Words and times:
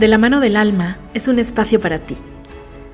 De 0.00 0.08
la 0.08 0.16
mano 0.16 0.40
del 0.40 0.56
alma 0.56 0.96
es 1.12 1.28
un 1.28 1.38
espacio 1.38 1.78
para 1.78 1.98
ti 1.98 2.16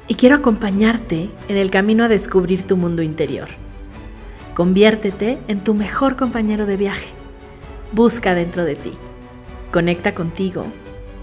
y 0.08 0.16
quiero 0.16 0.34
acompañarte 0.34 1.30
en 1.46 1.56
el 1.56 1.70
camino 1.70 2.02
a 2.02 2.08
descubrir 2.08 2.64
tu 2.64 2.76
mundo 2.76 3.00
interior. 3.00 3.46
Conviértete 4.56 5.38
en 5.46 5.62
tu 5.62 5.72
mejor 5.72 6.16
compañero 6.16 6.66
de 6.66 6.76
viaje. 6.76 7.10
Busca 7.92 8.34
dentro 8.34 8.64
de 8.64 8.74
ti, 8.74 8.90
conecta 9.70 10.16
contigo 10.16 10.64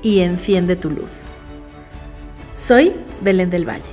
y 0.02 0.22
enciende 0.22 0.78
tu 0.78 0.90
luz. 0.90 1.12
Soy 2.54 2.94
Belén 3.20 3.50
del 3.50 3.68
Valle 3.68 3.84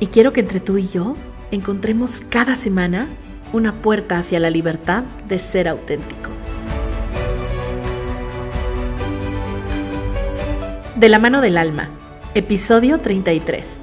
y 0.00 0.06
quiero 0.06 0.32
que 0.32 0.40
entre 0.40 0.60
tú 0.60 0.78
y 0.78 0.88
yo 0.88 1.16
encontremos 1.50 2.22
cada 2.22 2.56
semana 2.56 3.08
una 3.52 3.74
puerta 3.74 4.16
hacia 4.16 4.40
la 4.40 4.48
libertad 4.48 5.04
de 5.28 5.38
ser 5.38 5.68
auténtico. 5.68 6.25
De 10.96 11.10
la 11.10 11.18
mano 11.18 11.42
del 11.42 11.58
alma, 11.58 11.90
episodio 12.34 13.00
33. 13.00 13.82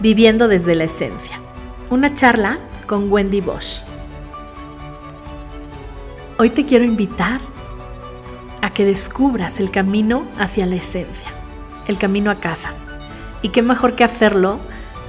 Viviendo 0.00 0.46
desde 0.46 0.74
la 0.74 0.84
esencia. 0.84 1.40
Una 1.88 2.12
charla 2.12 2.58
con 2.86 3.10
Wendy 3.10 3.40
Bosch. 3.40 3.82
Hoy 6.36 6.50
te 6.50 6.66
quiero 6.66 6.84
invitar 6.84 7.40
a 8.60 8.74
que 8.74 8.84
descubras 8.84 9.58
el 9.58 9.70
camino 9.70 10.24
hacia 10.38 10.66
la 10.66 10.74
esencia, 10.74 11.30
el 11.88 11.96
camino 11.96 12.30
a 12.30 12.40
casa. 12.40 12.74
Y 13.40 13.48
qué 13.48 13.62
mejor 13.62 13.94
que 13.94 14.04
hacerlo 14.04 14.58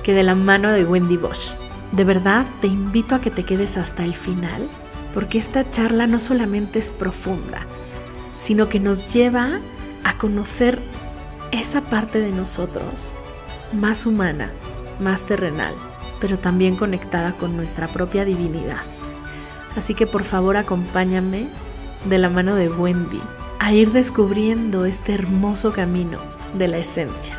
que 0.03 0.13
de 0.13 0.23
la 0.23 0.35
mano 0.35 0.71
de 0.71 0.85
Wendy 0.85 1.17
Bosch. 1.17 1.51
De 1.91 2.05
verdad 2.05 2.45
te 2.61 2.67
invito 2.67 3.15
a 3.15 3.19
que 3.19 3.29
te 3.29 3.43
quedes 3.43 3.75
hasta 3.75 4.05
el 4.05 4.15
final, 4.15 4.69
porque 5.13 5.37
esta 5.37 5.69
charla 5.69 6.07
no 6.07 6.21
solamente 6.21 6.79
es 6.79 6.91
profunda, 6.91 7.65
sino 8.37 8.69
que 8.69 8.79
nos 8.79 9.13
lleva 9.13 9.59
a 10.05 10.17
conocer 10.17 10.79
esa 11.51 11.81
parte 11.81 12.19
de 12.19 12.31
nosotros 12.31 13.13
más 13.73 14.05
humana, 14.05 14.51
más 14.99 15.25
terrenal, 15.25 15.75
pero 16.19 16.37
también 16.37 16.75
conectada 16.75 17.33
con 17.33 17.55
nuestra 17.55 17.87
propia 17.87 18.25
divinidad. 18.25 18.81
Así 19.75 19.93
que 19.93 20.07
por 20.07 20.23
favor 20.23 20.57
acompáñame 20.57 21.47
de 22.05 22.17
la 22.17 22.29
mano 22.29 22.55
de 22.55 22.69
Wendy 22.69 23.21
a 23.59 23.73
ir 23.73 23.91
descubriendo 23.91 24.85
este 24.85 25.13
hermoso 25.13 25.71
camino 25.71 26.19
de 26.57 26.67
la 26.67 26.77
esencia. 26.77 27.37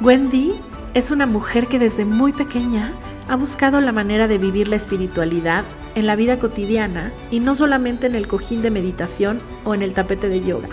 Wendy 0.00 0.54
es 0.94 1.10
una 1.10 1.26
mujer 1.26 1.66
que 1.66 1.78
desde 1.78 2.04
muy 2.04 2.32
pequeña 2.32 2.92
ha 3.28 3.36
buscado 3.36 3.80
la 3.80 3.92
manera 3.92 4.28
de 4.28 4.38
vivir 4.38 4.68
la 4.68 4.76
espiritualidad 4.76 5.64
en 5.94 6.06
la 6.06 6.16
vida 6.16 6.38
cotidiana 6.38 7.12
y 7.30 7.40
no 7.40 7.54
solamente 7.54 8.06
en 8.06 8.14
el 8.14 8.26
cojín 8.26 8.62
de 8.62 8.70
meditación 8.70 9.40
o 9.64 9.74
en 9.74 9.82
el 9.82 9.94
tapete 9.94 10.28
de 10.28 10.42
yoga. 10.42 10.68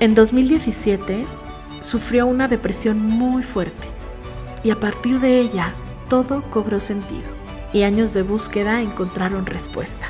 En 0.00 0.14
2017 0.14 1.26
sufrió 1.80 2.26
una 2.26 2.48
depresión 2.48 2.98
muy 2.98 3.42
fuerte 3.42 3.88
y 4.62 4.70
a 4.70 4.80
partir 4.80 5.20
de 5.20 5.40
ella 5.40 5.72
todo 6.08 6.42
cobró 6.50 6.80
sentido 6.80 7.28
y 7.72 7.82
años 7.82 8.14
de 8.14 8.22
búsqueda 8.22 8.80
encontraron 8.80 9.46
respuesta. 9.46 10.06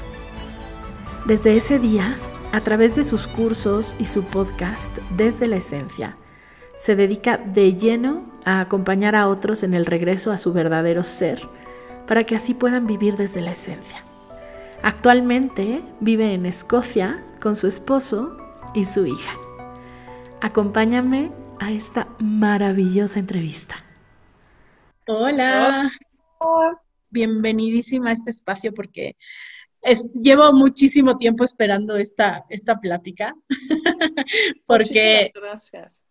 Desde 1.26 1.56
ese 1.56 1.78
día, 1.78 2.16
a 2.52 2.60
través 2.62 2.94
de 2.94 3.04
sus 3.04 3.26
cursos 3.26 3.94
y 3.98 4.06
su 4.06 4.24
podcast 4.24 4.96
Desde 5.16 5.48
la 5.48 5.56
Esencia, 5.56 6.16
se 6.76 6.94
dedica 6.94 7.36
de 7.38 7.74
lleno 7.74 8.22
a 8.44 8.60
acompañar 8.60 9.16
a 9.16 9.28
otros 9.28 9.62
en 9.62 9.74
el 9.74 9.84
regreso 9.84 10.30
a 10.32 10.38
su 10.38 10.52
verdadero 10.52 11.04
ser, 11.04 11.42
para 12.06 12.24
que 12.24 12.36
así 12.36 12.54
puedan 12.54 12.86
vivir 12.86 13.16
desde 13.16 13.40
la 13.40 13.50
esencia. 13.50 14.02
Actualmente 14.82 15.82
vive 16.00 16.32
en 16.32 16.46
Escocia 16.46 17.22
con 17.40 17.56
su 17.56 17.66
esposo 17.66 18.38
y 18.74 18.84
su 18.84 19.06
hija. 19.06 19.32
Acompáñame 20.40 21.32
a 21.60 21.72
esta 21.72 22.08
maravillosa 22.20 23.18
entrevista. 23.18 23.76
Hola. 25.06 25.90
Bienvenidísima 27.10 28.10
a 28.10 28.12
este 28.12 28.30
espacio 28.30 28.72
porque 28.72 29.16
llevo 30.14 30.52
muchísimo 30.52 31.16
tiempo 31.16 31.44
esperando 31.44 31.96
esta, 31.96 32.44
esta 32.48 32.78
plática. 32.78 33.34
porque, 34.66 35.32
gracias. 35.34 36.04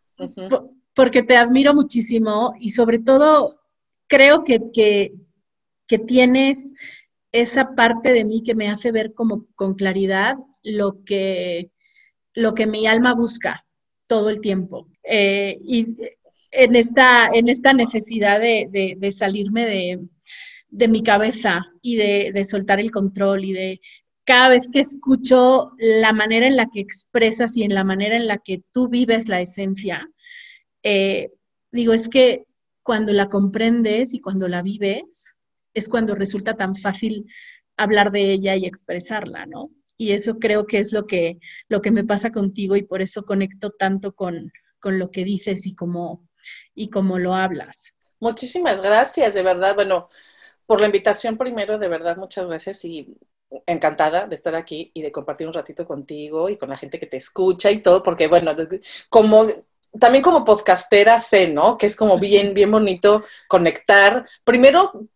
porque 0.94 1.24
te 1.24 1.38
admiro 1.38 1.74
muchísimo 1.74 2.54
y 2.60 2.72
sobre 2.72 3.00
todo 3.00 3.62
creo 4.08 4.44
que, 4.44 4.60
que, 4.74 5.14
que 5.86 6.00
tienes 6.00 6.74
esa 7.32 7.76
parte 7.76 8.14
de 8.14 8.26
mí 8.26 8.42
que 8.44 8.56
me 8.56 8.70
hace 8.70 8.92
ver 8.92 9.14
como 9.14 9.46
con 9.56 9.76
claridad 9.76 10.38
lo 10.64 11.04
que, 11.04 11.72
lo 12.34 12.54
que 12.56 12.66
mi 12.66 12.88
alma 12.88 13.14
busca 13.14 13.67
todo 14.08 14.30
el 14.30 14.42
tiempo. 14.42 14.88
Eh, 15.04 15.58
y 15.64 15.88
en 16.52 16.76
esta, 16.76 17.30
en 17.34 17.50
esta 17.50 17.74
necesidad 17.74 18.40
de, 18.40 19.12
salirme 19.12 19.66
de, 20.70 20.88
mi 20.88 21.04
cabeza 21.04 21.66
y 21.82 21.98
de, 21.98 22.46
soltar 22.46 22.80
el 22.80 22.92
control 22.92 23.46
y 23.46 23.54
de 23.54 23.82
cada 24.26 24.50
vez 24.50 24.68
que 24.72 24.82
escucho 24.82 25.72
la 25.78 26.12
manera 26.12 26.48
en 26.48 26.58
la 26.58 26.68
que 26.68 26.82
expresas 26.82 27.56
y 27.56 27.64
en 27.64 27.74
la 27.74 27.86
manera 27.86 28.18
en 28.18 28.28
la 28.28 28.40
que 28.40 28.62
tú 28.72 28.90
vives 28.90 29.30
la 29.30 29.40
esencia, 29.40 30.10
eh, 30.84 31.32
digo, 31.72 31.94
es 31.94 32.10
que 32.10 32.44
cuando 32.84 33.14
la 33.14 33.30
comprendes 33.30 34.14
y 34.14 34.20
cuando 34.20 34.48
la 34.48 34.62
vives, 34.62 35.34
es 35.74 35.88
cuando 35.88 36.16
resulta 36.16 36.56
tan 36.56 36.76
fácil 36.76 37.26
hablar 37.78 38.12
de 38.12 38.32
ella 38.32 38.56
y 38.56 38.66
expresarla, 38.66 39.46
¿no? 39.46 39.70
Y 39.98 40.12
eso 40.12 40.38
creo 40.40 40.68
que 40.68 40.80
es 40.80 40.94
lo 40.94 41.08
que, 41.08 41.40
lo 41.68 41.82
que 41.82 41.92
me 41.92 42.04
pasa 42.04 42.32
contigo 42.32 42.76
y 42.76 42.84
por 42.84 43.02
eso 43.02 43.26
conecto 43.26 43.72
tanto 43.72 44.14
con, 44.14 44.52
con 44.80 45.00
lo 45.00 45.12
que 45.12 45.24
dices 45.24 45.66
y 45.66 45.76
cómo, 45.76 46.28
y 46.76 46.90
cómo 46.90 47.18
lo 47.18 47.34
hablas. 47.34 47.96
Muchísimas 48.20 48.82
gracias, 48.82 49.34
de 49.34 49.44
verdad. 49.44 49.76
Bueno, 49.76 50.10
por 50.66 50.82
la 50.82 50.88
invitación 50.88 51.38
primero, 51.38 51.80
de 51.80 51.88
verdad, 51.88 52.18
muchas 52.18 52.48
gracias 52.48 52.84
y 52.86 53.18
encantada 53.66 54.28
de 54.28 54.36
estar 54.36 54.56
aquí 54.56 54.92
y 54.94 55.02
de 55.02 55.12
compartir 55.12 55.48
un 55.48 55.54
ratito 55.54 55.86
contigo 55.86 56.50
y 56.50 56.58
con 56.58 56.70
la 56.70 56.78
gente 56.78 57.00
que 57.00 57.08
te 57.08 57.18
escucha 57.18 57.72
y 57.72 57.82
todo, 57.82 58.04
porque 58.04 58.28
bueno, 58.28 58.52
como 59.10 59.48
también 60.00 60.24
como 60.24 60.44
podcastera 60.44 61.18
sé, 61.18 61.48
¿no? 61.48 61.78
Que 61.78 61.88
es 61.88 61.96
como 61.96 62.20
bien, 62.20 62.54
bien 62.54 62.72
bonito 62.72 63.24
conectar, 63.48 64.28
primero 64.44 65.08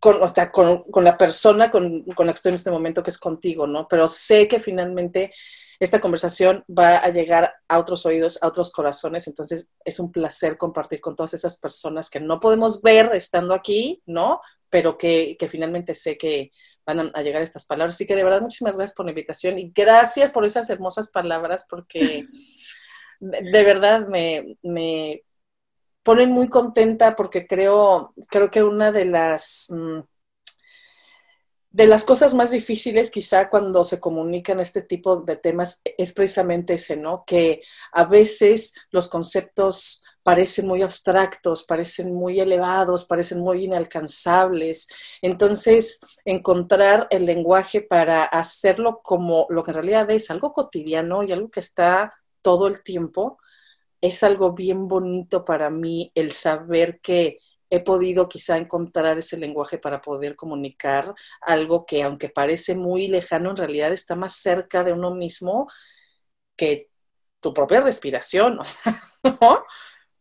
con, 0.00 0.22
o 0.22 0.28
sea, 0.28 0.50
con, 0.50 0.84
con 0.84 1.04
la 1.04 1.16
persona 1.16 1.70
con, 1.70 2.02
con, 2.04 2.26
la 2.26 2.32
que 2.32 2.36
estoy 2.36 2.50
en 2.50 2.54
este 2.56 2.70
momento, 2.70 3.02
que 3.02 3.10
es 3.10 3.18
contigo, 3.18 3.66
¿no? 3.66 3.88
Pero 3.88 4.08
sé 4.08 4.46
que 4.48 4.60
finalmente 4.60 5.32
esta 5.80 6.00
conversación 6.00 6.64
va 6.66 6.98
a 6.98 7.08
llegar 7.10 7.54
a 7.68 7.78
otros 7.78 8.04
oídos, 8.04 8.42
a 8.42 8.48
otros 8.48 8.72
corazones. 8.72 9.28
Entonces 9.28 9.70
es 9.84 10.00
un 10.00 10.10
placer 10.10 10.56
compartir 10.56 11.00
con 11.00 11.14
todas 11.14 11.34
esas 11.34 11.58
personas 11.58 12.10
que 12.10 12.20
no 12.20 12.40
podemos 12.40 12.82
ver 12.82 13.10
estando 13.14 13.54
aquí, 13.54 14.02
¿no? 14.06 14.40
Pero 14.70 14.98
que, 14.98 15.36
que 15.38 15.48
finalmente 15.48 15.94
sé 15.94 16.18
que 16.18 16.50
van 16.84 17.12
a, 17.14 17.22
llegar 17.22 17.42
estas 17.42 17.66
palabras. 17.66 17.94
Así 17.94 18.06
que 18.06 18.16
de 18.16 18.24
verdad, 18.24 18.40
muchísimas 18.40 18.76
gracias 18.76 18.96
por 18.96 19.06
la 19.06 19.12
invitación 19.12 19.58
y 19.58 19.70
gracias 19.74 20.32
por 20.32 20.44
esas 20.44 20.68
hermosas 20.70 21.10
palabras 21.10 21.66
porque 21.68 22.26
de, 23.20 23.62
verdad 23.62 24.08
me, 24.08 24.56
me, 24.62 25.22
ponen 26.08 26.32
muy 26.32 26.48
contenta 26.48 27.14
porque 27.14 27.46
creo, 27.46 28.14
creo 28.30 28.50
que 28.50 28.62
una 28.62 28.92
de 28.92 29.04
las... 29.04 29.66
Mm, 29.68 30.00
de 31.70 31.86
las 31.86 32.04
cosas 32.04 32.32
más 32.32 32.50
difíciles 32.50 33.10
quizá 33.10 33.50
cuando 33.50 33.84
se 33.84 34.00
comunican 34.00 34.58
este 34.58 34.80
tipo 34.80 35.20
de 35.20 35.36
temas 35.36 35.82
es 35.98 36.14
precisamente 36.14 36.72
ese, 36.74 36.96
¿no? 36.96 37.24
Que 37.26 37.60
a 37.92 38.04
veces 38.06 38.72
los 38.90 39.10
conceptos 39.10 40.02
parecen 40.22 40.66
muy 40.66 40.80
abstractos, 40.80 41.64
parecen 41.64 42.14
muy 42.14 42.40
elevados, 42.40 43.04
parecen 43.04 43.40
muy 43.40 43.64
inalcanzables. 43.64 44.88
Entonces, 45.20 46.00
encontrar 46.24 47.06
el 47.10 47.26
lenguaje 47.26 47.82
para 47.82 48.24
hacerlo 48.24 49.02
como 49.02 49.44
lo 49.50 49.62
que 49.62 49.72
en 49.72 49.74
realidad 49.74 50.10
es 50.10 50.30
algo 50.30 50.54
cotidiano 50.54 51.22
y 51.22 51.32
algo 51.32 51.50
que 51.50 51.60
está 51.60 52.14
todo 52.40 52.66
el 52.66 52.82
tiempo, 52.82 53.38
es 54.00 54.22
algo 54.22 54.52
bien 54.52 54.88
bonito 54.88 55.44
para 55.44 55.70
mí 55.70 56.12
el 56.14 56.32
saber 56.32 57.00
que 57.00 57.38
he 57.70 57.80
podido 57.80 58.28
quizá 58.28 58.56
encontrar 58.56 59.18
ese 59.18 59.36
lenguaje 59.36 59.78
para 59.78 60.00
poder 60.00 60.36
comunicar 60.36 61.14
algo 61.42 61.84
que 61.84 62.02
aunque 62.02 62.28
parece 62.30 62.74
muy 62.76 63.08
lejano, 63.08 63.50
en 63.50 63.56
realidad 63.56 63.92
está 63.92 64.14
más 64.14 64.36
cerca 64.36 64.84
de 64.84 64.92
uno 64.92 65.14
mismo 65.14 65.68
que 66.56 66.90
tu 67.40 67.52
propia 67.54 67.80
respiración. 67.80 68.58
¿no? 69.40 69.64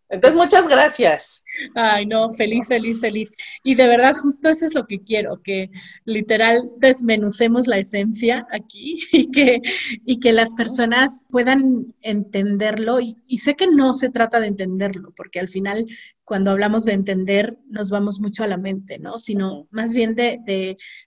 Entonces, 0.10 0.38
muchas 0.38 0.68
gracias. 0.68 1.44
Ay, 1.76 2.06
no, 2.06 2.30
feliz, 2.30 2.66
feliz, 2.68 3.00
feliz. 3.02 3.30
Y 3.64 3.76
de 3.76 3.88
verdad, 3.88 4.16
justo 4.16 4.50
eso 4.50 4.66
es 4.66 4.74
lo 4.74 4.86
que 4.86 5.00
quiero, 5.00 5.42
que 5.42 5.70
literal 6.06 6.70
desmenucemos 6.78 7.68
la 7.68 7.78
esencia 7.78 8.48
aquí 8.52 8.98
y 9.12 9.30
que, 9.32 9.60
y 10.06 10.20
que 10.20 10.32
las 10.32 10.54
personas 10.54 11.26
puedan 11.30 11.94
entenderlo. 12.02 13.02
Y, 13.02 13.18
y 13.28 13.40
sé 13.40 13.56
que 13.56 13.68
no 13.68 13.94
se 13.94 14.10
trata 14.10 14.40
de 14.40 14.48
entenderlo, 14.48 15.14
porque 15.16 15.40
al 15.40 15.50
final 15.50 15.86
cuando 16.28 16.52
hablamos 16.52 16.86
de 16.86 16.94
entender, 16.94 17.58
nos 17.70 17.90
vamos 17.90 18.20
mucho 18.20 18.44
a 18.44 18.48
la 18.48 18.58
mente, 18.58 19.00
¿no? 19.00 19.18
Sino 19.18 19.68
más 19.72 19.96
bien 19.96 20.14
de, 20.14 20.40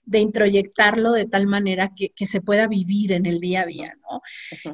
de, 0.05 0.19
introyectarlo 0.19 1.11
de 1.11 1.25
tal 1.25 1.47
manera 1.47 1.91
que, 1.95 2.09
que, 2.09 2.25
se 2.25 2.41
pueda 2.41 2.67
vivir 2.67 3.11
en 3.11 3.25
el 3.25 3.39
día 3.39 3.61
a 3.61 3.65
día, 3.65 3.93
¿no? 4.09 4.21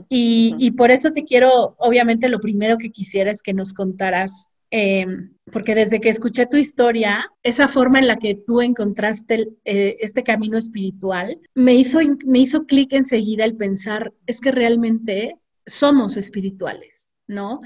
y, 0.10 0.56
y, 0.58 0.72
por 0.72 0.90
eso 0.92 1.12
te 1.12 1.24
quiero, 1.24 1.76
obviamente 1.78 2.30
lo 2.30 2.40
primero 2.40 2.78
que 2.78 2.92
quisiera 2.92 3.30
es 3.30 3.42
que 3.42 3.54
nos 3.54 3.74
contaras 3.74 4.50
Em, 4.70 5.34
porque 5.52 5.76
desde 5.76 6.02
que 6.02 6.10
escuché 6.10 6.46
tu 6.46 6.58
historia, 6.58 7.32
esa 7.42 7.70
forma 7.70 8.00
en 8.00 8.08
la 8.08 8.18
que 8.18 8.36
tú 8.36 8.62
encontraste 8.62 9.48
eh, 9.64 9.96
este 10.02 10.24
camino 10.24 10.58
espiritual, 10.58 11.40
me 11.54 11.76
hizo, 11.76 12.00
me 12.26 12.40
hizo 12.40 12.66
clic 12.66 12.92
enseguida 12.92 13.46
el 13.46 13.56
pensar, 13.56 14.14
es 14.26 14.42
que 14.42 14.52
realmente 14.52 15.38
somos 15.66 16.18
espirituales, 16.18 17.12
¿no? 17.28 17.62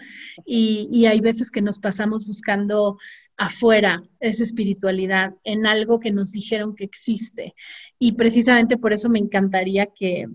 Y, 0.46 0.88
y 0.92 1.06
hay 1.06 1.22
veces 1.22 1.52
que 1.52 1.62
nos 1.62 1.80
pasamos 1.80 2.26
buscando 2.26 2.98
afuera 3.38 4.04
esa 4.20 4.44
espiritualidad, 4.44 5.34
en 5.44 5.66
algo 5.66 6.00
que 6.00 6.12
nos 6.12 6.32
dijeron 6.32 6.76
que 6.76 6.84
existe. 6.84 7.56
Y 7.98 8.14
precisamente 8.14 8.78
por 8.78 8.94
eso 8.94 9.10
me 9.10 9.20
encantaría 9.20 9.88
que, 9.88 10.28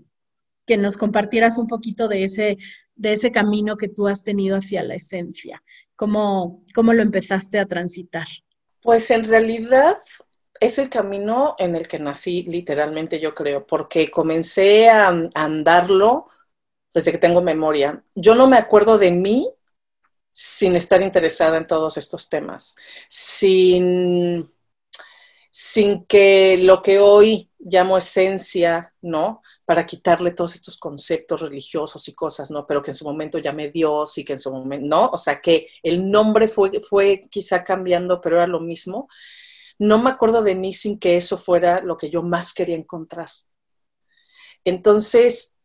que 0.65 0.77
nos 0.77 0.97
compartieras 0.97 1.57
un 1.57 1.67
poquito 1.67 2.07
de 2.09 2.25
ese, 2.25 2.57
de 2.95 3.13
ese 3.13 3.31
camino 3.31 3.77
que 3.77 3.87
tú 3.87 4.07
has 4.07 4.23
tenido 4.23 4.57
hacia 4.57 4.83
la 4.83 4.95
esencia. 4.95 5.63
¿Cómo, 5.95 6.65
cómo 6.75 6.93
lo 6.93 7.01
empezaste 7.01 7.59
a 7.59 7.65
transitar? 7.65 8.27
Pues 8.81 9.09
en 9.09 9.23
realidad 9.23 9.97
es 10.59 10.77
el 10.77 10.89
camino 10.89 11.55
en 11.57 11.75
el 11.75 11.87
que 11.87 11.99
nací 11.99 12.43
literalmente, 12.43 13.19
yo 13.19 13.33
creo, 13.33 13.65
porque 13.65 14.11
comencé 14.11 14.89
a, 14.89 15.07
andarlo 15.33 16.27
desde 16.93 17.11
que 17.11 17.17
tengo 17.17 17.41
memoria. 17.41 18.01
Yo 18.15 18.35
no 18.35 18.47
me 18.47 18.57
acuerdo 18.57 18.97
de 18.97 19.11
mí 19.11 19.49
sin 20.31 20.75
estar 20.75 21.01
interesada 21.01 21.57
en 21.57 21.67
todos 21.67 21.97
estos 21.97 22.29
temas, 22.29 22.75
sin, 23.09 24.51
sin 25.51 26.05
que 26.05 26.57
lo 26.57 26.81
que 26.81 26.99
hoy 26.99 27.49
llamo 27.59 27.97
esencia, 27.97 28.93
¿no? 29.01 29.41
para 29.67 29.85
quitarle 29.85 30.31
todos 30.31 30.55
estos 30.55 30.77
conceptos 30.77 31.41
religiosos 31.41 32.07
y 32.07 32.15
cosas, 32.15 32.49
¿no? 32.51 32.65
Pero 32.65 32.81
que 32.81 32.91
en 32.91 32.95
su 32.95 33.03
momento 33.03 33.37
llamé 33.37 33.69
Dios 33.69 34.17
y 34.17 34.23
que 34.23 34.31
en 34.31 34.39
su 34.39 34.49
momento, 34.49 34.87
¿no? 34.87 35.07
O 35.07 35.17
sea, 35.17 35.41
que 35.41 35.67
el 35.83 36.09
nombre 36.09 36.47
fue, 36.47 36.71
fue 36.79 37.19
quizá 37.29 37.65
cambiando, 37.65 38.21
pero 38.21 38.37
era 38.37 38.47
lo 38.47 38.61
mismo. 38.61 39.09
No 39.77 40.01
me 40.01 40.09
acuerdo 40.09 40.41
de 40.41 40.55
mí 40.55 40.73
sin 40.73 40.97
que 40.97 41.17
eso 41.17 41.37
fuera 41.37 41.81
lo 41.81 41.97
que 41.97 42.09
yo 42.09 42.23
más 42.23 42.53
quería 42.53 42.77
encontrar. 42.77 43.29
Entonces, 44.63 45.56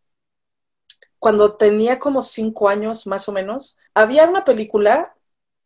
cuando 1.23 1.55
tenía 1.55 2.01
como 2.01 2.21
cinco 2.21 2.69
años 2.69 3.07
más 3.07 3.29
o 3.29 3.33
menos, 3.33 3.79
había 3.95 4.29
una 4.29 4.45
película 4.45 5.15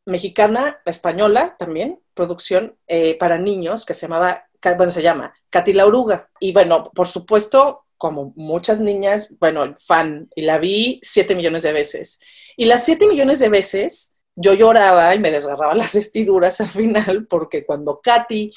mexicana, 0.04 0.82
española 0.84 1.56
también, 1.58 1.98
producción 2.12 2.76
eh, 2.88 3.16
para 3.16 3.38
niños 3.38 3.86
que 3.86 3.94
se 3.94 4.02
llamaba, 4.02 4.46
bueno, 4.76 4.92
se 4.92 5.00
llama 5.00 5.32
Katy 5.48 5.72
la 5.72 5.86
Oruga. 5.86 6.28
Y 6.40 6.52
bueno, 6.52 6.90
por 6.94 7.08
supuesto, 7.08 7.86
como 7.96 8.34
muchas 8.36 8.82
niñas, 8.82 9.34
bueno, 9.40 9.72
fan, 9.82 10.28
y 10.36 10.42
la 10.42 10.58
vi 10.58 11.00
siete 11.02 11.34
millones 11.34 11.62
de 11.62 11.72
veces. 11.72 12.20
Y 12.58 12.66
las 12.66 12.84
siete 12.84 13.06
millones 13.06 13.38
de 13.38 13.48
veces 13.48 14.14
yo 14.34 14.52
lloraba 14.52 15.14
y 15.14 15.20
me 15.20 15.30
desgarraba 15.30 15.74
las 15.74 15.94
vestiduras 15.94 16.60
al 16.60 16.68
final, 16.68 17.26
porque 17.28 17.64
cuando 17.64 18.02
Katy, 18.02 18.52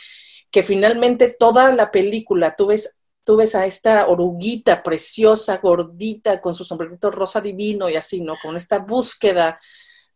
que 0.52 0.63
finalmente 0.63 1.34
toda 1.40 1.74
la 1.74 1.92
película, 1.92 2.57
tú 2.57 2.68
ves, 2.68 2.99
tú 3.30 3.36
ves 3.36 3.54
a 3.54 3.68
esta 3.68 4.08
oruguita 4.08 4.81
preciosa, 4.81 5.58
gordita, 5.58 6.42
con 6.42 6.56
su 6.56 6.64
sombrerito 6.64 7.12
rosa 7.12 7.40
divino 7.40 7.88
y 7.88 7.96
así, 7.96 8.22
¿no? 8.22 8.34
Con 8.42 8.58
esta 8.58 8.80
búsqueda 8.80 9.60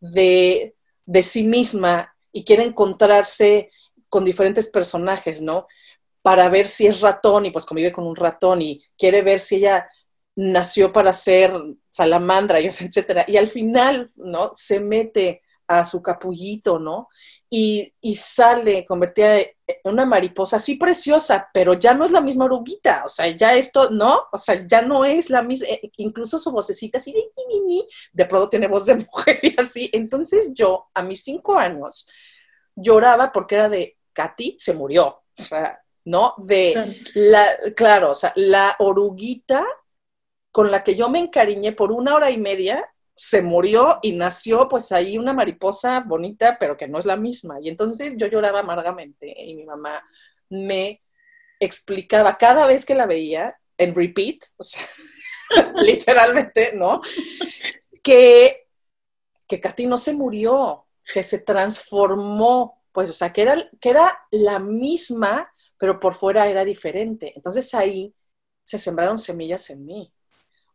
de, 0.00 0.74
de 1.06 1.22
sí 1.22 1.44
misma 1.44 2.12
y 2.32 2.42
quiere 2.42 2.64
encontrarse 2.64 3.70
con 4.08 4.24
diferentes 4.24 4.68
personajes, 4.68 5.40
¿no? 5.40 5.68
para 6.24 6.48
ver 6.48 6.66
si 6.66 6.86
es 6.86 7.02
ratón 7.02 7.44
y 7.44 7.50
pues 7.50 7.66
convive 7.66 7.92
con 7.92 8.06
un 8.06 8.16
ratón 8.16 8.62
y 8.62 8.82
quiere 8.96 9.20
ver 9.20 9.40
si 9.40 9.56
ella 9.56 9.86
nació 10.34 10.90
para 10.90 11.12
ser 11.12 11.52
salamandra 11.90 12.60
y 12.60 12.66
etcétera. 12.68 13.26
Y 13.28 13.36
al 13.36 13.48
final, 13.48 14.10
¿no? 14.16 14.50
Se 14.54 14.80
mete 14.80 15.42
a 15.66 15.84
su 15.84 16.02
capullito, 16.02 16.78
¿no? 16.78 17.08
Y, 17.50 17.92
sale 18.14 18.84
convertida 18.84 19.38
en 19.38 19.52
una 19.84 20.04
mariposa 20.04 20.56
así 20.56 20.76
preciosa, 20.76 21.48
pero 21.52 21.74
ya 21.74 21.94
no 21.94 22.04
es 22.04 22.10
la 22.10 22.20
misma 22.20 22.44
oruguita, 22.46 23.02
o 23.04 23.08
sea, 23.08 23.28
ya 23.28 23.54
esto, 23.54 23.90
¿no? 23.90 24.24
O 24.32 24.38
sea, 24.38 24.66
ya 24.66 24.82
no 24.82 25.04
es 25.04 25.30
la 25.30 25.42
misma, 25.42 25.68
eh, 25.68 25.90
incluso 25.96 26.38
su 26.38 26.50
vocecita 26.50 26.98
así 26.98 27.12
de, 27.12 27.86
de 28.12 28.26
pronto 28.26 28.48
tiene 28.48 28.68
voz 28.68 28.86
de 28.86 28.94
mujer 29.12 29.40
y 29.42 29.54
así. 29.60 29.90
Entonces 29.92 30.52
yo, 30.54 30.88
a 30.94 31.02
mis 31.02 31.22
cinco 31.22 31.56
años, 31.56 32.08
lloraba 32.74 33.32
porque 33.32 33.54
era 33.56 33.68
de, 33.68 33.96
Katy 34.14 34.56
se 34.58 34.74
murió, 34.74 35.22
o 35.36 35.42
sea, 35.42 35.80
¿no? 36.04 36.34
De 36.38 37.02
la, 37.14 37.56
claro, 37.76 38.10
o 38.10 38.14
sea, 38.14 38.32
la 38.36 38.76
oruguita 38.78 39.66
con 40.50 40.70
la 40.70 40.84
que 40.84 40.94
yo 40.94 41.08
me 41.08 41.18
encariñé 41.18 41.72
por 41.72 41.90
una 41.90 42.14
hora 42.14 42.30
y 42.30 42.38
media, 42.38 42.88
se 43.14 43.42
murió 43.42 43.98
y 44.02 44.12
nació 44.12 44.68
pues 44.68 44.90
ahí 44.92 45.18
una 45.18 45.32
mariposa 45.32 46.00
bonita, 46.00 46.56
pero 46.58 46.76
que 46.76 46.88
no 46.88 46.98
es 46.98 47.06
la 47.06 47.16
misma. 47.16 47.58
Y 47.60 47.68
entonces 47.68 48.16
yo 48.16 48.26
lloraba 48.26 48.60
amargamente 48.60 49.32
y 49.36 49.54
mi 49.54 49.64
mamá 49.64 50.02
me 50.48 51.02
explicaba 51.60 52.36
cada 52.36 52.66
vez 52.66 52.84
que 52.84 52.94
la 52.94 53.06
veía 53.06 53.56
en 53.78 53.94
repeat, 53.94 54.38
o 54.56 54.64
sea, 54.64 54.82
literalmente, 55.76 56.72
¿no? 56.74 57.00
Que, 58.02 58.66
que 59.46 59.60
Katy 59.60 59.86
no 59.86 59.98
se 59.98 60.12
murió, 60.12 60.86
que 61.12 61.22
se 61.22 61.38
transformó, 61.38 62.84
pues, 62.92 63.10
o 63.10 63.12
sea, 63.12 63.32
que 63.32 63.42
era, 63.42 63.56
que 63.80 63.90
era 63.90 64.18
la 64.30 64.58
misma 64.58 65.50
pero 65.84 66.00
por 66.00 66.14
fuera 66.14 66.48
era 66.48 66.64
diferente. 66.64 67.34
Entonces 67.36 67.74
ahí 67.74 68.14
se 68.62 68.78
sembraron 68.78 69.18
semillas 69.18 69.68
en 69.68 69.84
mí. 69.84 70.10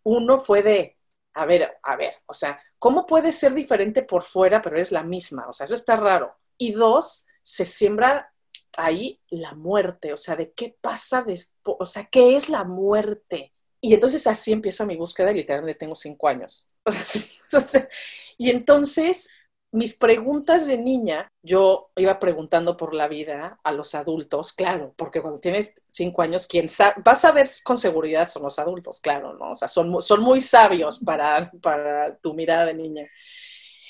Uno 0.03 0.39
fue 0.39 0.61
de, 0.61 0.98
a 1.33 1.45
ver, 1.45 1.77
a 1.83 1.95
ver, 1.95 2.13
o 2.25 2.33
sea, 2.33 2.61
¿cómo 2.77 3.05
puede 3.05 3.31
ser 3.31 3.53
diferente 3.53 4.03
por 4.03 4.23
fuera, 4.23 4.61
pero 4.61 4.77
es 4.79 4.91
la 4.91 5.03
misma? 5.03 5.47
O 5.47 5.53
sea, 5.53 5.65
eso 5.65 5.75
está 5.75 5.95
raro. 5.95 6.35
Y 6.57 6.71
dos, 6.71 7.27
se 7.43 7.65
siembra 7.65 8.33
ahí 8.77 9.19
la 9.29 9.53
muerte, 9.53 10.13
o 10.13 10.17
sea, 10.17 10.35
de 10.35 10.51
qué 10.51 10.75
pasa 10.81 11.23
después, 11.23 11.77
o 11.79 11.85
sea, 11.85 12.05
¿qué 12.05 12.35
es 12.35 12.49
la 12.49 12.63
muerte? 12.63 13.53
Y 13.81 13.93
entonces 13.93 14.27
así 14.27 14.51
empieza 14.51 14.85
mi 14.85 14.97
búsqueda, 14.97 15.31
literalmente 15.31 15.79
tengo 15.79 15.95
cinco 15.95 16.27
años. 16.27 16.69
y 18.37 18.49
entonces 18.49 19.29
mis 19.71 19.95
preguntas 19.95 20.65
de 20.65 20.77
niña, 20.77 21.31
yo 21.43 21.91
iba 21.95 22.19
preguntando 22.19 22.75
por 22.75 22.93
la 22.95 23.07
vida 23.07 23.59
a 23.63 23.71
los 23.71 23.93
adultos, 23.93 24.53
claro, 24.53 24.93
porque 24.97 25.21
cuando 25.21 25.39
tienes 25.39 25.75
cinco 25.91 26.21
años, 26.23 26.47
¿quién 26.47 26.67
sabe? 26.69 27.01
Vas 27.05 27.23
a 27.25 27.31
ver 27.31 27.47
con 27.63 27.77
seguridad 27.77 28.27
son 28.27 28.43
los 28.43 28.57
adultos, 28.57 28.99
claro, 28.99 29.33
¿no? 29.33 29.51
O 29.51 29.55
sea, 29.55 29.67
son, 29.67 30.01
son 30.01 30.21
muy 30.21 30.41
sabios 30.41 30.99
para, 31.05 31.51
para 31.61 32.17
tu 32.17 32.33
mirada 32.33 32.65
de 32.65 32.73
niña. 32.73 33.07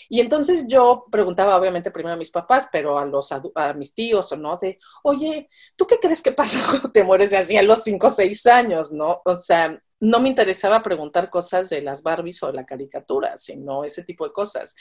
Y 0.09 0.19
entonces 0.21 0.65
yo 0.67 1.05
preguntaba, 1.11 1.55
obviamente, 1.55 1.91
primero 1.91 2.15
a 2.15 2.17
mis 2.17 2.31
papás, 2.31 2.67
pero 2.71 2.97
a, 2.97 3.05
los, 3.05 3.31
a 3.31 3.73
mis 3.73 3.93
tíos, 3.93 4.31
¿o 4.31 4.37
no? 4.37 4.57
De, 4.57 4.79
oye, 5.03 5.47
¿tú 5.77 5.85
qué 5.85 5.99
crees 5.99 6.23
que 6.23 6.31
pasa 6.31 6.59
cuando 6.69 6.91
te 6.91 7.03
mueres 7.03 7.31
así 7.33 7.55
a 7.55 7.63
los 7.63 7.83
cinco 7.83 8.07
o 8.07 8.09
seis 8.09 8.45
años, 8.47 8.91
no? 8.91 9.21
O 9.23 9.35
sea, 9.35 9.79
no 9.99 10.19
me 10.19 10.29
interesaba 10.29 10.81
preguntar 10.81 11.29
cosas 11.29 11.69
de 11.69 11.81
las 11.81 12.03
Barbies 12.03 12.41
o 12.43 12.47
de 12.47 12.53
la 12.53 12.65
caricatura, 12.65 13.35
sino 13.37 13.83
ese 13.83 14.03
tipo 14.03 14.25
de 14.25 14.31
cosas. 14.31 14.75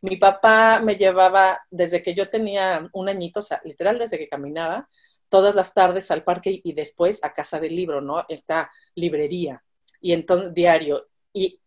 Mi 0.00 0.16
papá 0.16 0.80
me 0.80 0.96
llevaba 0.96 1.60
desde 1.70 2.02
que 2.02 2.14
yo 2.14 2.30
tenía 2.30 2.88
un 2.92 3.08
añito, 3.08 3.40
o 3.40 3.42
sea, 3.42 3.60
literal 3.64 3.98
desde 3.98 4.18
que 4.18 4.28
caminaba, 4.28 4.88
todas 5.28 5.54
las 5.54 5.74
tardes 5.74 6.10
al 6.10 6.24
parque 6.24 6.60
y 6.62 6.72
después 6.72 7.22
a 7.24 7.32
casa 7.32 7.60
del 7.60 7.74
libro, 7.74 8.00
¿no? 8.00 8.24
Esta 8.28 8.70
librería 8.94 9.62
y 10.00 10.12
entonces 10.12 10.54
diario. 10.54 11.08
Y, 11.32 11.60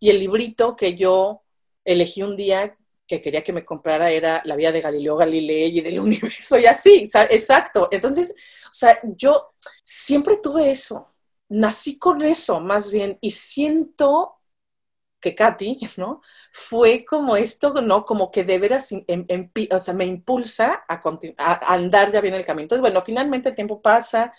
y 0.00 0.10
el 0.10 0.18
librito 0.18 0.74
que 0.76 0.96
yo 0.96 1.42
elegí 1.84 2.22
un 2.22 2.36
día 2.36 2.76
que 3.06 3.20
quería 3.20 3.44
que 3.44 3.52
me 3.52 3.64
comprara 3.64 4.10
era 4.10 4.42
La 4.44 4.56
vida 4.56 4.72
de 4.72 4.80
Galileo 4.80 5.16
Galilei 5.16 5.78
y 5.78 5.80
del 5.80 6.00
universo 6.08 6.58
y 6.58 6.66
así, 6.66 7.08
exacto. 7.30 7.88
Entonces, 7.90 8.34
o 8.64 8.72
sea, 8.72 8.98
yo 9.04 9.54
siempre 9.82 10.38
tuve 10.38 10.70
eso, 10.70 11.13
nací 11.54 11.98
con 11.98 12.22
eso 12.22 12.60
más 12.60 12.90
bien 12.90 13.18
y 13.20 13.30
siento 13.30 14.40
que 15.20 15.34
Katy, 15.34 15.80
¿no? 15.96 16.20
Fue 16.52 17.04
como 17.04 17.36
esto, 17.36 17.72
¿no? 17.80 18.04
Como 18.04 18.30
que 18.30 18.44
de 18.44 18.58
veras, 18.58 18.92
o 18.92 19.78
sea, 19.78 19.94
me 19.94 20.04
impulsa 20.06 20.84
a, 20.88 21.00
a, 21.38 21.74
andar 21.74 22.12
ya 22.12 22.20
bien 22.20 22.34
el 22.34 22.44
camino. 22.44 22.64
Entonces, 22.64 22.82
bueno, 22.82 23.00
finalmente 23.00 23.48
el 23.48 23.54
tiempo 23.54 23.80
pasa, 23.80 24.32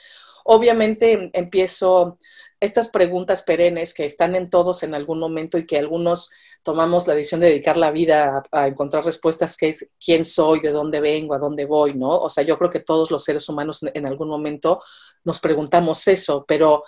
obviamente 0.43 1.31
empiezo 1.34 2.19
estas 2.59 2.89
preguntas 2.89 3.43
perennes 3.43 3.93
que 3.93 4.05
están 4.05 4.35
en 4.35 4.50
todos 4.50 4.83
en 4.83 4.95
algún 4.95 5.19
momento 5.19 5.57
y 5.57 5.65
que 5.65 5.77
algunos 5.77 6.31
tomamos 6.63 7.07
la 7.07 7.15
decisión 7.15 7.41
de 7.41 7.47
dedicar 7.47 7.77
la 7.77 7.91
vida 7.91 8.43
a, 8.51 8.67
encontrar 8.67 9.05
respuestas 9.05 9.57
que 9.57 9.69
es 9.69 9.91
quién 10.03 10.25
soy, 10.25 10.59
de 10.62 10.71
dónde 10.71 11.00
vengo, 11.00 11.33
a 11.33 11.39
dónde 11.39 11.65
voy, 11.65 11.93
¿no? 11.93 12.09
O 12.09 12.29
sea, 12.29 12.43
yo 12.43 12.57
creo 12.57 12.69
que 12.69 12.79
todos 12.79 13.12
los 13.12 13.24
seres 13.24 13.47
humanos 13.50 13.83
en 13.83 14.05
algún 14.05 14.29
momento 14.29 14.81
nos 15.24 15.39
preguntamos 15.39 16.07
eso, 16.07 16.45
pero 16.47 16.83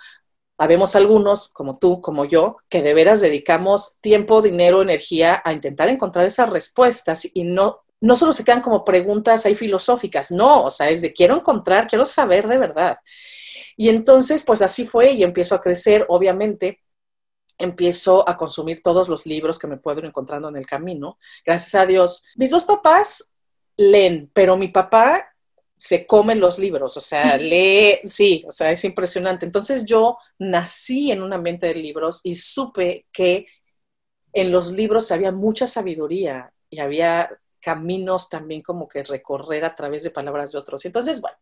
Habemos 0.60 0.96
algunos, 0.96 1.50
como 1.50 1.78
tú, 1.78 2.00
como 2.00 2.24
yo, 2.24 2.56
que 2.68 2.82
de 2.82 2.92
veras 2.92 3.20
dedicamos 3.20 3.96
tiempo, 4.00 4.42
dinero, 4.42 4.82
energía 4.82 5.40
a 5.44 5.52
intentar 5.52 5.88
encontrar 5.88 6.26
esas 6.26 6.50
respuestas 6.50 7.28
y 7.32 7.44
no 7.44 7.84
no 8.00 8.16
solo 8.16 8.32
se 8.32 8.44
quedan 8.44 8.60
como 8.60 8.84
preguntas 8.84 9.44
ahí 9.44 9.54
filosóficas, 9.54 10.30
no, 10.30 10.64
o 10.64 10.70
sea, 10.70 10.90
es 10.90 11.02
de 11.02 11.12
quiero 11.12 11.36
encontrar, 11.36 11.86
quiero 11.86 12.06
saber 12.06 12.46
de 12.46 12.58
verdad. 12.58 12.98
Y 13.80 13.88
entonces, 13.88 14.44
pues 14.44 14.60
así 14.60 14.88
fue 14.88 15.12
y 15.12 15.22
empiezo 15.22 15.54
a 15.54 15.60
crecer, 15.60 16.04
obviamente, 16.08 16.80
empiezo 17.56 18.28
a 18.28 18.36
consumir 18.36 18.82
todos 18.82 19.08
los 19.08 19.24
libros 19.24 19.56
que 19.56 19.68
me 19.68 19.76
puedo 19.76 20.00
ir 20.00 20.06
encontrando 20.06 20.48
en 20.48 20.56
el 20.56 20.66
camino. 20.66 21.16
Gracias 21.46 21.76
a 21.76 21.86
Dios. 21.86 22.26
Mis 22.34 22.50
dos 22.50 22.64
papás 22.64 23.32
leen, 23.76 24.32
pero 24.34 24.56
mi 24.56 24.66
papá 24.66 25.32
se 25.76 26.04
come 26.06 26.34
los 26.34 26.58
libros, 26.58 26.96
o 26.96 27.00
sea, 27.00 27.36
lee, 27.38 28.00
sí, 28.02 28.44
o 28.48 28.50
sea, 28.50 28.72
es 28.72 28.84
impresionante. 28.84 29.46
Entonces 29.46 29.86
yo 29.86 30.18
nací 30.40 31.12
en 31.12 31.22
un 31.22 31.32
ambiente 31.32 31.68
de 31.68 31.76
libros 31.76 32.20
y 32.24 32.34
supe 32.34 33.06
que 33.12 33.46
en 34.32 34.50
los 34.50 34.72
libros 34.72 35.12
había 35.12 35.30
mucha 35.30 35.68
sabiduría 35.68 36.52
y 36.68 36.80
había 36.80 37.30
caminos 37.68 38.30
también 38.30 38.62
como 38.62 38.88
que 38.88 39.04
recorrer 39.04 39.62
a 39.66 39.74
través 39.74 40.02
de 40.02 40.10
palabras 40.10 40.52
de 40.52 40.58
otros. 40.58 40.86
Entonces, 40.86 41.20
bueno, 41.20 41.36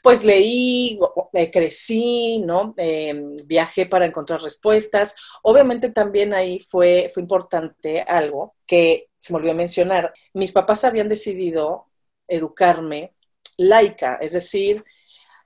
pues 0.00 0.22
leí, 0.22 0.96
eh, 1.32 1.50
crecí, 1.50 2.38
¿no? 2.38 2.72
Em, 2.76 3.34
viajé 3.48 3.86
para 3.86 4.06
encontrar 4.06 4.40
respuestas. 4.40 5.16
Obviamente 5.42 5.90
también 5.90 6.34
ahí 6.34 6.60
fue, 6.68 7.10
fue 7.12 7.24
importante 7.24 8.02
algo 8.02 8.54
que 8.64 9.08
se 9.18 9.32
me 9.32 9.38
olvidó 9.38 9.54
mencionar. 9.54 10.14
Mis 10.34 10.52
papás 10.52 10.84
habían 10.84 11.08
decidido 11.08 11.88
educarme 12.28 13.12
laica, 13.56 14.18
es 14.20 14.32
decir, 14.32 14.84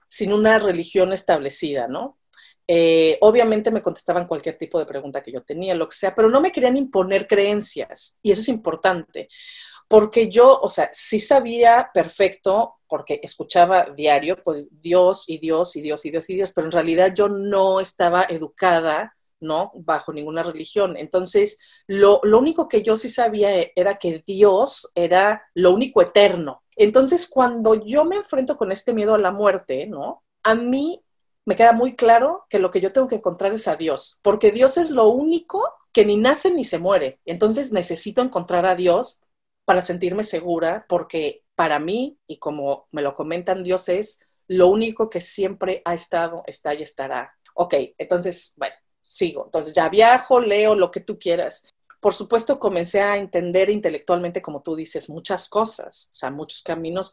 sin 0.06 0.34
una 0.34 0.58
religión 0.58 1.14
establecida, 1.14 1.88
¿no? 1.88 2.18
Eh, 2.66 3.18
obviamente 3.20 3.70
me 3.70 3.82
contestaban 3.82 4.26
cualquier 4.26 4.56
tipo 4.56 4.78
de 4.78 4.86
pregunta 4.86 5.22
que 5.22 5.32
yo 5.32 5.42
tenía, 5.42 5.74
lo 5.74 5.88
que 5.88 5.96
sea, 5.96 6.14
pero 6.14 6.30
no 6.30 6.40
me 6.40 6.50
querían 6.50 6.76
imponer 6.76 7.26
creencias, 7.26 8.18
y 8.22 8.30
eso 8.30 8.40
es 8.40 8.48
importante, 8.48 9.28
porque 9.88 10.28
yo, 10.28 10.60
o 10.60 10.68
sea, 10.68 10.88
sí 10.92 11.18
sabía 11.18 11.90
perfecto, 11.92 12.76
porque 12.88 13.20
escuchaba 13.22 13.84
diario, 13.84 14.42
pues 14.42 14.68
Dios 14.80 15.28
y 15.28 15.38
Dios 15.38 15.76
y 15.76 15.82
Dios 15.82 16.04
y 16.04 16.10
Dios 16.10 16.30
y 16.30 16.34
Dios, 16.34 16.52
pero 16.54 16.66
en 16.66 16.72
realidad 16.72 17.12
yo 17.14 17.28
no 17.28 17.80
estaba 17.80 18.24
educada, 18.24 19.14
¿no? 19.40 19.72
Bajo 19.74 20.12
ninguna 20.12 20.42
religión. 20.42 20.96
Entonces, 20.96 21.58
lo, 21.86 22.20
lo 22.22 22.38
único 22.38 22.68
que 22.68 22.82
yo 22.82 22.96
sí 22.96 23.08
sabía 23.08 23.50
era 23.74 23.98
que 23.98 24.22
Dios 24.26 24.90
era 24.94 25.44
lo 25.54 25.72
único 25.72 26.02
eterno. 26.02 26.62
Entonces, 26.76 27.28
cuando 27.28 27.74
yo 27.84 28.04
me 28.04 28.16
enfrento 28.16 28.56
con 28.56 28.72
este 28.72 28.92
miedo 28.92 29.14
a 29.14 29.18
la 29.18 29.30
muerte, 29.30 29.86
¿no? 29.86 30.22
A 30.42 30.54
mí 30.54 31.02
me 31.46 31.56
queda 31.56 31.72
muy 31.72 31.94
claro 31.94 32.46
que 32.48 32.58
lo 32.58 32.70
que 32.70 32.80
yo 32.80 32.92
tengo 32.92 33.06
que 33.06 33.16
encontrar 33.16 33.52
es 33.52 33.68
a 33.68 33.76
Dios, 33.76 34.20
porque 34.22 34.50
Dios 34.50 34.78
es 34.78 34.90
lo 34.90 35.08
único 35.08 35.62
que 35.92 36.04
ni 36.04 36.16
nace 36.16 36.52
ni 36.52 36.64
se 36.64 36.78
muere. 36.78 37.20
Entonces 37.24 37.72
necesito 37.72 38.22
encontrar 38.22 38.66
a 38.66 38.74
Dios 38.74 39.20
para 39.64 39.80
sentirme 39.80 40.22
segura, 40.22 40.86
porque 40.88 41.44
para 41.54 41.78
mí, 41.78 42.18
y 42.26 42.38
como 42.38 42.88
me 42.90 43.02
lo 43.02 43.14
comentan, 43.14 43.62
Dios 43.62 43.88
es 43.88 44.20
lo 44.46 44.68
único 44.68 45.08
que 45.08 45.20
siempre 45.20 45.82
ha 45.84 45.94
estado, 45.94 46.42
está 46.46 46.74
y 46.74 46.82
estará. 46.82 47.34
Ok, 47.54 47.74
entonces, 47.98 48.54
bueno, 48.58 48.74
sigo. 49.02 49.44
Entonces 49.46 49.72
ya 49.72 49.88
viajo, 49.88 50.40
leo 50.40 50.74
lo 50.74 50.90
que 50.90 51.00
tú 51.00 51.18
quieras. 51.18 51.66
Por 52.00 52.12
supuesto, 52.12 52.58
comencé 52.58 53.00
a 53.00 53.16
entender 53.16 53.70
intelectualmente, 53.70 54.42
como 54.42 54.60
tú 54.60 54.76
dices, 54.76 55.08
muchas 55.08 55.48
cosas, 55.48 56.08
o 56.10 56.14
sea, 56.14 56.30
muchos 56.30 56.62
caminos 56.62 57.10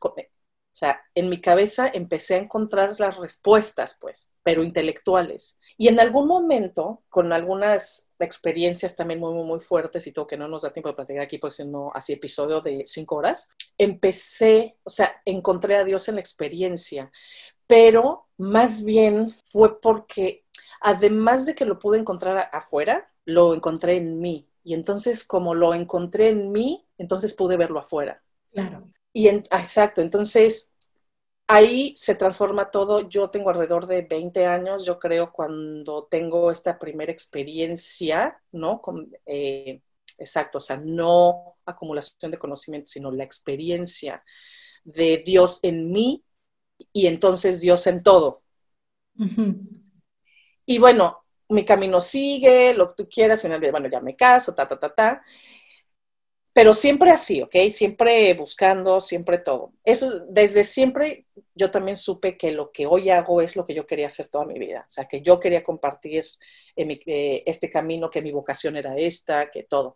o 0.71 0.73
sea, 0.73 1.01
en 1.15 1.27
mi 1.27 1.41
cabeza 1.41 1.91
empecé 1.93 2.35
a 2.35 2.39
encontrar 2.39 2.97
las 2.97 3.17
respuestas, 3.17 3.97
pues, 3.99 4.31
pero 4.41 4.63
intelectuales. 4.63 5.59
Y 5.77 5.89
en 5.89 5.99
algún 5.99 6.27
momento, 6.27 7.03
con 7.09 7.33
algunas 7.33 8.13
experiencias 8.19 8.95
también 8.95 9.19
muy, 9.19 9.33
muy, 9.33 9.59
fuertes 9.59 10.07
y 10.07 10.13
todo 10.13 10.27
que 10.27 10.37
no 10.37 10.47
nos 10.47 10.61
da 10.61 10.71
tiempo 10.71 10.87
de 10.87 10.95
platicar 10.95 11.23
aquí 11.23 11.39
porque 11.39 11.57
si 11.57 11.67
no, 11.67 11.91
así 11.93 12.13
episodio 12.13 12.61
de 12.61 12.83
cinco 12.85 13.17
horas, 13.17 13.53
empecé, 13.77 14.77
o 14.83 14.89
sea, 14.89 15.21
encontré 15.25 15.75
a 15.75 15.83
Dios 15.83 16.07
en 16.07 16.15
la 16.15 16.21
experiencia, 16.21 17.11
pero 17.67 18.29
más 18.37 18.85
bien 18.85 19.35
fue 19.43 19.81
porque, 19.81 20.45
además 20.79 21.45
de 21.45 21.53
que 21.53 21.65
lo 21.65 21.79
pude 21.79 21.99
encontrar 21.99 22.49
afuera, 22.53 23.11
lo 23.25 23.53
encontré 23.53 23.97
en 23.97 24.21
mí. 24.21 24.47
Y 24.63 24.73
entonces, 24.73 25.25
como 25.25 25.53
lo 25.53 25.73
encontré 25.73 26.29
en 26.29 26.51
mí, 26.53 26.87
entonces 26.97 27.33
pude 27.33 27.57
verlo 27.57 27.79
afuera. 27.79 28.23
Claro. 28.49 28.89
Y 29.13 29.27
ah, 29.27 29.59
exacto, 29.59 30.01
entonces 30.01 30.71
ahí 31.47 31.93
se 31.97 32.15
transforma 32.15 32.71
todo. 32.71 33.09
Yo 33.09 33.29
tengo 33.29 33.49
alrededor 33.49 33.87
de 33.87 34.03
20 34.03 34.45
años, 34.45 34.85
yo 34.85 34.99
creo, 34.99 35.31
cuando 35.31 36.07
tengo 36.09 36.51
esta 36.51 36.79
primera 36.79 37.11
experiencia, 37.11 38.39
¿no? 38.51 38.81
Con, 38.81 39.11
eh, 39.25 39.81
exacto, 40.17 40.59
o 40.59 40.61
sea, 40.61 40.77
no 40.77 41.57
acumulación 41.65 42.31
de 42.31 42.39
conocimiento, 42.39 42.87
sino 42.87 43.11
la 43.11 43.23
experiencia 43.23 44.23
de 44.83 45.21
Dios 45.25 45.59
en 45.63 45.91
mí 45.91 46.23
y 46.93 47.07
entonces 47.07 47.59
Dios 47.61 47.85
en 47.87 48.01
todo. 48.03 48.43
Y 50.65 50.77
bueno, 50.79 51.25
mi 51.49 51.65
camino 51.65 51.99
sigue, 51.99 52.73
lo 52.73 52.89
que 52.89 53.03
tú 53.03 53.09
quieras, 53.09 53.41
finalmente, 53.41 53.71
bueno, 53.71 53.89
ya 53.89 53.99
me 53.99 54.15
caso, 54.15 54.55
ta, 54.55 54.67
ta, 54.67 54.79
ta, 54.79 54.93
ta 54.93 55.21
pero 56.53 56.73
siempre 56.73 57.11
así, 57.11 57.41
¿ok? 57.41 57.55
Siempre 57.69 58.33
buscando, 58.33 58.99
siempre 58.99 59.37
todo. 59.37 59.73
Eso, 59.85 60.25
desde 60.27 60.63
siempre 60.65 61.25
yo 61.55 61.71
también 61.71 61.95
supe 61.95 62.37
que 62.37 62.51
lo 62.51 62.71
que 62.71 62.85
hoy 62.87 63.09
hago 63.09 63.41
es 63.41 63.55
lo 63.55 63.65
que 63.65 63.73
yo 63.73 63.85
quería 63.85 64.07
hacer 64.07 64.27
toda 64.27 64.45
mi 64.45 64.59
vida. 64.59 64.83
O 64.85 64.89
sea, 64.89 65.05
que 65.07 65.21
yo 65.21 65.39
quería 65.39 65.63
compartir 65.63 66.23
eh, 66.75 67.43
este 67.45 67.69
camino, 67.69 68.09
que 68.09 68.21
mi 68.21 68.31
vocación 68.31 68.75
era 68.77 68.97
esta, 68.97 69.49
que 69.49 69.63
todo. 69.63 69.95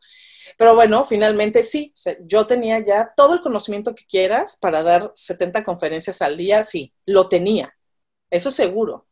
Pero 0.57 0.75
bueno, 0.75 1.05
finalmente 1.05 1.63
sí, 1.63 1.93
yo 2.21 2.47
tenía 2.47 2.79
ya 2.79 3.13
todo 3.15 3.33
el 3.33 3.41
conocimiento 3.41 3.93
que 3.95 4.05
quieras 4.05 4.57
para 4.61 4.83
dar 4.83 5.11
70 5.15 5.63
conferencias 5.63 6.21
al 6.21 6.37
día, 6.37 6.63
sí, 6.63 6.93
lo 7.05 7.27
tenía. 7.29 7.75
Eso 8.29 8.51
seguro. 8.51 9.07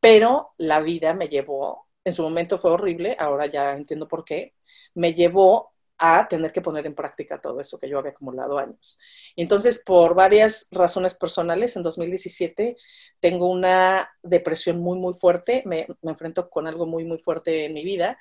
Pero 0.00 0.54
la 0.58 0.80
vida 0.80 1.14
me 1.14 1.28
llevó, 1.28 1.88
en 2.04 2.12
su 2.12 2.22
momento 2.22 2.58
fue 2.58 2.72
horrible, 2.72 3.16
ahora 3.18 3.46
ya 3.46 3.72
entiendo 3.72 4.08
por 4.08 4.24
qué, 4.24 4.54
me 4.94 5.14
llevó 5.14 5.72
a 5.98 6.28
tener 6.28 6.52
que 6.52 6.60
poner 6.60 6.86
en 6.86 6.94
práctica 6.94 7.40
todo 7.40 7.60
eso 7.60 7.78
que 7.78 7.88
yo 7.88 7.98
había 7.98 8.12
acumulado 8.12 8.58
años. 8.58 8.98
Entonces, 9.36 9.82
por 9.84 10.14
varias 10.14 10.68
razones 10.70 11.16
personales, 11.16 11.76
en 11.76 11.82
2017 11.82 12.76
tengo 13.20 13.50
una 13.50 14.10
depresión 14.22 14.78
muy, 14.78 14.98
muy 14.98 15.14
fuerte, 15.14 15.62
me, 15.66 15.86
enfrento 16.02 16.48
con 16.48 16.66
algo 16.66 16.86
muy, 16.86 17.04
muy 17.04 17.18
fuerte 17.18 17.64
en 17.64 17.74
mi 17.74 17.84
vida 17.84 18.16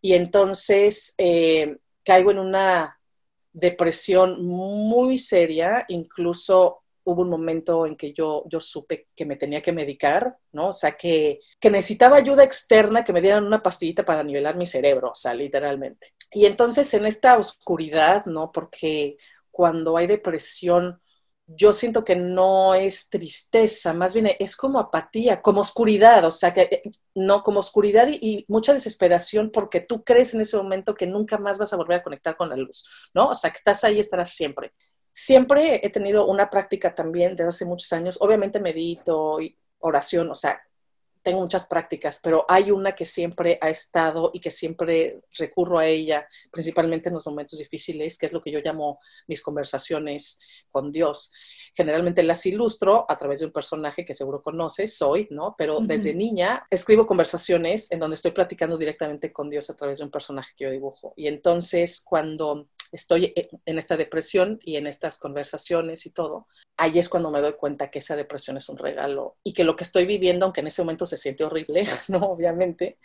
y 0.00 0.14
entonces 0.14 1.14
eh, 1.18 1.76
caigo 2.04 2.30
en 2.30 2.38
una 2.38 2.98
depresión 3.52 4.44
muy 4.44 5.18
seria, 5.18 5.84
incluso 5.88 6.82
hubo 7.08 7.22
un 7.22 7.30
momento 7.30 7.86
en 7.86 7.96
que 7.96 8.12
yo, 8.12 8.44
yo 8.48 8.60
supe 8.60 9.08
que 9.16 9.24
me 9.24 9.36
tenía 9.36 9.62
que 9.62 9.72
medicar, 9.72 10.36
¿no? 10.52 10.68
O 10.68 10.72
sea, 10.74 10.92
que, 10.96 11.40
que 11.58 11.70
necesitaba 11.70 12.18
ayuda 12.18 12.44
externa, 12.44 13.02
que 13.02 13.14
me 13.14 13.22
dieran 13.22 13.46
una 13.46 13.62
pastillita 13.62 14.04
para 14.04 14.22
nivelar 14.22 14.56
mi 14.56 14.66
cerebro, 14.66 15.12
o 15.12 15.14
sea, 15.14 15.32
literalmente. 15.34 16.14
Y 16.30 16.44
entonces 16.44 16.92
en 16.92 17.06
esta 17.06 17.38
oscuridad, 17.38 18.26
¿no? 18.26 18.52
Porque 18.52 19.16
cuando 19.50 19.96
hay 19.96 20.06
depresión, 20.06 21.00
yo 21.46 21.72
siento 21.72 22.04
que 22.04 22.14
no 22.14 22.74
es 22.74 23.08
tristeza, 23.08 23.94
más 23.94 24.12
bien 24.12 24.30
es 24.38 24.54
como 24.54 24.78
apatía, 24.78 25.40
como 25.40 25.62
oscuridad, 25.62 26.26
o 26.26 26.32
sea, 26.32 26.52
que 26.52 26.62
eh, 26.62 26.82
no, 27.14 27.42
como 27.42 27.60
oscuridad 27.60 28.06
y, 28.10 28.44
mucha 28.48 28.74
desesperación 28.74 29.50
porque 29.50 29.80
tú 29.80 30.04
crees 30.04 30.34
en 30.34 30.42
ese 30.42 30.58
momento 30.58 30.94
que 30.94 31.06
nunca 31.06 31.38
más 31.38 31.58
vas 31.58 31.72
a 31.72 31.76
volver 31.76 32.00
a 32.00 32.02
conectar 32.02 32.36
con 32.36 32.50
la 32.50 32.56
luz, 32.56 32.84
¿no? 33.14 33.30
O 33.30 33.34
sea, 33.34 33.50
que 33.50 33.56
estás 33.56 33.82
ahí, 33.84 33.98
estarás 33.98 34.34
siempre 34.34 34.74
siempre 35.18 35.80
he 35.84 35.90
tenido 35.90 36.26
una 36.26 36.48
práctica 36.48 36.94
también 36.94 37.34
desde 37.34 37.48
hace 37.48 37.64
muchos 37.64 37.92
años. 37.92 38.18
Obviamente 38.20 38.60
medito 38.60 39.40
y 39.40 39.56
oración, 39.80 40.30
o 40.30 40.34
sea, 40.34 40.62
tengo 41.24 41.40
muchas 41.40 41.66
prácticas, 41.66 42.20
pero 42.22 42.46
hay 42.48 42.70
una 42.70 42.92
que 42.94 43.04
siempre 43.04 43.58
ha 43.60 43.68
estado 43.68 44.30
y 44.32 44.40
que 44.40 44.52
siempre 44.52 45.20
recurro 45.36 45.80
a 45.80 45.86
ella, 45.86 46.26
principalmente 46.52 47.08
en 47.08 47.16
los 47.16 47.26
momentos 47.26 47.58
difíciles, 47.58 48.16
que 48.16 48.26
es 48.26 48.32
lo 48.32 48.40
que 48.40 48.52
yo 48.52 48.60
llamo 48.60 49.00
mis 49.26 49.42
conversaciones 49.42 50.38
con 50.70 50.92
Dios. 50.92 51.32
Generalmente 51.74 52.22
las 52.22 52.46
ilustro 52.46 53.04
a 53.08 53.18
través 53.18 53.40
de 53.40 53.46
un 53.46 53.52
personaje 53.52 54.04
que 54.04 54.14
seguro 54.14 54.40
conoces, 54.40 54.96
soy, 54.96 55.26
¿no? 55.30 55.56
Pero 55.58 55.80
desde 55.80 56.14
niña 56.14 56.64
escribo 56.70 57.06
conversaciones 57.06 57.90
en 57.90 57.98
donde 57.98 58.14
estoy 58.14 58.30
platicando 58.30 58.78
directamente 58.78 59.32
con 59.32 59.50
Dios 59.50 59.68
a 59.68 59.74
través 59.74 59.98
de 59.98 60.04
un 60.04 60.10
personaje 60.12 60.54
que 60.56 60.64
yo 60.64 60.70
dibujo. 60.70 61.12
Y 61.16 61.26
entonces 61.26 62.02
cuando 62.06 62.68
estoy 62.92 63.34
en 63.64 63.78
esta 63.78 63.96
depresión 63.96 64.58
y 64.62 64.76
en 64.76 64.86
estas 64.86 65.18
conversaciones 65.18 66.06
y 66.06 66.10
todo, 66.10 66.46
ahí 66.76 66.98
es 66.98 67.08
cuando 67.08 67.30
me 67.30 67.40
doy 67.40 67.54
cuenta 67.54 67.90
que 67.90 67.98
esa 68.00 68.16
depresión 68.16 68.56
es 68.56 68.68
un 68.68 68.78
regalo 68.78 69.36
y 69.42 69.52
que 69.52 69.64
lo 69.64 69.76
que 69.76 69.84
estoy 69.84 70.06
viviendo, 70.06 70.44
aunque 70.46 70.60
en 70.60 70.68
ese 70.68 70.82
momento 70.82 71.06
se 71.06 71.16
siente 71.16 71.44
horrible, 71.44 71.86
¿no? 72.08 72.18
Obviamente, 72.18 72.98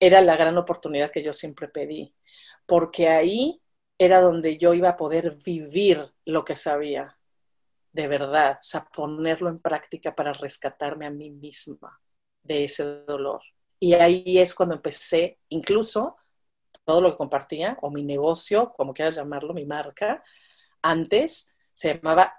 era 0.00 0.20
la 0.20 0.36
gran 0.36 0.58
oportunidad 0.58 1.10
que 1.10 1.22
yo 1.22 1.32
siempre 1.32 1.68
pedí, 1.68 2.14
porque 2.66 3.08
ahí 3.08 3.60
era 3.98 4.20
donde 4.20 4.58
yo 4.58 4.74
iba 4.74 4.90
a 4.90 4.96
poder 4.96 5.36
vivir 5.36 6.12
lo 6.24 6.44
que 6.44 6.56
sabía 6.56 7.16
de 7.92 8.08
verdad, 8.08 8.58
o 8.60 8.64
sea, 8.64 8.84
ponerlo 8.86 9.48
en 9.50 9.58
práctica 9.58 10.14
para 10.14 10.32
rescatarme 10.32 11.06
a 11.06 11.10
mí 11.10 11.30
misma 11.30 12.00
de 12.42 12.64
ese 12.64 12.84
dolor. 13.04 13.42
Y 13.78 13.94
ahí 13.94 14.38
es 14.38 14.54
cuando 14.54 14.74
empecé, 14.74 15.38
incluso 15.50 16.16
todo 16.84 17.00
lo 17.00 17.10
que 17.12 17.16
compartía, 17.16 17.78
o 17.82 17.90
mi 17.90 18.02
negocio, 18.02 18.72
como 18.72 18.94
quieras 18.94 19.16
llamarlo, 19.16 19.54
mi 19.54 19.64
marca, 19.64 20.22
Antes 20.82 21.54
se 21.72 21.94
llamaba 21.94 22.34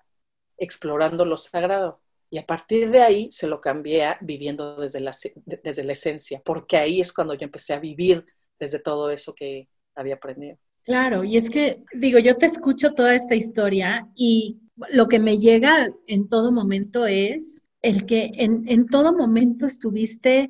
Explorando 0.57 1.25
lo 1.25 1.37
Sagrado. 1.37 2.01
Y 2.29 2.39
a 2.39 2.45
partir 2.45 2.89
de 2.89 3.01
ahí 3.01 3.31
se 3.31 3.47
lo 3.47 3.61
cambié 3.61 4.05
a 4.05 4.17
viviendo 4.19 4.75
desde 4.77 4.99
la, 4.99 5.15
desde 5.45 5.83
la 5.83 5.91
esencia, 5.93 6.41
porque 6.43 6.77
ahí 6.77 6.99
es 6.99 7.13
cuando 7.13 7.35
yo 7.35 7.45
empecé 7.45 7.73
a 7.73 7.79
vivir 7.79 8.25
desde 8.59 8.79
todo 8.79 9.11
eso 9.11 9.33
que 9.35 9.69
había 9.95 10.15
aprendido. 10.15 10.57
Claro, 10.83 11.23
y 11.23 11.37
es 11.37 11.49
que, 11.49 11.83
digo, 11.93 12.19
yo 12.19 12.35
te 12.35 12.47
escucho 12.47 12.93
toda 12.93 13.15
esta 13.15 13.35
historia 13.35 14.07
y 14.15 14.59
lo 14.89 15.07
que 15.07 15.19
me 15.19 15.37
llega 15.37 15.87
en 16.07 16.27
todo 16.27 16.51
momento 16.51 17.05
es 17.05 17.67
el 17.81 18.05
que 18.05 18.31
en, 18.33 18.67
en 18.67 18.87
todo 18.87 19.13
momento 19.13 19.65
estuviste 19.65 20.49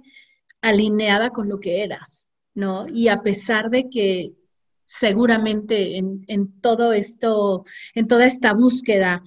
alineada 0.62 1.32
con 1.32 1.50
lo 1.50 1.60
que 1.60 1.84
eras, 1.84 2.32
¿no? 2.54 2.86
Y 2.88 3.08
a 3.08 3.22
pesar 3.22 3.70
de 3.70 3.90
que 3.90 4.34
seguramente 4.86 5.98
en, 5.98 6.24
en 6.28 6.60
todo 6.62 6.94
esto, 6.94 7.66
en 7.96 8.08
toda 8.08 8.26
esta 8.26 8.54
búsqueda, 8.54 9.24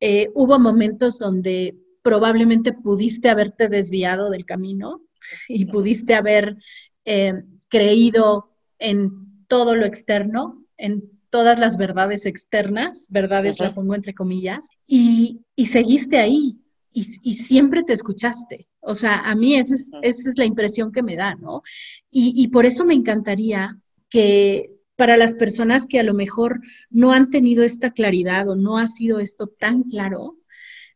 eh, 0.00 0.28
hubo 0.34 0.58
momentos 0.58 1.18
donde 1.18 1.76
probablemente 2.02 2.72
pudiste 2.72 3.30
haberte 3.30 3.68
desviado 3.68 4.28
del 4.28 4.44
camino 4.44 5.00
y 5.48 5.64
pudiste 5.66 6.14
haber 6.14 6.56
eh, 7.04 7.42
creído 7.68 8.50
en 8.78 9.46
todo 9.48 9.74
lo 9.74 9.86
externo, 9.86 10.62
en 10.76 11.10
todas 11.30 11.58
las 11.58 11.76
verdades 11.76 12.26
externas, 12.26 13.06
verdades 13.08 13.58
la 13.58 13.74
pongo 13.74 13.94
entre 13.94 14.14
comillas, 14.14 14.68
y, 14.86 15.40
seguiste 15.56 16.18
ahí 16.18 16.58
y, 16.94 17.34
siempre 17.34 17.82
te 17.82 17.92
escuchaste. 17.92 18.68
O 18.80 18.94
sea, 18.94 19.18
a 19.18 19.34
mí 19.34 19.56
eso 19.56 19.74
es, 19.74 19.90
esa 20.02 20.30
es 20.30 20.38
la 20.38 20.44
impresión 20.44 20.92
que 20.92 21.02
me 21.02 21.16
da, 21.16 21.34
¿no? 21.34 21.62
Y, 22.10 22.32
y 22.36 22.48
por 22.48 22.66
eso 22.66 22.84
me 22.84 22.94
encantaría 22.94 23.76
que 24.08 24.70
para 24.96 25.16
las 25.16 25.34
personas 25.34 25.86
que 25.86 25.98
a 25.98 26.04
lo 26.04 26.14
mejor 26.14 26.60
no 26.90 27.12
han 27.12 27.30
tenido 27.30 27.64
esta 27.64 27.90
claridad 27.90 28.48
o 28.48 28.54
no 28.54 28.78
ha 28.78 28.86
sido 28.86 29.18
esto 29.18 29.48
tan 29.48 29.82
claro, 29.82 30.36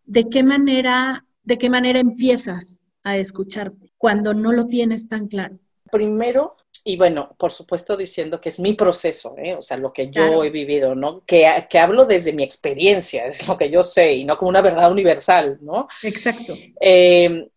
¿de 0.05 0.29
qué 0.29 0.45
manera, 0.45 1.27
de 1.43 1.59
qué 1.59 1.69
manera 1.69 1.99
empiezas 1.99 2.83
a 3.03 3.17
escucharte 3.17 3.93
cuando 3.99 4.35
no 4.35 4.53
lo 4.53 4.67
tienes 4.67 5.09
tan 5.09 5.27
claro? 5.27 5.59
Primero, 5.91 6.57
y 6.85 6.97
bueno, 6.97 7.35
por 7.39 7.53
supuesto 7.53 7.97
diciendo 7.97 8.41
que 8.41 8.49
es 8.49 8.61
mi 8.61 8.75
proceso, 8.75 9.35
¿eh? 9.39 9.55
o 9.55 9.63
sea, 9.63 9.77
lo 9.77 9.93
que 9.93 10.11
yo 10.11 10.43
he 10.45 10.51
vivido, 10.51 10.95
¿no? 10.95 11.25
Que, 11.25 11.67
que, 11.69 11.79
hablo 11.79 12.05
desde 12.05 12.33
mi 12.33 12.43
experiencia, 12.43 13.25
es 13.27 13.47
lo 13.47 13.57
que 13.57 13.71
yo 13.71 13.83
sé, 13.83 14.15
y 14.15 14.25
no 14.25 14.37
como 14.37 14.49
una 14.49 14.61
verdad 14.61 14.91
universal, 14.91 15.59
¿no? 15.61 15.89
Exacto. 16.03 16.55
Eh, 16.81 17.49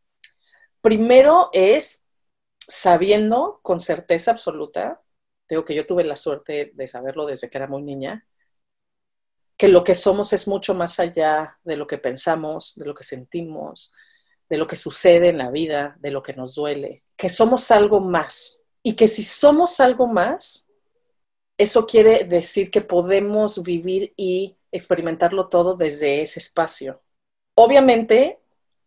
primero 0.81 1.49
es 1.53 2.07
sabiendo 2.59 3.59
con 3.61 3.79
certeza 3.79 4.31
absoluta, 4.31 5.01
digo 5.49 5.65
que 5.65 5.75
yo 5.75 5.85
tuve 5.85 6.03
la 6.03 6.15
suerte 6.15 6.71
de 6.73 6.87
saberlo 6.87 7.25
desde 7.25 7.49
que 7.49 7.57
era 7.57 7.67
muy 7.67 7.81
niña, 7.81 8.25
que 9.57 9.67
lo 9.67 9.83
que 9.83 9.95
somos 9.95 10.33
es 10.33 10.47
mucho 10.47 10.73
más 10.73 10.99
allá 10.99 11.59
de 11.63 11.75
lo 11.75 11.85
que 11.85 11.97
pensamos, 11.97 12.75
de 12.75 12.85
lo 12.85 12.95
que 12.95 13.03
sentimos, 13.03 13.93
de 14.49 14.57
lo 14.57 14.67
que 14.67 14.75
sucede 14.75 15.29
en 15.29 15.37
la 15.37 15.51
vida, 15.51 15.95
de 15.99 16.11
lo 16.11 16.23
que 16.23 16.33
nos 16.33 16.55
duele, 16.55 17.03
que 17.15 17.29
somos 17.29 17.69
algo 17.71 17.99
más 17.99 18.60
y 18.83 18.95
que 18.95 19.07
si 19.07 19.23
somos 19.23 19.79
algo 19.79 20.07
más, 20.07 20.67
eso 21.57 21.85
quiere 21.85 22.23
decir 22.23 22.71
que 22.71 22.81
podemos 22.81 23.61
vivir 23.61 24.13
y 24.17 24.57
experimentarlo 24.71 25.47
todo 25.47 25.75
desde 25.75 26.21
ese 26.21 26.39
espacio. 26.39 27.01
Obviamente, 27.55 28.39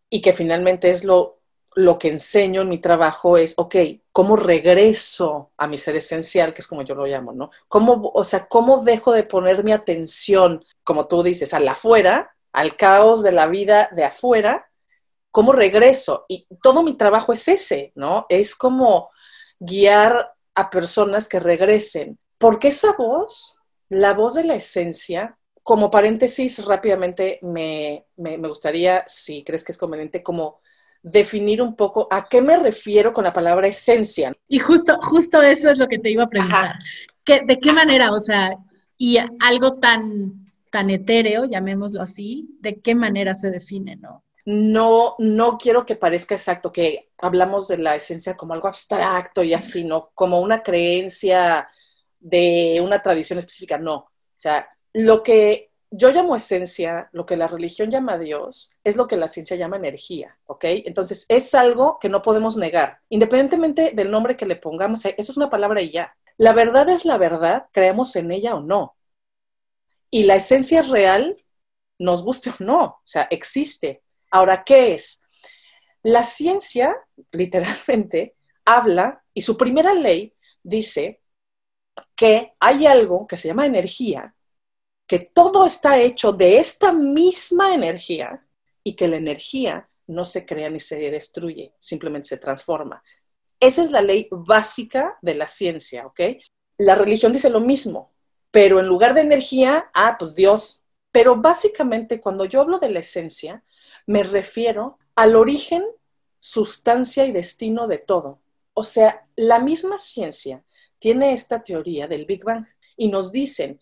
y 0.09 0.21
que 0.21 0.33
finalmente 0.33 0.89
es 0.89 1.03
lo, 1.03 1.39
lo 1.75 1.97
que 1.99 2.09
enseño 2.09 2.61
en 2.61 2.69
mi 2.69 2.79
trabajo, 2.79 3.37
es, 3.37 3.53
ok, 3.57 3.75
¿cómo 4.11 4.35
regreso 4.35 5.51
a 5.57 5.67
mi 5.67 5.77
ser 5.77 5.95
esencial, 5.95 6.53
que 6.53 6.61
es 6.61 6.67
como 6.67 6.81
yo 6.81 6.95
lo 6.95 7.05
llamo, 7.05 7.31
¿no? 7.31 7.51
¿Cómo, 7.67 8.11
o 8.13 8.23
sea, 8.23 8.47
cómo 8.47 8.83
dejo 8.83 9.11
de 9.13 9.23
poner 9.23 9.63
mi 9.63 9.71
atención, 9.71 10.63
como 10.83 11.07
tú 11.07 11.23
dices, 11.23 11.53
al 11.53 11.67
afuera, 11.67 12.35
al 12.51 12.75
caos 12.75 13.23
de 13.23 13.31
la 13.31 13.47
vida 13.47 13.89
de 13.93 14.05
afuera? 14.05 14.69
¿Cómo 15.31 15.51
regreso? 15.51 16.25
Y 16.27 16.47
todo 16.61 16.81
mi 16.81 16.95
trabajo 16.95 17.33
es 17.33 17.47
ese, 17.47 17.91
¿no? 17.95 18.25
Es 18.29 18.55
como 18.55 19.09
guiar 19.59 20.33
a 20.53 20.69
personas 20.69 21.27
que 21.29 21.39
regresen, 21.39 22.17
porque 22.37 22.69
esa 22.69 22.93
voz, 22.93 23.59
la 23.89 24.13
voz 24.13 24.35
de 24.35 24.43
la 24.43 24.55
esencia, 24.55 25.35
como 25.63 25.89
paréntesis 25.89 26.63
rápidamente, 26.63 27.39
me, 27.41 28.05
me, 28.17 28.37
me 28.37 28.47
gustaría, 28.47 29.03
si 29.07 29.43
crees 29.43 29.63
que 29.63 29.71
es 29.71 29.77
conveniente, 29.77 30.21
como 30.21 30.59
definir 31.05 31.61
un 31.61 31.75
poco 31.75 32.07
a 32.09 32.27
qué 32.27 32.41
me 32.41 32.57
refiero 32.57 33.13
con 33.13 33.23
la 33.23 33.33
palabra 33.33 33.67
esencia. 33.67 34.35
Y 34.47 34.57
justo, 34.57 34.97
justo 35.01 35.41
eso 35.41 35.69
es 35.69 35.77
lo 35.77 35.87
que 35.87 35.99
te 35.99 36.09
iba 36.09 36.23
a 36.23 36.27
preguntar. 36.27 36.75
¿De 37.25 37.59
qué 37.59 37.71
manera, 37.71 38.11
o 38.11 38.19
sea, 38.19 38.49
y 38.97 39.17
algo 39.39 39.79
tan, 39.79 40.51
tan 40.71 40.89
etéreo, 40.89 41.45
llamémoslo 41.45 42.01
así, 42.01 42.57
de 42.59 42.79
qué 42.81 42.95
manera 42.95 43.35
se 43.35 43.51
define, 43.51 43.95
no? 43.97 44.24
No, 44.45 45.15
no 45.17 45.57
quiero 45.57 45.85
que 45.85 45.95
parezca 45.95 46.35
exacto 46.35 46.71
que 46.71 47.09
hablamos 47.17 47.67
de 47.67 47.79
la 47.79 47.95
esencia 47.95 48.37
como 48.37 48.53
algo 48.53 48.67
abstracto 48.67 49.43
y 49.43 49.53
así, 49.55 49.83
¿no? 49.83 50.11
Como 50.13 50.39
una 50.39 50.61
creencia 50.61 51.67
de 52.19 52.79
una 52.83 53.01
tradición 53.01 53.39
específica, 53.39 53.77
no. 53.79 53.95
O 53.95 54.11
sea, 54.35 54.69
lo 54.93 55.23
que 55.23 55.71
yo 55.91 56.11
llamo 56.11 56.35
esencia, 56.35 57.09
lo 57.11 57.25
que 57.25 57.37
la 57.37 57.47
religión 57.47 57.89
llama 57.89 58.17
Dios, 58.17 58.73
es 58.83 58.95
lo 58.97 59.07
que 59.07 59.17
la 59.17 59.27
ciencia 59.27 59.57
llama 59.57 59.77
energía, 59.77 60.37
¿ok? 60.45 60.63
Entonces, 60.85 61.25
es 61.29 61.53
algo 61.55 61.97
que 61.99 62.09
no 62.09 62.21
podemos 62.21 62.57
negar, 62.57 62.99
independientemente 63.09 63.91
del 63.95 64.11
nombre 64.11 64.37
que 64.37 64.45
le 64.45 64.55
pongamos, 64.57 65.05
eso 65.05 65.31
es 65.31 65.37
una 65.37 65.49
palabra 65.49 65.81
y 65.81 65.89
ya. 65.91 66.15
La 66.37 66.53
verdad 66.53 66.89
es 66.89 67.05
la 67.05 67.17
verdad, 67.17 67.67
creemos 67.71 68.15
en 68.15 68.31
ella 68.31 68.55
o 68.55 68.61
no. 68.61 68.95
Y 70.09 70.23
la 70.23 70.35
esencia 70.35 70.81
es 70.81 70.89
real, 70.89 71.43
nos 71.99 72.23
guste 72.23 72.49
o 72.49 72.55
no, 72.59 72.83
o 72.83 73.01
sea, 73.03 73.23
existe. 73.31 74.01
Ahora, 74.35 74.65
¿qué 74.65 74.93
es? 74.93 75.23
La 76.03 76.25
ciencia, 76.25 76.93
literalmente, 77.31 78.35
habla, 78.65 79.23
y 79.33 79.39
su 79.39 79.55
primera 79.55 79.93
ley 79.93 80.33
dice 80.61 81.21
que 82.17 82.51
hay 82.59 82.85
algo 82.85 83.27
que 83.27 83.37
se 83.37 83.47
llama 83.47 83.65
energía, 83.65 84.35
que 85.07 85.19
todo 85.19 85.65
está 85.65 86.01
hecho 86.01 86.33
de 86.33 86.57
esta 86.57 86.91
misma 86.91 87.73
energía 87.73 88.45
y 88.83 88.97
que 88.97 89.07
la 89.07 89.15
energía 89.15 89.87
no 90.07 90.25
se 90.25 90.45
crea 90.45 90.69
ni 90.69 90.81
se 90.81 90.97
destruye, 90.99 91.73
simplemente 91.79 92.27
se 92.27 92.37
transforma. 92.37 93.01
Esa 93.57 93.83
es 93.83 93.91
la 93.91 94.01
ley 94.01 94.27
básica 94.29 95.17
de 95.21 95.35
la 95.35 95.47
ciencia, 95.47 96.05
¿ok? 96.07 96.19
La 96.77 96.95
religión 96.95 97.31
dice 97.31 97.49
lo 97.49 97.61
mismo, 97.61 98.11
pero 98.51 98.81
en 98.81 98.87
lugar 98.87 99.13
de 99.13 99.21
energía, 99.21 99.89
ah, 99.93 100.17
pues 100.19 100.35
Dios. 100.35 100.83
Pero 101.13 101.37
básicamente 101.37 102.19
cuando 102.19 102.43
yo 102.43 102.59
hablo 102.59 102.79
de 102.79 102.89
la 102.89 102.99
esencia, 102.99 103.63
me 104.05 104.23
refiero 104.23 104.97
al 105.15 105.35
origen, 105.35 105.83
sustancia 106.39 107.25
y 107.25 107.31
destino 107.31 107.87
de 107.87 107.97
todo. 107.97 108.39
O 108.73 108.83
sea, 108.83 109.27
la 109.35 109.59
misma 109.59 109.97
ciencia 109.97 110.63
tiene 110.99 111.33
esta 111.33 111.63
teoría 111.63 112.07
del 112.07 112.25
Big 112.25 112.43
Bang 112.43 112.65
y 112.97 113.07
nos 113.07 113.31
dicen 113.31 113.79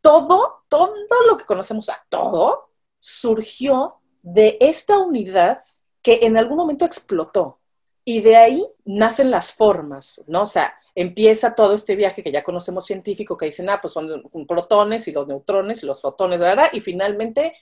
todo, 0.00 0.64
todo 0.68 0.94
lo 1.28 1.36
que 1.36 1.44
conocemos 1.44 1.88
a 1.88 2.04
todo, 2.08 2.70
surgió 2.98 4.00
de 4.22 4.56
esta 4.60 4.98
unidad 4.98 5.58
que 6.02 6.20
en 6.22 6.36
algún 6.36 6.56
momento 6.56 6.84
explotó. 6.84 7.60
Y 8.04 8.20
de 8.20 8.36
ahí 8.36 8.66
nacen 8.84 9.30
las 9.30 9.52
formas, 9.52 10.22
¿no? 10.26 10.42
O 10.42 10.46
sea, 10.46 10.74
empieza 10.94 11.54
todo 11.54 11.72
este 11.74 11.94
viaje 11.94 12.22
que 12.22 12.32
ya 12.32 12.42
conocemos 12.42 12.84
científico, 12.84 13.36
que 13.36 13.46
dicen, 13.46 13.70
ah, 13.70 13.80
pues 13.80 13.92
son 13.92 14.24
protones 14.48 15.06
y 15.06 15.12
los 15.12 15.28
neutrones 15.28 15.82
y 15.82 15.86
los 15.86 16.02
fotones, 16.02 16.40
¿verdad? 16.40 16.68
Y 16.72 16.80
finalmente 16.80 17.54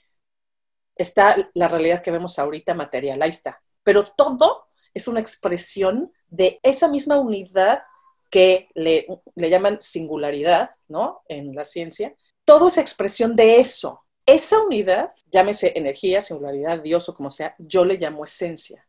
está 1.01 1.49
la 1.53 1.67
realidad 1.67 2.01
que 2.01 2.11
vemos 2.11 2.39
ahorita 2.39 2.73
material, 2.73 3.21
ahí 3.21 3.29
está. 3.29 3.61
Pero 3.83 4.03
todo 4.03 4.67
es 4.93 5.07
una 5.07 5.19
expresión 5.19 6.11
de 6.29 6.59
esa 6.63 6.87
misma 6.87 7.19
unidad 7.19 7.83
que 8.29 8.69
le, 8.73 9.07
le 9.35 9.49
llaman 9.49 9.81
singularidad, 9.81 10.71
¿no? 10.87 11.21
En 11.27 11.53
la 11.53 11.63
ciencia, 11.63 12.15
todo 12.45 12.67
es 12.67 12.77
expresión 12.77 13.35
de 13.35 13.59
eso. 13.59 14.03
Esa 14.25 14.61
unidad, 14.63 15.13
llámese 15.29 15.73
energía, 15.75 16.21
singularidad, 16.21 16.79
Dios 16.81 17.09
o 17.09 17.15
como 17.15 17.29
sea, 17.29 17.55
yo 17.57 17.83
le 17.83 17.97
llamo 17.97 18.23
esencia. 18.23 18.87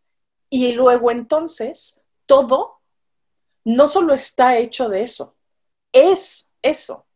Y 0.48 0.72
luego 0.72 1.10
entonces, 1.10 2.00
todo 2.26 2.82
no 3.64 3.88
solo 3.88 4.14
está 4.14 4.58
hecho 4.58 4.88
de 4.88 5.02
eso, 5.02 5.36
es 5.92 6.50
eso, 6.62 7.06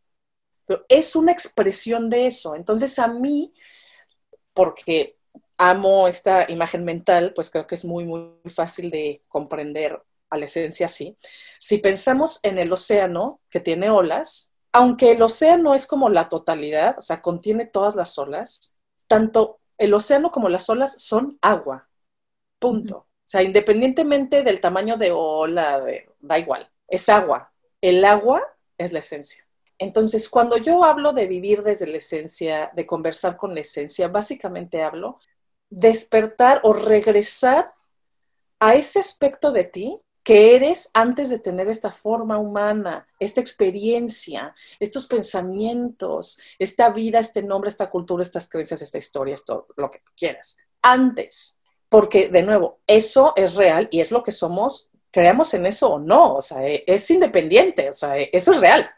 pero 0.64 0.84
es 0.88 1.16
una 1.16 1.32
expresión 1.32 2.08
de 2.10 2.26
eso. 2.26 2.54
Entonces 2.54 2.98
a 2.98 3.08
mí, 3.08 3.52
porque 4.56 5.16
amo 5.58 6.08
esta 6.08 6.50
imagen 6.50 6.84
mental, 6.84 7.32
pues 7.34 7.50
creo 7.50 7.66
que 7.66 7.76
es 7.76 7.84
muy, 7.84 8.04
muy 8.04 8.32
fácil 8.48 8.90
de 8.90 9.22
comprender 9.28 10.02
a 10.30 10.38
la 10.38 10.46
esencia 10.46 10.86
así. 10.86 11.16
Si 11.60 11.78
pensamos 11.78 12.40
en 12.42 12.58
el 12.58 12.72
océano 12.72 13.40
que 13.50 13.60
tiene 13.60 13.90
olas, 13.90 14.52
aunque 14.72 15.12
el 15.12 15.22
océano 15.22 15.74
es 15.74 15.86
como 15.86 16.08
la 16.08 16.28
totalidad, 16.28 16.96
o 16.98 17.00
sea, 17.00 17.22
contiene 17.22 17.66
todas 17.66 17.94
las 17.96 18.18
olas, 18.18 18.76
tanto 19.06 19.60
el 19.78 19.94
océano 19.94 20.32
como 20.32 20.48
las 20.48 20.68
olas 20.68 21.00
son 21.02 21.38
agua. 21.42 21.88
Punto. 22.58 22.96
O 22.96 23.28
sea, 23.28 23.42
independientemente 23.42 24.42
del 24.42 24.60
tamaño 24.60 24.96
de 24.96 25.12
ola, 25.12 25.84
da 26.20 26.38
igual, 26.38 26.70
es 26.88 27.08
agua. 27.08 27.52
El 27.80 28.04
agua 28.04 28.42
es 28.78 28.92
la 28.92 29.00
esencia. 29.00 29.45
Entonces, 29.78 30.28
cuando 30.28 30.56
yo 30.56 30.84
hablo 30.84 31.12
de 31.12 31.26
vivir 31.26 31.62
desde 31.62 31.86
la 31.86 31.98
esencia, 31.98 32.70
de 32.74 32.86
conversar 32.86 33.36
con 33.36 33.54
la 33.54 33.60
esencia, 33.60 34.08
básicamente 34.08 34.82
hablo 34.82 35.18
despertar 35.68 36.60
o 36.62 36.72
regresar 36.72 37.72
a 38.60 38.74
ese 38.74 39.00
aspecto 39.00 39.52
de 39.52 39.64
ti 39.64 40.00
que 40.22 40.56
eres 40.56 40.90
antes 40.92 41.30
de 41.30 41.38
tener 41.38 41.68
esta 41.68 41.92
forma 41.92 42.36
humana, 42.36 43.06
esta 43.20 43.40
experiencia, 43.40 44.56
estos 44.80 45.06
pensamientos, 45.06 46.40
esta 46.58 46.88
vida, 46.90 47.20
este 47.20 47.42
nombre, 47.42 47.68
esta 47.68 47.88
cultura, 47.88 48.22
estas 48.22 48.48
creencias, 48.48 48.82
esta 48.82 48.98
historia, 48.98 49.34
esto, 49.34 49.68
lo 49.76 49.88
que 49.88 50.02
quieras. 50.16 50.58
Antes, 50.82 51.60
porque 51.88 52.28
de 52.28 52.42
nuevo, 52.42 52.80
eso 52.88 53.34
es 53.36 53.54
real 53.54 53.88
y 53.92 54.00
es 54.00 54.10
lo 54.10 54.24
que 54.24 54.32
somos, 54.32 54.90
creamos 55.12 55.54
en 55.54 55.64
eso 55.64 55.92
o 55.92 55.98
no, 56.00 56.34
o 56.34 56.40
sea, 56.40 56.66
es 56.66 57.08
independiente, 57.10 57.88
o 57.88 57.92
sea, 57.92 58.16
eso 58.18 58.50
es 58.50 58.60
real. 58.60 58.90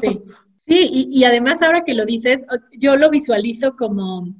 Sí, 0.00 0.20
sí 0.66 1.08
y, 1.10 1.24
además 1.24 1.62
ahora 1.62 1.84
que 1.84 1.94
lo 1.94 2.04
dices, 2.04 2.44
yo 2.72 2.96
lo 2.96 3.10
visualizo 3.10 3.76
como, 3.76 4.34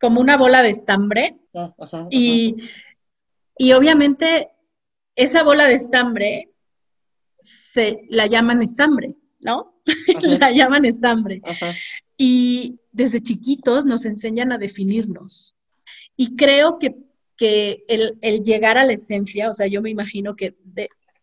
como 0.00 0.20
una 0.20 0.36
bola 0.36 0.62
de 0.62 0.70
estambre 0.70 1.40
y, 2.10 2.56
y 3.56 3.72
obviamente 3.72 4.50
esa 5.14 5.42
bola 5.42 5.66
de 5.66 5.74
estambre 5.74 6.50
se 7.40 8.06
la 8.08 8.26
llaman 8.26 8.62
estambre, 8.62 9.14
¿no? 9.40 9.82
la 10.40 10.50
llaman 10.52 10.84
estambre. 10.84 11.42
Y 12.16 12.80
desde 12.92 13.22
chiquitos 13.22 13.84
nos 13.84 14.04
enseñan 14.04 14.52
a 14.52 14.58
definirnos. 14.58 15.56
Y 16.16 16.36
creo 16.36 16.78
que, 16.78 16.96
el, 17.88 18.42
llegar 18.42 18.76
a 18.76 18.84
la 18.84 18.92
esencia, 18.92 19.48
o 19.48 19.54
sea, 19.54 19.66
yo 19.66 19.80
me 19.80 19.90
imagino 19.90 20.36
que 20.36 20.56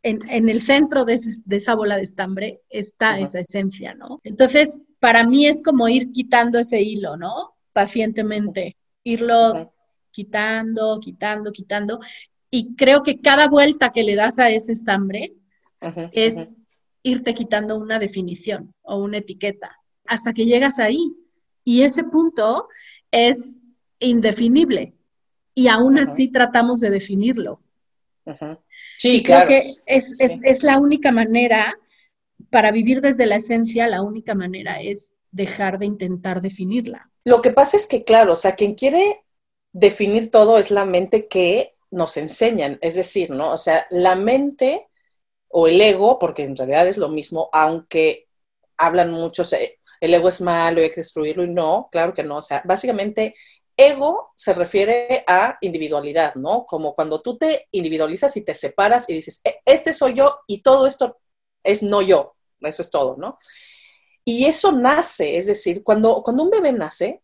en, 0.09 0.49
el 0.49 0.61
centro 0.61 1.05
de, 1.05 1.19
esa 1.49 1.75
bola 1.75 1.97
de 1.97 2.03
estambre 2.03 2.61
está 2.69 3.19
esa 3.19 3.39
esencia, 3.39 3.93
¿no? 3.93 4.19
Entonces, 4.23 4.79
para 4.99 5.25
mí 5.25 5.47
es 5.47 5.61
como 5.61 5.87
ir 5.87 6.11
quitando 6.11 6.59
ese 6.59 6.81
hilo, 6.81 7.17
¿no? 7.17 7.55
Pacientemente, 7.73 8.77
irlo 9.03 9.73
quitando, 10.11 10.99
quitando, 10.99 11.51
quitando. 11.51 11.99
Y 12.49 12.75
creo 12.75 13.03
que 13.03 13.19
cada 13.19 13.47
vuelta 13.47 13.91
que 13.91 14.03
le 14.03 14.15
das 14.15 14.39
a 14.39 14.49
ese 14.49 14.71
estambre 14.71 15.33
es 16.11 16.55
irte 17.03 17.33
quitando 17.33 17.77
una 17.77 17.99
definición 17.99 18.73
o 18.81 18.97
una 18.97 19.17
etiqueta 19.17 19.77
hasta 20.05 20.33
que 20.33 20.45
llegas 20.45 20.79
ahí. 20.79 21.13
Y 21.63 21.81
ese 21.83 22.03
punto 22.03 22.69
es 23.11 23.61
indefinible. 23.99 24.93
Y 25.53 25.67
aún 25.67 25.99
así 25.99 26.29
tratamos 26.29 26.79
de 26.79 26.89
definirlo. 26.89 27.61
Sí, 28.97 29.23
claro. 29.23 29.47
Creo 29.47 29.61
que 29.61 29.69
es, 29.85 30.19
es 30.19 30.63
la 30.63 30.79
única 30.79 31.11
manera, 31.11 31.77
para 32.49 32.71
vivir 32.71 33.01
desde 33.01 33.25
la 33.25 33.35
esencia, 33.35 33.87
la 33.87 34.01
única 34.01 34.35
manera 34.35 34.81
es 34.81 35.11
dejar 35.31 35.79
de 35.79 35.85
intentar 35.85 36.41
definirla. 36.41 37.09
Lo 37.23 37.41
que 37.41 37.51
pasa 37.51 37.77
es 37.77 37.87
que, 37.87 38.03
claro, 38.03 38.33
o 38.33 38.35
sea, 38.35 38.55
quien 38.55 38.73
quiere 38.73 39.23
definir 39.71 40.31
todo 40.31 40.57
es 40.57 40.71
la 40.71 40.85
mente 40.85 41.27
que 41.27 41.75
nos 41.91 42.17
enseñan. 42.17 42.79
Es 42.81 42.95
decir, 42.95 43.29
¿no? 43.31 43.51
O 43.51 43.57
sea, 43.57 43.85
la 43.89 44.15
mente 44.15 44.87
o 45.49 45.67
el 45.67 45.79
ego, 45.79 46.19
porque 46.19 46.43
en 46.43 46.55
realidad 46.55 46.87
es 46.87 46.97
lo 46.97 47.09
mismo, 47.09 47.49
aunque 47.53 48.27
hablan 48.77 49.11
muchos, 49.11 49.53
el 49.53 50.13
ego 50.13 50.29
es 50.29 50.41
malo 50.41 50.81
y 50.81 50.85
hay 50.85 50.89
que 50.89 51.01
destruirlo 51.01 51.43
y 51.43 51.49
no, 51.49 51.89
claro 51.91 52.13
que 52.13 52.23
no. 52.23 52.37
O 52.37 52.41
sea, 52.41 52.61
básicamente 52.65 53.35
ego 53.77 54.31
se 54.35 54.53
refiere 54.53 55.23
a 55.27 55.57
individualidad, 55.61 56.35
¿no? 56.35 56.65
Como 56.65 56.95
cuando 56.95 57.21
tú 57.21 57.37
te 57.37 57.67
individualizas 57.71 58.35
y 58.35 58.43
te 58.43 58.55
separas 58.55 59.07
y 59.09 59.13
dices, 59.13 59.39
e, 59.43 59.61
este 59.63 59.93
soy 59.93 60.15
yo 60.15 60.39
y 60.47 60.61
todo 60.61 60.87
esto 60.87 61.19
es 61.63 61.83
no 61.83 62.01
yo. 62.01 62.35
Eso 62.59 62.81
es 62.81 62.89
todo, 62.89 63.15
¿no? 63.17 63.37
Y 64.25 64.45
eso 64.45 64.71
nace, 64.71 65.37
es 65.37 65.45
decir, 65.45 65.83
cuando, 65.83 66.21
cuando 66.23 66.43
un 66.43 66.49
bebé 66.49 66.73
nace, 66.73 67.21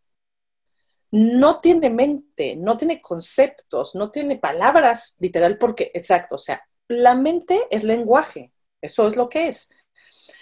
no 1.12 1.60
tiene 1.60 1.90
mente, 1.90 2.56
no 2.56 2.78
tiene 2.78 3.02
conceptos, 3.02 3.96
no 3.96 4.10
tiene 4.10 4.38
palabras, 4.38 5.16
literal, 5.20 5.58
porque, 5.58 5.92
exacto, 5.94 6.36
o 6.36 6.38
sea, 6.38 6.64
la 6.88 7.14
mente 7.16 7.68
es 7.70 7.84
lenguaje, 7.84 8.52
eso 8.82 9.06
es 9.06 9.16
lo 9.16 9.28
que 9.28 9.48
es. 9.48 9.70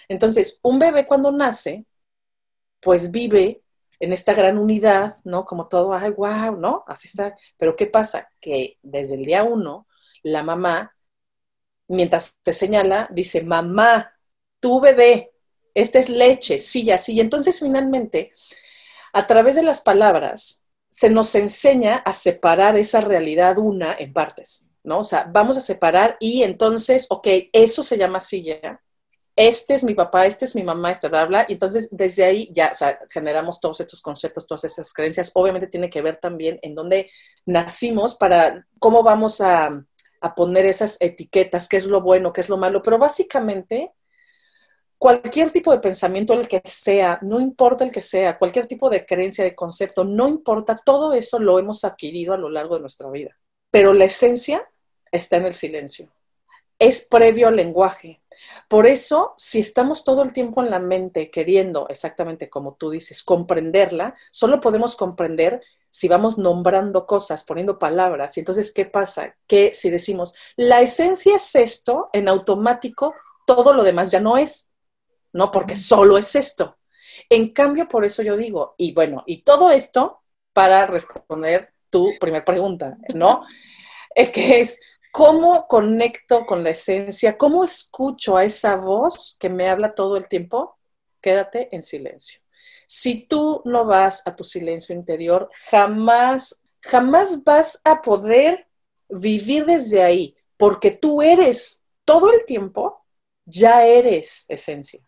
Entonces, 0.08 0.60
un 0.62 0.78
bebé 0.78 1.06
cuando 1.06 1.32
nace, 1.32 1.84
pues 2.80 3.10
vive 3.10 3.61
en 4.02 4.12
esta 4.12 4.34
gran 4.34 4.58
unidad, 4.58 5.14
¿no? 5.22 5.44
Como 5.44 5.68
todo, 5.68 5.92
ay, 5.94 6.10
wow, 6.10 6.56
¿no? 6.58 6.82
Así 6.88 7.06
está. 7.06 7.36
Pero 7.56 7.76
¿qué 7.76 7.86
pasa? 7.86 8.28
Que 8.40 8.76
desde 8.82 9.14
el 9.14 9.24
día 9.24 9.44
uno, 9.44 9.86
la 10.24 10.42
mamá, 10.42 10.96
mientras 11.86 12.36
se 12.44 12.52
señala, 12.52 13.08
dice, 13.12 13.44
mamá, 13.44 14.12
tu 14.58 14.80
bebé, 14.80 15.30
esta 15.72 16.00
es 16.00 16.08
leche, 16.08 16.58
sí, 16.58 16.90
así. 16.90 17.14
Y 17.14 17.20
entonces 17.20 17.60
finalmente, 17.60 18.32
a 19.12 19.24
través 19.28 19.54
de 19.54 19.62
las 19.62 19.82
palabras, 19.82 20.64
se 20.88 21.08
nos 21.08 21.32
enseña 21.36 21.98
a 21.98 22.12
separar 22.12 22.76
esa 22.76 23.02
realidad 23.02 23.56
una 23.58 23.94
en 23.96 24.12
partes, 24.12 24.68
¿no? 24.82 24.98
O 24.98 25.04
sea, 25.04 25.30
vamos 25.30 25.56
a 25.56 25.60
separar 25.60 26.16
y 26.18 26.42
entonces, 26.42 27.06
ok, 27.08 27.28
eso 27.52 27.84
se 27.84 27.96
llama 27.96 28.18
silla, 28.18 28.81
este 29.34 29.74
es 29.74 29.84
mi 29.84 29.94
papá, 29.94 30.26
este 30.26 30.44
es 30.44 30.54
mi 30.54 30.62
mamá, 30.62 30.90
este 30.90 31.08
bla, 31.08 31.24
bla, 31.24 31.46
y 31.48 31.54
entonces 31.54 31.88
desde 31.90 32.24
ahí 32.24 32.50
ya, 32.52 32.72
generamos 33.10 33.60
todos 33.60 33.80
estos 33.80 34.02
conceptos, 34.02 34.46
todas 34.46 34.64
esas 34.64 34.92
creencias. 34.92 35.30
Obviamente 35.34 35.68
tiene 35.68 35.88
que 35.88 36.02
ver 36.02 36.18
también 36.18 36.58
en 36.62 36.74
dónde 36.74 37.10
nacimos 37.46 38.16
para 38.16 38.66
cómo 38.78 39.02
vamos 39.02 39.40
a, 39.40 39.84
a 40.20 40.34
poner 40.34 40.66
esas 40.66 41.00
etiquetas, 41.00 41.68
qué 41.68 41.78
es 41.78 41.86
lo 41.86 42.00
bueno, 42.02 42.32
qué 42.32 42.42
es 42.42 42.48
lo 42.48 42.56
malo, 42.56 42.82
pero 42.82 42.98
básicamente 42.98 43.92
cualquier 45.02 45.50
tipo 45.50 45.72
de 45.72 45.80
pensamiento, 45.80 46.32
el 46.32 46.46
que 46.46 46.62
sea, 46.64 47.18
no 47.22 47.40
importa 47.40 47.82
el 47.82 47.90
que 47.90 48.02
sea, 48.02 48.38
cualquier 48.38 48.68
tipo 48.68 48.88
de 48.88 49.04
creencia, 49.04 49.42
de 49.42 49.52
concepto, 49.52 50.04
no 50.04 50.28
importa, 50.28 50.76
todo 50.76 51.12
eso 51.12 51.40
lo 51.40 51.58
hemos 51.58 51.84
adquirido 51.84 52.34
a 52.34 52.36
lo 52.36 52.48
largo 52.48 52.76
de 52.76 52.82
nuestra 52.82 53.10
vida. 53.10 53.36
Pero 53.72 53.94
la 53.94 54.04
esencia 54.04 54.64
está 55.10 55.38
en 55.38 55.46
el 55.46 55.54
silencio. 55.54 56.08
Es 56.78 57.08
previo 57.10 57.48
al 57.48 57.56
lenguaje. 57.56 58.21
Por 58.68 58.86
eso, 58.86 59.34
si 59.36 59.60
estamos 59.60 60.04
todo 60.04 60.22
el 60.22 60.32
tiempo 60.32 60.62
en 60.62 60.70
la 60.70 60.78
mente 60.78 61.30
queriendo, 61.30 61.88
exactamente 61.88 62.48
como 62.50 62.74
tú 62.74 62.90
dices, 62.90 63.22
comprenderla, 63.22 64.14
solo 64.30 64.60
podemos 64.60 64.96
comprender 64.96 65.62
si 65.90 66.08
vamos 66.08 66.38
nombrando 66.38 67.06
cosas, 67.06 67.44
poniendo 67.44 67.78
palabras. 67.78 68.36
Y 68.36 68.40
entonces, 68.40 68.72
¿qué 68.72 68.86
pasa? 68.86 69.36
Que 69.46 69.72
si 69.74 69.90
decimos, 69.90 70.34
la 70.56 70.80
esencia 70.80 71.36
es 71.36 71.54
esto, 71.54 72.08
en 72.12 72.28
automático, 72.28 73.14
todo 73.46 73.74
lo 73.74 73.84
demás 73.84 74.10
ya 74.10 74.20
no 74.20 74.38
es 74.38 74.72
¿no? 75.32 75.50
Porque 75.50 75.76
solo 75.76 76.18
es 76.18 76.34
esto. 76.34 76.78
En 77.28 77.52
cambio, 77.52 77.88
por 77.88 78.04
eso 78.04 78.22
yo 78.22 78.36
digo, 78.36 78.74
y 78.78 78.92
bueno, 78.92 79.24
y 79.26 79.42
todo 79.42 79.70
esto 79.70 80.22
para 80.52 80.86
responder 80.86 81.72
tu 81.90 82.10
primera 82.20 82.44
pregunta, 82.44 82.96
¿no? 83.14 83.44
El 84.14 84.30
que 84.30 84.60
es, 84.60 84.78
¿cómo 85.12 85.68
conecto 85.68 86.44
con 86.46 86.64
la 86.64 86.70
esencia? 86.70 87.38
¿Cómo 87.38 87.62
escucho 87.62 88.36
a 88.36 88.44
esa 88.44 88.74
voz 88.74 89.36
que 89.38 89.48
me 89.48 89.68
habla 89.68 89.94
todo 89.94 90.16
el 90.16 90.28
tiempo? 90.28 90.76
Quédate 91.20 91.68
en 91.74 91.82
silencio. 91.82 92.40
Si 92.86 93.28
tú 93.28 93.62
no 93.64 93.84
vas 93.84 94.26
a 94.26 94.34
tu 94.34 94.42
silencio 94.42 94.96
interior, 94.96 95.48
jamás, 95.70 96.64
jamás 96.80 97.44
vas 97.44 97.80
a 97.84 98.02
poder 98.02 98.66
vivir 99.08 99.66
desde 99.66 100.02
ahí, 100.02 100.36
porque 100.56 100.90
tú 100.90 101.22
eres 101.22 101.84
todo 102.04 102.32
el 102.32 102.44
tiempo, 102.44 103.06
ya 103.44 103.86
eres 103.86 104.46
esencia 104.48 105.00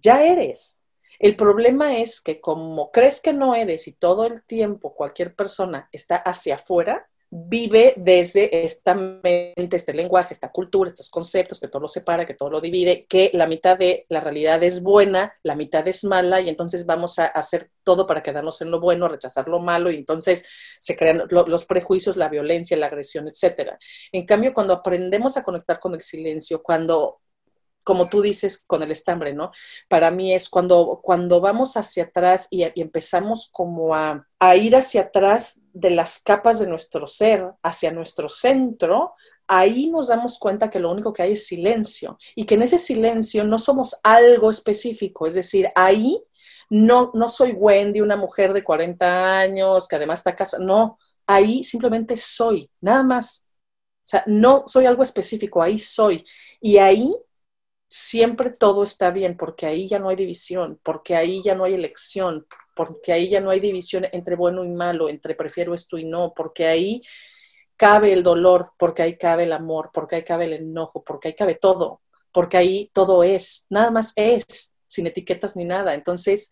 ya 0.00 0.24
eres. 0.24 0.80
El 1.18 1.36
problema 1.36 1.98
es 1.98 2.20
que 2.20 2.40
como 2.40 2.90
crees 2.90 3.20
que 3.20 3.32
no 3.32 3.54
eres 3.54 3.86
y 3.88 3.92
todo 3.92 4.24
el 4.24 4.42
tiempo 4.44 4.94
cualquier 4.94 5.34
persona 5.34 5.88
está 5.92 6.16
hacia 6.16 6.56
afuera, 6.56 7.09
vive 7.30 7.94
desde 7.96 8.64
esta 8.64 8.94
mente, 8.94 9.76
este 9.76 9.94
lenguaje, 9.94 10.34
esta 10.34 10.50
cultura, 10.50 10.88
estos 10.88 11.08
conceptos, 11.08 11.60
que 11.60 11.68
todo 11.68 11.82
lo 11.82 11.88
separa, 11.88 12.26
que 12.26 12.34
todo 12.34 12.50
lo 12.50 12.60
divide, 12.60 13.06
que 13.08 13.30
la 13.32 13.46
mitad 13.46 13.78
de 13.78 14.04
la 14.08 14.20
realidad 14.20 14.62
es 14.64 14.82
buena, 14.82 15.32
la 15.44 15.54
mitad 15.54 15.86
es 15.86 16.02
mala, 16.02 16.40
y 16.40 16.48
entonces 16.48 16.84
vamos 16.86 17.20
a 17.20 17.26
hacer 17.26 17.70
todo 17.84 18.06
para 18.06 18.22
quedarnos 18.22 18.60
en 18.62 18.72
lo 18.72 18.80
bueno, 18.80 19.06
rechazar 19.06 19.48
lo 19.48 19.60
malo, 19.60 19.92
y 19.92 19.96
entonces 19.96 20.44
se 20.80 20.96
crean 20.96 21.22
los 21.28 21.64
prejuicios, 21.66 22.16
la 22.16 22.28
violencia, 22.28 22.76
la 22.76 22.86
agresión, 22.86 23.28
etc. 23.28 23.74
En 24.10 24.26
cambio, 24.26 24.52
cuando 24.52 24.74
aprendemos 24.74 25.36
a 25.36 25.44
conectar 25.44 25.78
con 25.78 25.94
el 25.94 26.00
silencio, 26.00 26.62
cuando 26.62 27.19
como 27.84 28.08
tú 28.08 28.22
dices 28.22 28.62
con 28.66 28.82
el 28.82 28.90
estambre, 28.90 29.32
¿no? 29.32 29.52
Para 29.88 30.10
mí 30.10 30.34
es 30.34 30.48
cuando, 30.48 31.00
cuando 31.02 31.40
vamos 31.40 31.76
hacia 31.76 32.04
atrás 32.04 32.48
y, 32.50 32.62
empezamos 32.80 33.50
como 33.52 33.94
a, 33.94 34.26
a, 34.38 34.56
ir 34.56 34.76
hacia 34.76 35.02
atrás 35.02 35.60
de 35.72 35.90
las 35.90 36.22
capas 36.22 36.58
de 36.58 36.66
nuestro 36.66 37.06
ser, 37.06 37.46
hacia 37.62 37.90
nuestro 37.90 38.28
centro, 38.28 39.14
ahí 39.46 39.90
nos 39.90 40.08
damos 40.08 40.38
cuenta 40.38 40.70
que 40.70 40.78
lo 40.78 40.90
único 40.90 41.12
que 41.12 41.22
hay 41.22 41.32
es 41.32 41.46
silencio 41.46 42.18
y 42.36 42.46
que 42.46 42.54
en 42.54 42.62
ese 42.62 42.78
silencio 42.78 43.44
no 43.44 43.58
somos 43.58 43.98
algo 44.02 44.50
específico, 44.50 45.26
es 45.26 45.34
decir, 45.34 45.68
ahí 45.74 46.22
no, 46.70 47.10
no 47.14 47.28
soy 47.28 47.52
Wendy, 47.52 48.00
una 48.00 48.16
mujer 48.16 48.52
de 48.52 48.62
40 48.62 49.38
años 49.40 49.88
que 49.88 49.96
además 49.96 50.20
está 50.20 50.36
casada, 50.36 50.64
no, 50.64 50.98
ahí 51.26 51.64
simplemente 51.64 52.16
soy, 52.16 52.70
nada 52.80 53.02
más. 53.02 53.46
O 54.02 54.08
sea, 54.10 54.24
no 54.26 54.64
soy 54.66 54.86
algo 54.86 55.02
específico, 55.02 55.62
ahí 55.62 55.78
soy. 55.78 56.24
Y 56.60 56.78
ahí 56.78 57.14
siempre 57.90 58.50
todo 58.50 58.84
está 58.84 59.10
bien, 59.10 59.36
porque 59.36 59.66
ahí 59.66 59.88
ya 59.88 59.98
no 59.98 60.10
hay 60.10 60.16
división, 60.16 60.78
porque 60.84 61.16
ahí 61.16 61.42
ya 61.42 61.56
no 61.56 61.64
hay 61.64 61.74
elección, 61.74 62.46
porque 62.76 63.12
ahí 63.12 63.28
ya 63.28 63.40
no 63.40 63.50
hay 63.50 63.58
división 63.58 64.06
entre 64.12 64.36
bueno 64.36 64.64
y 64.64 64.68
malo, 64.68 65.08
entre 65.08 65.34
prefiero 65.34 65.74
esto 65.74 65.98
y 65.98 66.04
no, 66.04 66.32
porque 66.34 66.68
ahí 66.68 67.02
cabe 67.76 68.12
el 68.12 68.22
dolor, 68.22 68.72
porque 68.78 69.02
ahí 69.02 69.18
cabe 69.18 69.42
el 69.44 69.52
amor, 69.52 69.90
porque 69.92 70.16
ahí 70.16 70.24
cabe 70.24 70.44
el 70.44 70.52
enojo, 70.52 71.02
porque 71.02 71.28
ahí 71.28 71.34
cabe 71.34 71.56
todo, 71.56 72.00
porque 72.32 72.56
ahí 72.56 72.90
todo 72.94 73.24
es, 73.24 73.66
nada 73.70 73.90
más 73.90 74.12
es, 74.16 74.74
sin 74.86 75.06
etiquetas 75.08 75.56
ni 75.56 75.64
nada. 75.64 75.94
Entonces, 75.94 76.50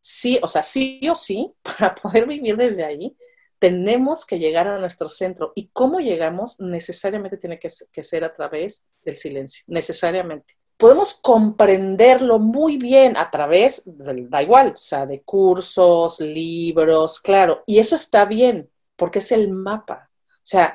sí, 0.00 0.38
o 0.42 0.48
sea, 0.48 0.62
sí 0.62 1.00
o 1.10 1.14
sí, 1.14 1.52
para 1.62 1.94
poder 1.94 2.26
vivir 2.26 2.56
desde 2.56 2.84
ahí, 2.84 3.14
tenemos 3.58 4.24
que 4.24 4.38
llegar 4.38 4.68
a 4.68 4.78
nuestro 4.78 5.08
centro. 5.08 5.52
¿Y 5.54 5.68
cómo 5.68 6.00
llegamos? 6.00 6.60
Necesariamente 6.60 7.36
tiene 7.36 7.58
que, 7.58 7.70
ser 7.70 8.24
a 8.24 8.34
través 8.34 8.86
del 9.02 9.16
silencio, 9.16 9.64
necesariamente. 9.66 10.57
Podemos 10.78 11.14
comprenderlo 11.14 12.38
muy 12.38 12.78
bien 12.78 13.16
a 13.16 13.30
través, 13.30 13.82
da 13.84 14.42
igual, 14.42 14.72
o 14.74 14.78
sea, 14.78 15.04
de 15.04 15.22
cursos, 15.22 16.20
libros, 16.20 17.20
claro, 17.20 17.62
y 17.66 17.78
eso 17.78 17.96
está 17.96 18.24
bien, 18.24 18.70
porque 18.96 19.18
es 19.18 19.32
el 19.32 19.50
mapa. 19.50 20.08
O 20.28 20.50
sea, 20.50 20.74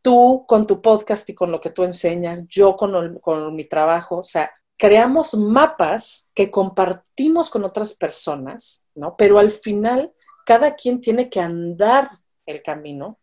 tú 0.00 0.44
con 0.46 0.66
tu 0.66 0.80
podcast 0.80 1.28
y 1.28 1.34
con 1.34 1.52
lo 1.52 1.60
que 1.60 1.70
tú 1.70 1.82
enseñas, 1.82 2.46
yo 2.48 2.76
con, 2.76 3.18
con 3.18 3.54
mi 3.54 3.64
trabajo, 3.64 4.18
o 4.18 4.22
sea, 4.22 4.50
creamos 4.76 5.34
mapas 5.34 6.30
que 6.34 6.50
compartimos 6.50 7.50
con 7.50 7.64
otras 7.64 7.94
personas, 7.94 8.86
¿no? 8.94 9.16
Pero 9.16 9.38
al 9.38 9.50
final 9.50 10.12
cada 10.44 10.74
quien 10.74 11.00
tiene 11.00 11.30
que 11.30 11.40
andar 11.40 12.10
el 12.46 12.62
camino 12.62 13.18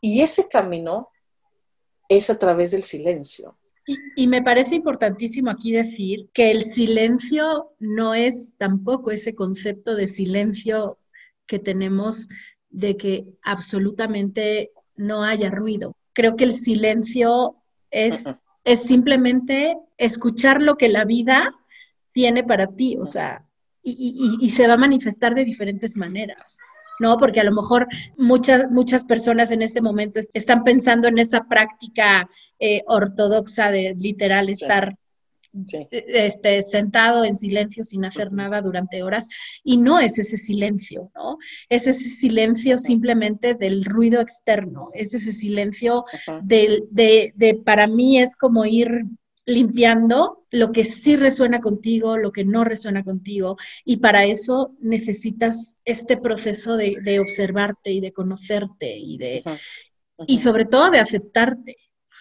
y 0.00 0.22
ese 0.22 0.48
camino 0.48 1.10
es 2.08 2.30
a 2.30 2.38
través 2.38 2.70
del 2.70 2.82
silencio. 2.82 3.56
Y, 4.16 4.26
me 4.26 4.42
parece 4.42 4.74
importantísimo 4.74 5.50
aquí 5.50 5.72
decir 5.72 6.28
que 6.34 6.50
el 6.50 6.62
silencio 6.64 7.70
no 7.78 8.12
es 8.12 8.54
tampoco 8.58 9.10
ese 9.10 9.34
concepto 9.34 9.94
de 9.94 10.08
silencio 10.08 10.98
que 11.46 11.58
tenemos 11.58 12.28
de 12.68 12.98
que 12.98 13.24
absolutamente 13.42 14.72
no 14.96 15.22
haya 15.22 15.50
ruido. 15.50 15.96
Creo 16.12 16.36
que 16.36 16.44
el 16.44 16.54
silencio 16.54 17.56
es, 17.90 18.24
es 18.64 18.82
simplemente 18.82 19.78
escuchar 19.96 20.60
lo 20.60 20.76
que 20.76 20.90
la 20.90 21.06
vida 21.06 21.54
tiene 22.12 22.44
para 22.44 22.66
ti, 22.66 22.98
o 23.00 23.06
sea, 23.06 23.46
y, 23.82 24.50
se 24.50 24.66
va 24.66 24.74
a 24.74 24.78
manifestar 24.78 25.34
de 25.34 25.46
diferentes 25.46 25.96
maneras. 25.96 26.58
¿No? 26.98 27.16
Porque 27.16 27.40
a 27.40 27.44
lo 27.44 27.52
mejor 27.52 27.86
muchas, 28.16 28.70
muchas 28.70 29.04
personas 29.04 29.50
en 29.50 29.62
este 29.62 29.80
momento 29.80 30.20
están 30.32 30.64
pensando 30.64 31.08
en 31.08 31.18
esa 31.18 31.44
práctica 31.48 32.28
eh, 32.58 32.82
ortodoxa 32.86 33.70
de 33.70 33.94
literal 33.98 34.48
estar 34.48 34.96
e, 35.90 36.04
Este, 36.26 36.62
sentado 36.62 37.24
en 37.24 37.34
silencio 37.36 37.82
sin 37.82 38.04
hacer 38.04 38.32
nada 38.32 38.60
durante 38.60 39.02
horas. 39.02 39.28
Y 39.64 39.78
no 39.78 39.98
es 39.98 40.18
ese 40.18 40.36
silencio, 40.36 41.10
¿no? 41.14 41.38
Es 41.68 41.86
ese 41.86 42.08
silencio 42.08 42.78
simplemente 42.78 43.54
del 43.54 43.84
ruido 43.84 44.20
externo, 44.20 44.90
es 44.92 45.14
ese 45.14 45.32
silencio 45.32 46.04
de, 46.42 46.82
de, 46.90 47.60
para 47.64 47.86
mí 47.86 48.20
es 48.20 48.36
como 48.36 48.64
ir 48.64 49.04
limpiando 49.48 50.44
lo 50.50 50.72
que 50.72 50.84
sí 50.84 51.16
resuena 51.16 51.60
contigo, 51.60 52.18
lo 52.18 52.32
que 52.32 52.44
no 52.44 52.64
resuena 52.64 53.02
contigo. 53.02 53.56
Y 53.82 53.96
para 53.96 54.26
eso 54.26 54.74
necesitas 54.78 55.80
este 55.86 56.18
proceso 56.18 56.76
de, 56.76 57.18
observarte 57.18 57.90
y 57.90 58.00
de 58.00 58.12
conocerte 58.12 58.94
y 58.94 59.16
de, 59.16 59.42
y 60.26 60.38
sobre 60.38 60.66
todo 60.66 60.90
de 60.90 61.00
aceptarte. 61.00 61.78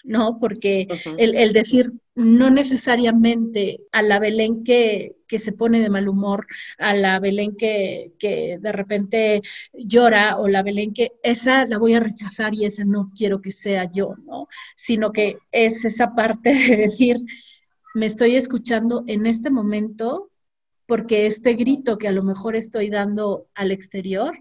¿No? 0.07 0.39
Porque 0.39 0.87
el, 1.17 1.53
decir 1.53 1.93
no 2.15 2.49
necesariamente 2.49 3.81
a 3.91 4.01
la 4.01 4.19
Belén 4.19 4.63
que, 4.63 5.17
se 5.27 5.51
pone 5.51 5.81
de 5.81 5.89
mal 5.89 6.07
humor, 6.07 6.47
a 6.79 6.95
la 6.95 7.19
Belén 7.19 7.55
que, 7.55 8.13
que, 8.17 8.57
de 8.59 8.71
repente 8.71 9.41
llora 9.73 10.37
o 10.37 10.47
la 10.47 10.63
Belén 10.63 10.93
que 10.93 11.11
esa 11.21 11.65
la 11.65 11.77
voy 11.77 11.93
a 11.93 11.99
rechazar 11.99 12.55
y 12.55 12.65
esa 12.65 12.85
no 12.85 13.11
quiero 13.15 13.41
que 13.41 13.51
sea 13.51 13.89
yo, 13.91 14.15
¿no? 14.25 14.47
Sino 14.75 15.11
que 15.11 15.37
es 15.51 15.83
esa 15.85 16.15
parte 16.15 16.53
de 16.53 16.77
decir, 16.77 17.17
me 17.93 18.05
estoy 18.05 18.35
escuchando 18.35 19.03
en 19.07 19.25
este 19.25 19.49
momento 19.49 20.31
porque 20.87 21.25
este 21.25 21.53
grito 21.53 21.97
que 21.97 22.07
a 22.07 22.13
lo 22.13 22.23
mejor 22.23 22.55
estoy 22.55 22.89
dando 22.89 23.47
al 23.53 23.71
exterior 23.71 24.39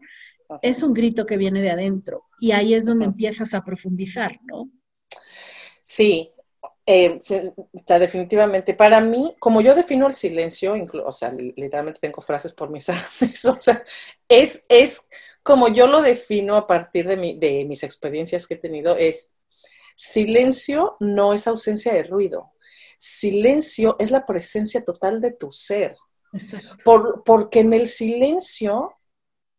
es 0.63 0.85
un 0.85 0.95
grito 0.95 1.27
que 1.27 1.37
viene 1.37 1.61
de 1.61 1.71
adentro 1.71 2.23
y 2.39 2.53
ahí 2.53 2.75
es 2.75 2.87
donde 2.87 3.05
empiezas 3.05 3.53
a 3.53 3.65
profundizar, 3.65 4.39
¿no? 4.45 4.71
Sí, 5.89 6.33
eh, 6.85 7.19
o 7.21 7.83
sea, 7.87 7.99
definitivamente. 7.99 8.75
Para 8.75 9.01
mí, 9.01 9.37
como 9.39 9.61
yo 9.61 9.75
defino 9.75 10.09
el 10.09 10.15
silencio, 10.15 10.75
o 11.05 11.13
sea, 11.13 11.33
literalmente 11.33 12.01
tengo 12.01 12.23
frases 12.23 12.55
por 12.55 12.71
mis 12.71 12.89
artes, 12.91 13.45
o 13.45 13.61
sea, 13.61 13.85
es, 14.29 14.67
es 14.69 15.09
como 15.45 15.69
yo 15.69 15.87
lo 15.87 16.03
defino 16.03 16.57
a 16.57 16.67
partir 16.67 17.07
de, 17.07 17.17
mi, 17.17 17.39
de 17.39 17.65
mis 17.65 17.85
experiencias 17.85 18.47
que 18.49 18.55
he 18.55 18.59
tenido, 18.59 18.97
es 18.97 19.37
silencio 19.95 20.97
no 20.99 21.33
es 21.33 21.47
ausencia 21.47 21.95
de 21.95 22.03
ruido. 22.03 22.53
Silencio 22.99 23.95
es 24.01 24.11
la 24.11 24.27
presencia 24.27 24.85
total 24.85 25.21
de 25.21 25.33
tu 25.33 25.53
ser. 25.53 25.95
Por, 26.85 27.23
porque 27.25 27.61
en 27.61 27.73
el 27.73 27.87
silencio 27.87 28.97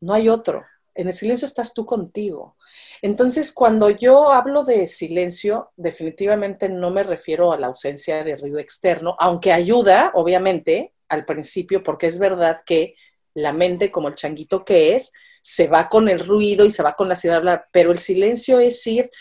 no 0.02 0.14
hay 0.14 0.30
otro 0.30 0.64
en 0.98 1.08
el 1.08 1.14
silencio 1.14 1.46
estás 1.46 1.74
tú 1.74 1.86
contigo. 1.86 2.58
Entonces, 3.02 3.52
cuando 3.52 3.90
yo 3.90 4.32
hablo 4.34 4.64
de 4.64 4.88
silencio, 4.88 5.72
definitivamente 5.78 6.68
no 6.68 6.90
me 6.90 7.04
refiero 7.04 7.54
a 7.54 7.58
la 7.58 7.68
ausencia 7.68 8.24
de 8.24 8.36
ruido 8.36 8.60
externo, 8.60 9.16
aunque 9.20 9.54
ayuda, 9.54 10.12
obviamente, 10.16 10.94
al 11.08 11.26
principio, 11.26 11.84
porque 11.84 12.08
es 12.08 12.20
verdad 12.20 12.62
que 12.66 12.96
la 13.36 13.54
mente, 13.54 13.92
como 13.92 14.08
el 14.08 14.16
changuito 14.16 14.66
que 14.66 14.96
es, 14.96 15.14
se 15.42 15.68
va 15.68 15.88
con 15.88 16.10
el 16.10 16.20
ruido 16.20 16.66
y 16.66 16.72
se 16.72 16.84
va 16.84 16.94
con 16.94 17.08
la 17.08 17.16
ciudad 17.16 17.38
hablar, 17.38 17.68
pero 17.72 17.92
el 17.92 18.00
silencio 18.00 18.60
es 18.60 18.86
ir, 18.88 19.12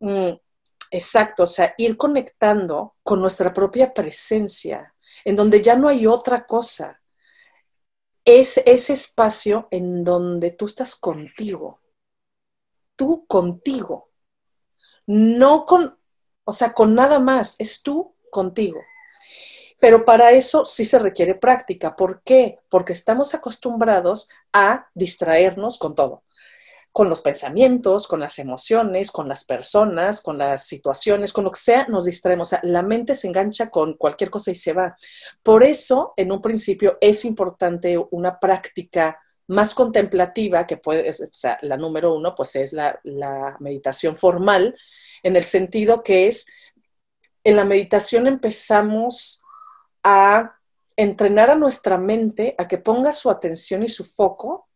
mm, 0.00 0.32
exacto, 0.90 1.44
o 1.44 1.46
sea, 1.46 1.74
ir 1.78 1.96
conectando 1.96 2.96
con 3.02 3.20
nuestra 3.20 3.52
propia 3.52 3.94
presencia, 3.94 4.94
en 5.24 5.34
donde 5.34 5.62
ya 5.62 5.74
no 5.74 5.88
hay 5.88 6.06
otra 6.06 6.44
cosa 6.44 7.01
es 8.24 8.58
ese 8.66 8.92
espacio 8.92 9.68
en 9.70 10.04
donde 10.04 10.50
tú 10.50 10.66
estás 10.66 10.96
contigo, 10.96 11.80
tú 12.96 13.26
contigo, 13.26 14.10
no 15.06 15.66
con, 15.66 15.98
o 16.44 16.52
sea, 16.52 16.72
con 16.72 16.94
nada 16.94 17.18
más, 17.18 17.56
es 17.58 17.82
tú 17.82 18.14
contigo. 18.30 18.80
Pero 19.80 20.04
para 20.04 20.30
eso 20.30 20.64
sí 20.64 20.84
se 20.84 21.00
requiere 21.00 21.34
práctica. 21.34 21.96
¿Por 21.96 22.22
qué? 22.22 22.60
Porque 22.68 22.92
estamos 22.92 23.34
acostumbrados 23.34 24.30
a 24.52 24.88
distraernos 24.94 25.76
con 25.78 25.96
todo 25.96 26.22
con 26.92 27.08
los 27.08 27.22
pensamientos, 27.22 28.06
con 28.06 28.20
las 28.20 28.38
emociones, 28.38 29.10
con 29.10 29.26
las 29.26 29.44
personas, 29.44 30.22
con 30.22 30.36
las 30.36 30.66
situaciones, 30.66 31.32
con 31.32 31.44
lo 31.44 31.50
que 31.50 31.60
sea, 31.60 31.86
nos 31.88 32.04
distraemos. 32.04 32.54
La 32.62 32.82
mente 32.82 33.14
se 33.14 33.28
engancha 33.28 33.70
con 33.70 33.94
cualquier 33.94 34.30
cosa 34.30 34.50
y 34.50 34.54
se 34.54 34.74
va. 34.74 34.94
Por 35.42 35.64
eso, 35.64 36.12
en 36.16 36.30
un 36.30 36.42
principio, 36.42 36.98
es 37.00 37.24
importante 37.24 37.98
una 38.10 38.38
práctica 38.38 39.18
más 39.48 39.74
contemplativa, 39.74 40.66
que 40.66 40.76
puede, 40.76 41.10
o 41.10 41.14
sea, 41.32 41.58
la 41.62 41.76
número 41.76 42.14
uno, 42.14 42.34
pues 42.34 42.56
es 42.56 42.72
la 42.72 43.56
meditación 43.58 44.16
formal, 44.16 44.76
en 45.22 45.36
el 45.36 45.44
sentido 45.44 46.02
que 46.02 46.28
es, 46.28 46.46
en 47.44 47.56
la 47.56 47.64
meditación 47.64 48.26
empezamos 48.26 49.42
a 50.02 50.56
entrenar 50.96 51.50
a 51.50 51.54
nuestra 51.54 51.96
mente 51.96 52.54
a 52.58 52.68
que 52.68 52.78
ponga 52.78 53.12
su 53.12 53.30
atención 53.30 53.82
y 53.82 53.88
su 53.88 54.04
foco 54.04 54.68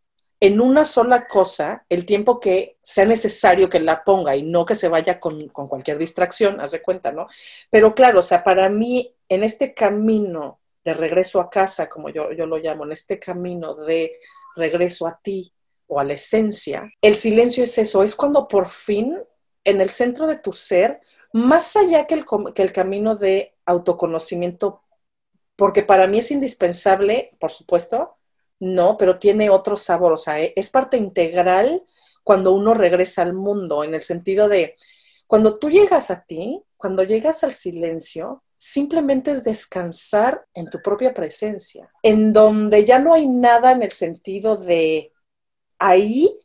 en 0.46 0.60
una 0.60 0.84
sola 0.84 1.26
cosa 1.26 1.84
el 1.88 2.06
tiempo 2.06 2.38
que 2.38 2.78
sea 2.80 3.04
necesario 3.04 3.68
que 3.68 3.80
la 3.80 4.04
ponga 4.04 4.36
y 4.36 4.44
no 4.44 4.64
que 4.64 4.76
se 4.76 4.88
vaya 4.88 5.18
con, 5.18 5.48
cualquier 5.48 5.98
distracción, 5.98 6.60
haz 6.60 6.70
de 6.70 6.82
cuenta, 6.82 7.10
¿no? 7.10 7.26
Pero 7.68 7.96
claro, 7.96 8.20
o 8.20 8.22
sea, 8.22 8.44
para 8.44 8.68
mí, 8.68 9.12
en 9.28 9.42
este 9.42 9.74
camino 9.74 10.60
de 10.84 10.94
regreso 10.94 11.40
a 11.40 11.50
casa, 11.50 11.88
como 11.88 12.10
yo, 12.10 12.30
yo 12.30 12.46
lo 12.46 12.58
llamo, 12.58 12.84
en 12.84 12.92
este 12.92 13.18
camino 13.18 13.74
de 13.74 14.20
regreso 14.54 15.08
a 15.08 15.18
ti 15.20 15.52
o 15.88 15.98
a 15.98 16.04
la 16.04 16.12
esencia, 16.12 16.88
el 17.02 17.16
silencio 17.16 17.64
es 17.64 17.76
eso, 17.78 18.04
es 18.04 18.14
cuando 18.14 18.46
por 18.46 18.68
fin 18.68 19.18
en 19.64 19.80
el 19.80 19.90
centro 19.90 20.28
de 20.28 20.38
tu 20.38 20.52
ser, 20.52 21.00
más 21.32 21.74
allá 21.74 22.06
que 22.06 22.14
el, 22.14 22.24
que 22.54 22.62
el 22.62 22.72
camino 22.72 23.16
de 23.16 23.56
autoconocimiento, 23.64 24.84
porque 25.56 25.82
para 25.82 26.06
mí 26.06 26.18
es 26.18 26.30
indispensable, 26.30 27.30
por 27.40 27.50
supuesto, 27.50 28.16
no, 28.58 28.96
pero 28.96 29.18
tiene 29.18 29.50
otro 29.50 29.76
sabor, 29.76 30.12
o 30.12 30.16
sea, 30.16 30.40
es 30.40 30.70
parte 30.70 30.96
integral 30.96 31.82
cuando 32.24 32.52
uno 32.52 32.74
regresa 32.74 33.22
al 33.22 33.34
mundo, 33.34 33.84
en 33.84 33.94
el 33.94 34.02
sentido 34.02 34.48
de, 34.48 34.76
cuando 35.26 35.58
tú 35.58 35.70
llegas 35.70 36.10
a 36.10 36.24
ti, 36.24 36.62
cuando 36.76 37.02
llegas 37.02 37.44
al 37.44 37.52
silencio, 37.52 38.42
simplemente 38.56 39.30
es 39.30 39.44
descansar 39.44 40.44
en 40.54 40.70
tu 40.70 40.80
propia 40.80 41.12
presencia, 41.12 41.90
en 42.02 42.32
donde 42.32 42.84
ya 42.84 42.98
no 42.98 43.14
hay 43.14 43.28
nada 43.28 43.72
en 43.72 43.82
el 43.82 43.90
sentido 43.92 44.56
de 44.56 45.12
ahí, 45.78 46.38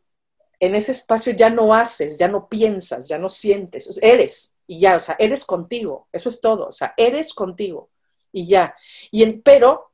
en 0.60 0.76
ese 0.76 0.92
espacio 0.92 1.34
ya 1.34 1.50
no 1.50 1.74
haces, 1.74 2.20
ya 2.20 2.28
no 2.28 2.48
piensas, 2.48 3.08
ya 3.08 3.18
no 3.18 3.30
sientes, 3.30 3.98
eres 4.02 4.56
y 4.68 4.80
ya, 4.80 4.96
o 4.96 5.00
sea, 5.00 5.16
eres 5.20 5.46
contigo, 5.46 6.08
eso 6.12 6.30
es 6.30 6.40
todo, 6.40 6.68
o 6.68 6.72
sea, 6.72 6.94
eres 6.98 7.34
contigo. 7.34 7.90
y 8.32 8.48
ya. 8.48 8.74
Y 9.12 9.24
en, 9.24 9.42
pero 9.42 9.91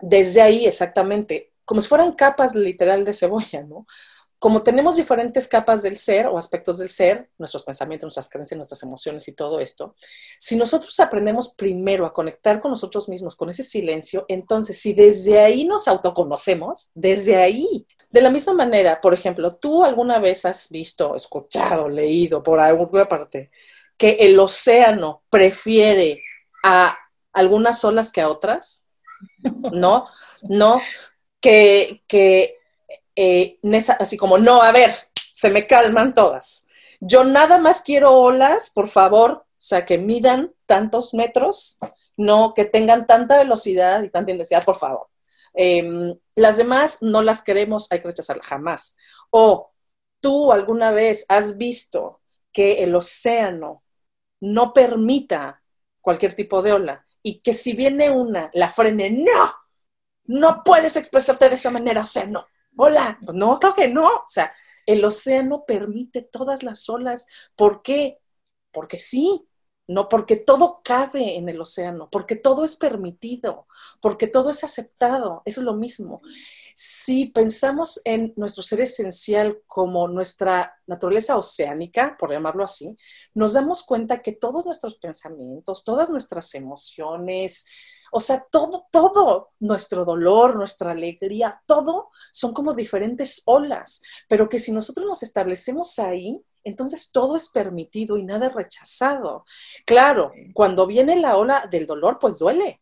desde 0.00 0.42
ahí 0.42 0.66
exactamente, 0.66 1.52
como 1.64 1.80
si 1.80 1.88
fueran 1.88 2.12
capas 2.12 2.54
literal 2.54 3.04
de 3.04 3.12
cebolla, 3.12 3.62
¿no? 3.62 3.86
Como 4.38 4.62
tenemos 4.62 4.96
diferentes 4.96 5.48
capas 5.48 5.82
del 5.82 5.96
ser 5.96 6.26
o 6.26 6.36
aspectos 6.36 6.76
del 6.78 6.90
ser, 6.90 7.30
nuestros 7.38 7.62
pensamientos, 7.62 8.04
nuestras 8.08 8.28
creencias, 8.28 8.58
nuestras 8.58 8.82
emociones 8.82 9.26
y 9.28 9.32
todo 9.32 9.58
esto, 9.58 9.94
si 10.38 10.56
nosotros 10.56 11.00
aprendemos 11.00 11.54
primero 11.54 12.04
a 12.04 12.12
conectar 12.12 12.60
con 12.60 12.70
nosotros 12.70 13.08
mismos, 13.08 13.36
con 13.36 13.48
ese 13.48 13.62
silencio, 13.62 14.26
entonces 14.28 14.78
si 14.78 14.92
desde 14.92 15.40
ahí 15.40 15.64
nos 15.64 15.88
autoconocemos, 15.88 16.90
desde 16.94 17.36
ahí, 17.36 17.86
de 18.10 18.20
la 18.20 18.30
misma 18.30 18.52
manera, 18.52 19.00
por 19.00 19.14
ejemplo, 19.14 19.56
tú 19.56 19.82
alguna 19.82 20.18
vez 20.18 20.44
has 20.44 20.68
visto, 20.68 21.16
escuchado, 21.16 21.88
leído 21.88 22.42
por 22.42 22.60
alguna 22.60 23.08
parte 23.08 23.50
que 23.96 24.10
el 24.20 24.38
océano 24.38 25.22
prefiere 25.30 26.20
a 26.62 26.98
algunas 27.32 27.84
olas 27.84 28.12
que 28.12 28.20
a 28.20 28.28
otras, 28.28 28.83
¿no? 29.72 30.08
No, 30.42 30.80
que, 31.40 32.02
que 32.06 32.58
eh, 33.16 33.58
así 33.98 34.16
como, 34.16 34.38
no, 34.38 34.62
a 34.62 34.72
ver, 34.72 34.94
se 35.32 35.50
me 35.50 35.66
calman 35.66 36.14
todas. 36.14 36.66
Yo 37.00 37.24
nada 37.24 37.58
más 37.58 37.82
quiero 37.82 38.12
olas, 38.12 38.70
por 38.70 38.88
favor, 38.88 39.32
o 39.32 39.46
sea, 39.58 39.84
que 39.84 39.98
midan 39.98 40.54
tantos 40.66 41.14
metros, 41.14 41.78
no 42.16 42.54
que 42.54 42.64
tengan 42.64 43.06
tanta 43.06 43.38
velocidad 43.38 44.02
y 44.02 44.10
tanta 44.10 44.30
intensidad, 44.30 44.64
por 44.64 44.76
favor. 44.76 45.08
Em, 45.54 46.18
las 46.34 46.56
demás 46.56 46.98
no 47.02 47.22
las 47.22 47.42
queremos, 47.42 47.90
hay 47.90 48.00
que 48.00 48.08
rechazarlas 48.08 48.46
jamás. 48.46 48.96
O 49.30 49.70
tú 50.20 50.52
alguna 50.52 50.90
vez 50.90 51.26
has 51.28 51.56
visto 51.56 52.20
que 52.52 52.82
el 52.82 52.94
océano 52.94 53.82
no 54.40 54.72
permita 54.72 55.62
cualquier 56.00 56.34
tipo 56.34 56.62
de 56.62 56.72
ola 56.72 57.03
y 57.24 57.40
que 57.40 57.54
si 57.54 57.72
viene 57.72 58.10
una, 58.10 58.50
la 58.52 58.68
frene, 58.68 59.10
no, 59.10 59.54
no 60.26 60.62
puedes 60.62 60.96
expresarte 60.96 61.48
de 61.48 61.54
esa 61.56 61.70
manera, 61.70 62.02
océano. 62.02 62.46
Hola, 62.76 63.18
no, 63.32 63.58
creo 63.58 63.74
que 63.74 63.88
no. 63.88 64.06
O 64.06 64.24
sea, 64.28 64.52
el 64.86 65.04
océano 65.04 65.64
permite 65.66 66.20
todas 66.22 66.62
las 66.62 66.88
olas. 66.90 67.26
¿Por 67.56 67.82
qué? 67.82 68.18
Porque 68.72 68.98
sí, 68.98 69.48
no 69.86 70.08
porque 70.08 70.36
todo 70.36 70.80
cabe 70.82 71.36
en 71.36 71.48
el 71.48 71.60
océano, 71.60 72.08
porque 72.10 72.36
todo 72.36 72.64
es 72.64 72.76
permitido, 72.76 73.66
porque 74.00 74.26
todo 74.26 74.50
es 74.50 74.64
aceptado. 74.64 75.42
Es 75.44 75.58
lo 75.58 75.74
mismo. 75.74 76.22
Si 76.74 77.26
pensamos 77.26 78.00
en 78.04 78.32
nuestro 78.36 78.62
ser 78.62 78.80
esencial 78.80 79.60
como 79.66 80.08
nuestra 80.08 80.74
naturaleza 80.86 81.36
oceánica, 81.36 82.16
por 82.18 82.32
llamarlo 82.32 82.64
así, 82.64 82.96
nos 83.34 83.52
damos 83.52 83.84
cuenta 83.84 84.22
que 84.22 84.32
todos 84.32 84.66
nuestros 84.66 84.96
pensamientos, 84.96 85.84
todas 85.84 86.10
nuestras 86.10 86.54
emociones, 86.54 87.66
o 88.10 88.20
sea, 88.20 88.46
todo, 88.50 88.86
todo, 88.90 89.50
nuestro 89.58 90.04
dolor, 90.04 90.56
nuestra 90.56 90.92
alegría, 90.92 91.60
todo 91.66 92.10
son 92.32 92.54
como 92.54 92.72
diferentes 92.72 93.42
olas, 93.44 94.02
pero 94.28 94.48
que 94.48 94.60
si 94.60 94.70
nosotros 94.72 95.06
nos 95.06 95.22
establecemos 95.24 95.98
ahí, 95.98 96.40
entonces 96.64 97.12
todo 97.12 97.36
es 97.36 97.50
permitido 97.50 98.16
y 98.16 98.24
nada 98.24 98.46
es 98.46 98.54
rechazado. 98.54 99.44
Claro, 99.84 100.32
cuando 100.52 100.86
viene 100.86 101.16
la 101.16 101.36
ola 101.36 101.68
del 101.70 101.86
dolor, 101.86 102.18
pues 102.18 102.38
duele. 102.38 102.80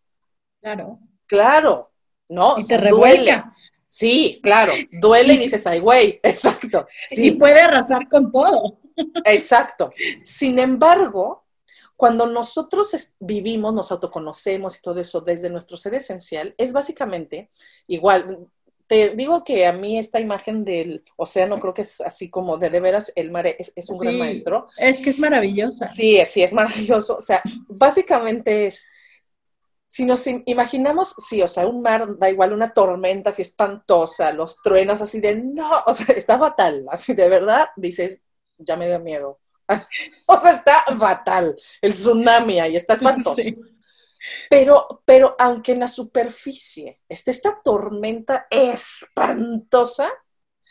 Claro. 0.60 1.00
Claro, 1.26 1.92
¿no? 2.28 2.56
Y 2.58 2.66
te 2.66 2.76
revuelca. 2.76 3.52
Sí, 3.90 4.40
claro, 4.42 4.72
duele 4.90 5.34
y 5.34 5.38
dices, 5.38 5.66
ay, 5.66 5.80
güey, 5.80 6.18
exacto. 6.22 6.86
Sí. 6.88 7.26
Y 7.26 7.30
puede 7.32 7.60
arrasar 7.60 8.08
con 8.08 8.30
todo. 8.32 8.78
Exacto. 9.24 9.92
Sin 10.22 10.58
embargo, 10.58 11.44
cuando 11.96 12.26
nosotros 12.26 13.14
vivimos, 13.20 13.74
nos 13.74 13.92
autoconocemos 13.92 14.78
y 14.78 14.82
todo 14.82 15.00
eso 15.00 15.20
desde 15.20 15.50
nuestro 15.50 15.76
ser 15.76 15.94
esencial, 15.94 16.54
es 16.58 16.72
básicamente 16.72 17.50
igual. 17.86 18.48
Te 18.86 19.10
digo 19.10 19.44
que 19.44 19.66
a 19.66 19.72
mí 19.72 19.98
esta 19.98 20.20
imagen 20.20 20.64
del 20.64 21.04
océano 21.16 21.58
creo 21.58 21.74
que 21.74 21.82
es 21.82 22.00
así 22.00 22.28
como 22.28 22.58
de 22.58 22.70
de 22.70 22.80
veras 22.80 23.12
el 23.16 23.30
mar 23.30 23.46
es, 23.46 23.72
un 23.88 23.98
gran 23.98 24.18
maestro. 24.18 24.66
Es 24.76 25.00
que 25.00 25.10
es 25.10 25.18
maravillosa. 25.18 25.86
Sí, 25.86 26.20
sí, 26.26 26.42
es 26.42 26.52
maravilloso. 26.52 27.16
O 27.16 27.22
sea, 27.22 27.42
básicamente 27.68 28.66
es 28.66 28.88
si 29.92 30.06
nos 30.06 30.26
imaginamos, 30.26 31.14
sí, 31.18 31.42
o 31.42 31.48
sea, 31.48 31.66
un 31.66 31.82
mar 31.82 32.16
da 32.16 32.30
igual, 32.30 32.54
una 32.54 32.72
tormenta 32.72 33.28
así 33.28 33.42
espantosa, 33.42 34.32
los 34.32 34.62
truenos 34.62 35.02
así 35.02 35.20
de 35.20 35.36
no, 35.36 35.70
o 35.86 35.92
sea, 35.92 36.14
está 36.16 36.38
fatal, 36.38 36.86
así 36.88 37.12
de 37.12 37.28
verdad, 37.28 37.68
dices, 37.76 38.24
ya 38.56 38.74
me 38.76 38.88
dio 38.88 38.98
miedo. 39.00 39.38
o 40.26 40.40
sea, 40.40 40.50
está 40.50 40.82
fatal, 40.98 41.60
el 41.82 41.92
tsunami 41.92 42.58
ahí 42.58 42.74
está 42.76 42.94
espantoso. 42.94 43.42
Pero, 44.48 45.02
pero 45.04 45.36
aunque 45.38 45.72
en 45.72 45.80
la 45.80 45.88
superficie 45.88 47.00
esté 47.08 47.30
esta 47.30 47.60
tormenta 47.62 48.46
espantosa, 48.50 50.10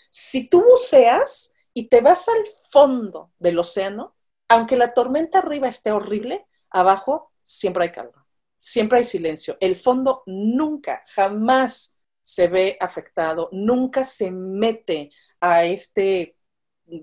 si 0.10 0.50
tú 0.50 0.64
buceas 0.64 1.54
y 1.74 1.88
te 1.88 2.02
vas 2.02 2.28
al 2.30 2.44
fondo 2.72 3.32
del 3.40 3.60
océano, 3.60 4.16
aunque 4.48 4.76
la 4.76 4.94
tormenta 4.94 5.40
arriba 5.40 5.68
esté 5.68 5.92
horrible, 5.92 6.46
abajo 6.70 7.32
siempre 7.42 7.86
hay 7.86 7.92
calma 7.92 8.22
siempre 8.62 9.00
hay 9.00 9.04
silencio. 9.04 9.58
El 9.60 9.76
fondo 9.76 10.22
nunca, 10.28 11.02
jamás 11.16 11.98
se 12.22 12.48
ve 12.48 12.78
afectado, 12.80 13.50
nunca 13.52 14.04
se 14.04 14.30
mete 14.30 15.10
a 15.40 15.66
este 15.66 16.38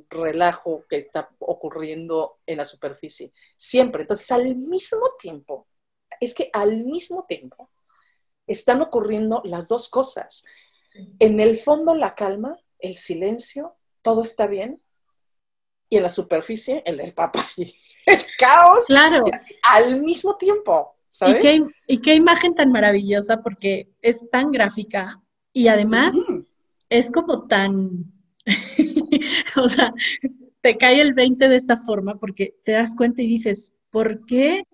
relajo 0.08 0.84
que 0.88 0.98
está 0.98 1.30
ocurriendo 1.40 2.38
en 2.46 2.58
la 2.58 2.64
superficie. 2.64 3.32
Siempre. 3.56 4.02
Entonces, 4.02 4.30
al 4.30 4.54
mismo 4.54 5.14
tiempo, 5.18 5.66
es 6.20 6.34
que 6.34 6.50
al 6.52 6.84
mismo 6.84 7.24
tiempo 7.28 7.70
están 8.46 8.80
ocurriendo 8.80 9.42
las 9.44 9.68
dos 9.68 9.88
cosas. 9.88 10.44
En 11.18 11.38
el 11.40 11.56
fondo, 11.56 11.94
la 11.94 12.14
calma, 12.14 12.56
el 12.78 12.96
silencio, 12.96 13.76
todo 14.02 14.22
está 14.22 14.46
bien. 14.46 14.82
Y 15.90 15.96
en 15.96 16.02
la 16.02 16.08
superficie, 16.08 16.82
el 16.84 16.98
despapalle, 16.98 17.74
el 18.06 18.18
caos. 18.38 18.86
Claro. 18.86 19.24
Al 19.62 20.02
mismo 20.02 20.36
tiempo. 20.36 20.98
¿Y 21.86 21.98
qué, 21.98 22.14
imagen 22.14 22.54
tan 22.54 22.70
maravillosa 22.70 23.42
porque 23.42 23.88
es 24.02 24.28
tan 24.30 24.50
gráfica 24.50 25.20
y 25.52 25.68
además 25.68 26.14
es 26.90 27.10
como 27.10 27.46
tan, 27.46 28.12
o 29.56 29.68
sea, 29.68 29.92
te 30.60 30.76
cae 30.76 31.00
el 31.00 31.14
20 31.14 31.48
de 31.48 31.56
esta 31.56 31.76
forma 31.76 32.16
porque 32.18 32.54
te 32.64 32.72
das 32.72 32.94
cuenta 32.94 33.22
y 33.22 33.26
dices, 33.26 33.74
¿por 33.90 34.26
qué 34.26 34.64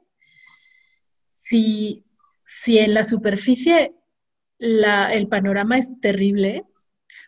si, 1.44 2.04
si 2.42 2.78
en 2.78 2.94
la 2.94 3.04
superficie 3.04 3.92
el 4.58 5.28
panorama 5.28 5.76
es 5.76 6.00
terrible, 6.00 6.64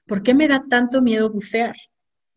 ¿por 0.07 0.23
qué 0.23 0.33
me 0.33 0.49
da 0.49 0.65
tanto 0.71 1.03
miedo 1.03 1.29
bucear? 1.29 1.77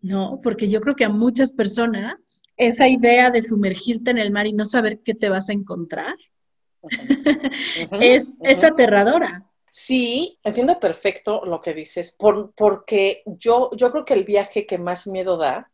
¿no? 0.01 0.41
Porque 0.43 0.67
yo 0.67 0.81
creo 0.81 0.95
que 0.95 1.05
a 1.05 1.09
muchas 1.09 1.53
personas 1.53 2.43
esa 2.57 2.87
idea 2.87 3.31
de 3.31 3.41
sumergirte 3.41 4.11
en 4.11 4.17
el 4.17 4.31
mar 4.31 4.45
y 4.45 4.53
no 4.53 4.65
saber 4.65 4.99
qué 4.99 5.13
te 5.13 5.29
vas 5.29 5.49
a 5.49 5.53
encontrar 5.53 6.15
es, 8.01 8.39
es 8.43 8.63
aterradora. 8.63 9.45
Sí, 9.71 10.37
entiendo 10.43 10.79
perfecto 10.79 11.45
lo 11.45 11.61
que 11.61 11.73
dices, 11.73 12.15
por, 12.17 12.51
porque 12.55 13.23
yo, 13.25 13.69
yo 13.73 13.91
creo 13.91 14.03
que 14.03 14.15
el 14.15 14.25
viaje 14.25 14.65
que 14.65 14.77
más 14.77 15.07
miedo 15.07 15.37
da 15.37 15.71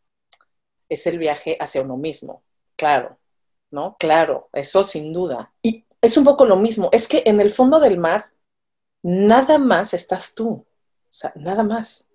es 0.88 1.06
el 1.08 1.18
viaje 1.18 1.56
hacia 1.58 1.82
uno 1.82 1.96
mismo, 1.96 2.44
claro, 2.76 3.18
¿no? 3.70 3.96
Claro, 3.98 4.50
eso 4.52 4.84
sin 4.84 5.12
duda. 5.12 5.52
Y 5.62 5.85
es 6.06 6.16
un 6.16 6.24
poco 6.24 6.46
lo 6.46 6.56
mismo, 6.56 6.88
es 6.92 7.08
que 7.08 7.22
en 7.26 7.40
el 7.40 7.50
fondo 7.50 7.80
del 7.80 7.98
mar 7.98 8.30
nada 9.02 9.58
más 9.58 9.94
estás 9.94 10.34
tú, 10.34 10.48
o 10.48 10.66
sea, 11.10 11.32
nada 11.36 11.62
más. 11.62 12.08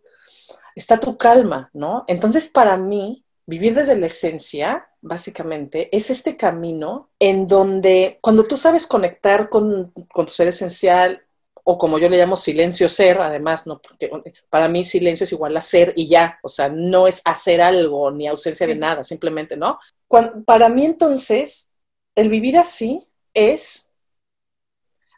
Está 0.75 0.99
tu 0.99 1.17
calma, 1.17 1.69
¿no? 1.73 2.05
Entonces, 2.07 2.47
para 2.47 2.77
mí, 2.77 3.25
vivir 3.45 3.75
desde 3.75 3.97
la 3.97 4.05
esencia 4.05 4.87
básicamente, 5.01 5.95
es 5.95 6.09
este 6.09 6.37
camino 6.37 7.09
en 7.19 7.47
donde 7.47 8.19
cuando 8.21 8.45
tú 8.45 8.55
sabes 8.55 8.87
conectar 8.87 9.49
con, 9.49 9.91
tu 9.91 10.27
ser 10.29 10.47
esencial, 10.47 11.23
o 11.63 11.77
como 11.77 11.99
yo 11.99 12.07
le 12.07 12.17
llamo 12.17 12.35
silencio 12.35 12.87
ser, 12.87 13.19
además, 13.19 13.67
¿no? 13.67 13.81
Porque 13.81 14.09
para 14.49 14.67
mí 14.67 14.83
silencio 14.83 15.25
es 15.25 15.31
igual 15.31 15.57
a 15.57 15.61
ser 15.61 15.93
y 15.95 16.07
ya, 16.07 16.39
o 16.43 16.47
sea, 16.47 16.69
no 16.69 17.07
es 17.07 17.21
hacer 17.25 17.61
algo 17.61 18.09
ni 18.11 18.27
ausencia 18.27 18.65
de 18.65 18.75
nada, 18.75 19.03
simplemente, 19.03 19.57
¿no? 19.57 19.79
para 20.45 20.67
mí 20.67 20.85
entonces, 20.85 21.71
el 22.15 22.29
vivir 22.29 22.57
así 22.57 23.07
es 23.33 23.89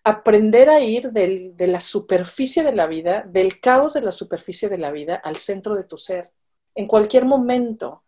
aprender 0.03 0.69
a 0.69 0.81
ir 0.81 1.11
de 1.11 1.67
la 1.67 1.79
superficie 1.79 2.63
de 2.63 2.73
la 2.73 2.87
vida, 2.87 3.23
del 3.25 3.59
caos 3.59 3.93
de 3.93 4.01
la 4.01 4.11
superficie 4.11 4.67
de 4.69 4.77
la 4.77 4.91
vida 4.91 5.15
al 5.15 5.37
centro 5.37 5.75
de 5.75 5.85
tu 5.85 5.97
ser, 5.97 6.31
en 6.75 6.87
cualquier 6.87 7.25
momento. 7.25 8.03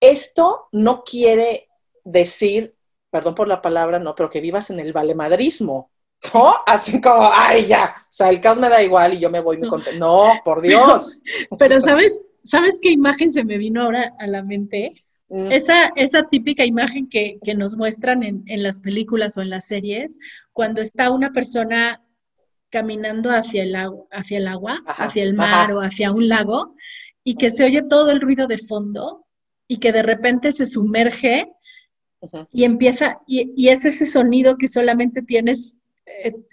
Esto 0.00 0.68
no 0.72 1.04
quiere 1.04 1.68
decir, 2.02 2.74
perdón 3.10 3.34
por 3.34 3.46
la 3.46 3.60
palabra, 3.60 3.98
no, 3.98 4.14
pero 4.14 4.30
que 4.30 4.40
vivas 4.40 4.70
en 4.70 4.80
el 4.80 4.92
valemadrismo, 4.92 5.90
¿no? 6.32 6.54
Así 6.66 7.00
como, 7.00 7.28
ay, 7.30 7.66
ya, 7.66 7.94
o 8.00 8.06
sea, 8.08 8.30
el 8.30 8.40
caos 8.40 8.58
me 8.58 8.68
da 8.68 8.82
igual 8.82 9.14
y 9.14 9.20
yo 9.20 9.30
me 9.30 9.40
voy 9.40 9.58
muy 9.58 9.68
contento. 9.68 9.98
No, 9.98 10.40
por 10.44 10.62
Dios. 10.62 11.20
Pero, 11.58 11.80
¿sabes, 11.80 12.22
¿sabes 12.42 12.78
qué 12.80 12.90
imagen 12.90 13.32
se 13.32 13.44
me 13.44 13.58
vino 13.58 13.82
ahora 13.82 14.14
a 14.18 14.26
la 14.26 14.42
mente? 14.42 14.94
Esa, 15.32 15.90
esa 15.96 16.24
típica 16.28 16.66
imagen 16.66 17.08
que, 17.08 17.38
nos 17.56 17.74
muestran 17.74 18.22
en, 18.22 18.62
las 18.62 18.80
películas 18.80 19.38
o 19.38 19.42
en 19.42 19.48
las 19.48 19.64
series, 19.64 20.18
cuando 20.52 20.82
está 20.82 21.10
una 21.10 21.32
persona 21.32 22.02
caminando 22.68 23.30
hacia 23.30 23.62
el, 23.62 23.74
agua, 23.74 24.06
hacia, 24.10 24.38
el 24.38 24.46
agua, 24.46 24.82
hacia 24.86 25.22
el 25.22 25.32
mar 25.32 25.72
o 25.72 25.80
hacia 25.80 26.12
un 26.12 26.28
lago, 26.28 26.74
y 27.24 27.36
que 27.36 27.50
se 27.50 27.64
oye 27.64 27.82
todo 27.82 28.10
el 28.10 28.20
ruido 28.20 28.46
de 28.46 28.58
fondo 28.58 29.24
y 29.66 29.78
que 29.78 29.92
de 29.92 30.02
repente 30.02 30.52
se 30.52 30.66
sumerge 30.66 31.46
y 32.50 32.64
empieza, 32.64 33.20
y, 33.26 33.52
y, 33.56 33.68
es 33.68 33.86
ese 33.86 34.04
sonido 34.04 34.56
que 34.58 34.68
solamente 34.68 35.22
tienes 35.22 35.78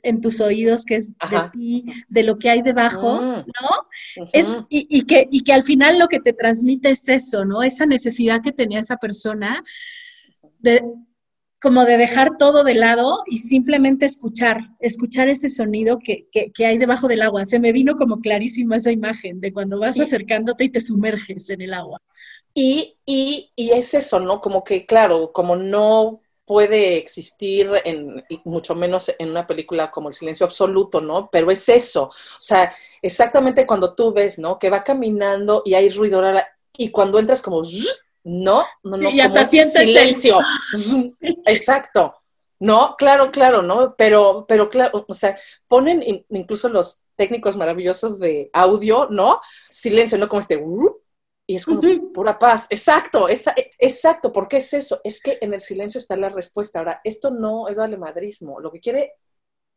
en 0.03 0.21
tus 0.21 0.41
oídos, 0.41 0.85
que 0.85 0.95
es 0.95 1.13
de 1.17 1.49
ti, 1.51 1.85
de 2.07 2.23
lo 2.23 2.37
que 2.37 2.49
hay 2.49 2.61
debajo, 2.61 3.21
mm. 3.21 3.45
¿no? 3.61 4.27
es, 4.33 4.57
y, 4.69 5.03
que, 5.03 5.27
y 5.31 5.43
que 5.43 5.53
al 5.53 5.63
final 5.63 5.99
lo 5.99 6.07
que 6.07 6.19
te 6.19 6.33
transmite 6.33 6.89
es 6.89 7.07
eso, 7.09 7.45
¿no? 7.45 7.63
Esa 7.63 7.85
necesidad 7.85 8.41
que 8.41 8.51
tenía 8.51 8.79
esa 8.79 8.97
persona 8.97 9.63
de 10.59 10.83
como 11.61 11.83
de 11.83 11.97
dejar 11.97 12.37
todo 12.37 12.63
de 12.63 12.73
lado 12.73 13.23
y 13.25 13.39
simplemente 13.39 14.05
escuchar, 14.05 14.69
escuchar 14.79 15.27
ese 15.27 15.49
sonido 15.49 15.99
que, 15.99 16.27
que, 16.31 16.65
hay 16.65 16.77
debajo 16.77 17.09
del 17.09 17.21
agua. 17.21 17.43
Se 17.43 17.59
me 17.59 17.73
vino 17.73 17.95
como 17.97 18.21
clarísima 18.21 18.77
esa 18.77 18.91
imagen 18.91 19.41
de 19.41 19.51
cuando 19.51 19.77
vas 19.77 19.99
acercándote 19.99 20.63
y 20.63 20.69
te 20.69 20.79
sumerges 20.79 21.49
en 21.49 21.61
el 21.61 21.73
agua. 21.73 22.01
Y, 22.53 22.97
y, 23.05 23.51
y 23.57 23.71
es 23.71 23.93
eso, 23.93 24.21
¿no? 24.21 24.39
Como 24.39 24.63
que, 24.63 24.85
claro, 24.85 25.31
como 25.33 25.57
no 25.57 26.21
puede 26.49 26.97
existir, 26.97 27.69
en, 27.85 28.25
mucho 28.43 28.73
menos 28.73 29.13
en 29.19 29.29
una 29.29 29.45
película 29.45 29.91
como 29.91 30.09
El 30.09 30.15
Silencio 30.15 30.47
Absoluto, 30.47 30.99
¿no? 30.99 31.29
Pero 31.31 31.51
es 31.51 31.69
eso, 31.69 32.05
o 32.05 32.41
sea, 32.41 32.73
exactamente 33.03 33.67
cuando 33.67 33.93
tú 33.93 34.11
ves, 34.11 34.39
¿no? 34.39 34.57
Que 34.57 34.71
va 34.71 34.83
caminando 34.83 35.61
y 35.63 35.75
hay 35.75 35.89
ruido, 35.89 36.23
y 36.75 36.89
cuando 36.89 37.19
entras 37.19 37.43
como, 37.43 37.61
no, 38.23 38.65
no, 38.81 38.97
no, 38.97 39.09
y 39.11 39.19
hasta 39.19 39.45
silencio, 39.45 40.39
exacto, 41.45 42.15
no, 42.57 42.95
claro, 42.97 43.29
claro, 43.29 43.61
¿no? 43.61 43.93
Pero, 43.95 44.45
pero 44.47 44.71
claro, 44.71 45.05
o 45.07 45.13
sea, 45.13 45.37
ponen 45.67 46.25
incluso 46.29 46.67
los 46.67 47.03
técnicos 47.15 47.57
maravillosos 47.57 48.17
de 48.17 48.49
audio, 48.53 49.07
¿no? 49.11 49.39
Silencio, 49.69 50.17
¿no? 50.17 50.27
Como 50.27 50.39
este, 50.39 50.57
y 51.49 51.55
es 51.55 51.65
como 51.65 51.81
pura 52.13 52.37
paz. 52.37 52.67
Exacto, 52.69 53.27
esa, 53.27 53.55
exacto. 53.79 54.31
¿Por 54.31 54.47
qué 54.47 54.57
es 54.57 54.71
eso? 54.71 55.01
Es 55.03 55.19
que 55.19 55.39
en 55.41 55.55
el 55.55 55.61
silencio 55.61 55.97
está 55.97 56.15
la 56.15 56.29
respuesta. 56.29 56.77
Ahora, 56.77 57.01
esto 57.03 57.31
no 57.31 57.67
es 57.67 57.77
valemadrismo. 57.77 58.59
Lo 58.59 58.71
que 58.71 58.79
quiere 58.79 59.13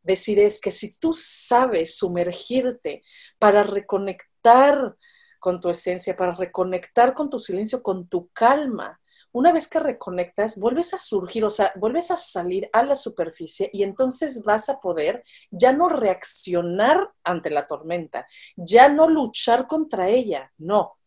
decir 0.03 0.39
es 0.39 0.61
que 0.61 0.71
si 0.71 0.93
tú 0.99 1.15
sabes 1.15 1.97
sumergirte 1.97 3.01
para 3.39 3.63
reconectar 3.63 4.97
con 5.41 5.63
tu 5.63 5.71
esencia, 5.71 6.15
para 6.15 6.35
reconectar 6.35 7.15
con 7.15 7.31
tu 7.31 7.39
silencio, 7.39 7.83
con 7.83 8.07
tu 8.07 8.29
calma, 8.35 9.01
una 9.33 9.51
vez 9.51 9.67
que 9.67 9.81
reconectas, 9.81 10.59
vuelves 10.59 10.93
a 10.93 10.99
surgir, 10.99 11.43
o 11.43 11.51
sea, 11.51 11.73
vuelves 11.77 12.11
a 12.11 12.19
salir 12.19 12.69
a 12.75 12.83
la 12.83 12.95
superficie 12.95 13.71
y 13.73 13.83
entonces 13.83 14.43
vas 14.45 14.69
a 14.69 14.79
poder 14.79 15.25
ya 15.51 15.73
no 15.73 15.89
reaccionar 15.89 17.09
ante 17.25 17.49
la 17.49 17.67
tormenta, 17.67 18.27
ya 18.57 18.91
no 18.91 19.09
luchar 19.09 19.67
contra 19.67 20.11
ella, 20.11 20.53
no, 20.59 20.99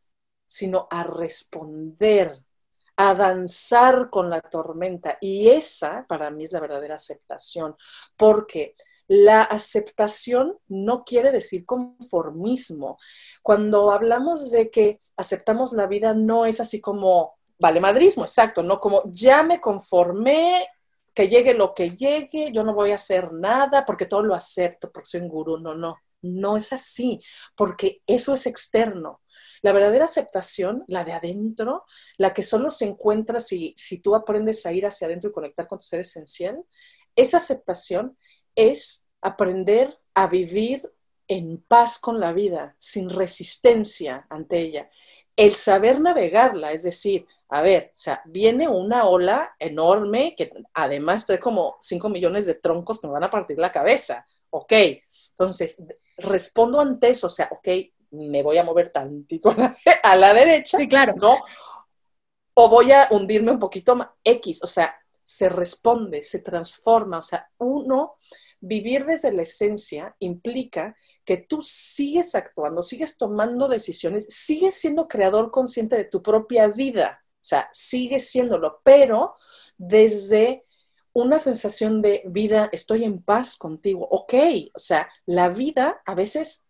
sino 0.47 0.87
a 0.89 1.03
responder, 1.03 2.41
a 2.97 3.13
danzar 3.13 4.09
con 4.09 4.29
la 4.29 4.41
tormenta. 4.41 5.17
Y 5.21 5.49
esa 5.49 6.05
para 6.07 6.29
mí 6.29 6.45
es 6.45 6.51
la 6.51 6.59
verdadera 6.59 6.95
aceptación, 6.95 7.75
porque 8.17 8.75
la 9.07 9.43
aceptación 9.43 10.57
no 10.67 11.03
quiere 11.03 11.31
decir 11.31 11.65
conformismo. 11.65 12.97
Cuando 13.43 13.91
hablamos 13.91 14.51
de 14.51 14.71
que 14.71 14.99
aceptamos 15.15 15.73
la 15.73 15.87
vida, 15.87 16.13
no 16.13 16.45
es 16.45 16.59
así 16.59 16.81
como 16.81 17.35
vale 17.59 17.79
madrismo, 17.79 18.23
exacto, 18.23 18.63
no 18.63 18.79
como 18.79 19.03
ya 19.05 19.43
me 19.43 19.61
conformé, 19.61 20.67
que 21.13 21.29
llegue 21.29 21.53
lo 21.53 21.73
que 21.73 21.91
llegue, 21.91 22.51
yo 22.51 22.63
no 22.63 22.73
voy 22.73 22.91
a 22.91 22.95
hacer 22.95 23.31
nada 23.31 23.85
porque 23.85 24.05
todo 24.05 24.21
lo 24.21 24.35
acepto, 24.35 24.91
porque 24.91 25.09
soy 25.09 25.21
un 25.21 25.29
gurú. 25.29 25.57
No, 25.57 25.73
no, 25.73 25.95
no 26.21 26.57
es 26.57 26.73
así, 26.73 27.21
porque 27.55 28.01
eso 28.05 28.33
es 28.33 28.45
externo. 28.45 29.21
La 29.65 29.71
verdadera 29.71 30.05
aceptación, 30.05 30.83
la 30.85 31.03
de 31.03 31.13
adentro, 31.13 31.85
la 32.17 32.35
que 32.35 32.43
solo 32.43 32.69
se 32.69 32.85
encuentra 32.85 33.39
si, 33.39 33.73
si 33.75 33.97
tú 33.97 34.13
aprendes 34.13 34.63
a 34.67 34.71
ir 34.71 34.85
hacia 34.85 35.07
adentro 35.07 35.31
y 35.31 35.33
conectar 35.33 35.67
con 35.67 35.79
tu 35.79 35.85
ser 35.85 36.01
esencial, 36.01 36.63
esa 37.15 37.37
aceptación 37.37 38.15
es 38.53 39.07
aprender 39.21 39.97
a 40.13 40.27
vivir 40.27 40.87
en 41.27 41.57
paz 41.67 41.97
con 41.97 42.19
la 42.19 42.31
vida, 42.31 42.75
sin 42.77 43.09
resistencia 43.09 44.27
ante 44.29 44.59
ella. 44.61 44.87
El 45.35 45.55
saber 45.55 45.99
navegarla, 45.99 46.71
es 46.71 46.83
decir, 46.83 47.25
a 47.49 47.63
ver, 47.63 47.89
o 47.91 47.97
sea, 47.97 48.21
viene 48.25 48.67
una 48.67 49.07
ola 49.07 49.55
enorme 49.57 50.35
que 50.37 50.51
además 50.75 51.25
trae 51.25 51.39
como 51.39 51.77
5 51.81 52.07
millones 52.09 52.45
de 52.45 52.53
troncos 52.53 53.01
que 53.01 53.07
me 53.07 53.13
van 53.13 53.23
a 53.23 53.31
partir 53.31 53.57
la 53.57 53.71
cabeza. 53.71 54.27
Ok, 54.51 54.73
entonces 55.31 55.83
respondo 56.17 56.79
ante 56.79 57.09
eso, 57.09 57.25
o 57.25 57.31
sea, 57.31 57.49
ok, 57.51 57.67
me 58.15 58.43
voy 58.43 58.57
a 58.57 58.63
mover 58.63 58.89
tantito 58.89 59.49
a 60.03 60.15
la, 60.15 60.33
derecha, 60.33 60.77
claro. 60.87 61.13
¿no? 61.15 61.37
O 62.53 62.69
voy 62.69 62.91
a 62.91 63.07
hundirme 63.11 63.51
un 63.51 63.59
poquito 63.59 63.95
más, 63.95 64.09
X, 64.23 64.63
o 64.63 64.67
sea, 64.67 64.95
se 65.23 65.49
responde, 65.49 66.21
se 66.23 66.39
transforma, 66.39 67.17
o 67.17 67.21
sea, 67.21 67.49
uno, 67.57 68.15
vivir 68.59 69.05
desde 69.05 69.31
la 69.31 69.41
esencia 69.41 70.15
implica 70.19 70.95
que 71.23 71.37
tú 71.37 71.61
sigues 71.61 72.35
actuando, 72.35 72.81
sigues 72.81 73.17
tomando 73.17 73.67
decisiones, 73.67 74.27
sigues 74.29 74.75
siendo 74.75 75.07
creador 75.07 75.51
consciente 75.51 75.95
de 75.97 76.05
tu 76.05 76.21
propia 76.21 76.67
vida, 76.67 77.23
o 77.23 77.43
sea, 77.43 77.69
sigues 77.73 78.29
siéndolo, 78.29 78.81
pero 78.83 79.35
desde 79.77 80.65
una 81.13 81.39
sensación 81.39 82.01
de 82.01 82.23
vida, 82.25 82.69
estoy 82.71 83.03
en 83.03 83.21
paz 83.21 83.57
contigo, 83.57 84.07
ok, 84.09 84.33
o 84.73 84.79
sea, 84.79 85.09
la 85.25 85.49
vida 85.49 86.01
a 86.05 86.13
veces 86.13 86.64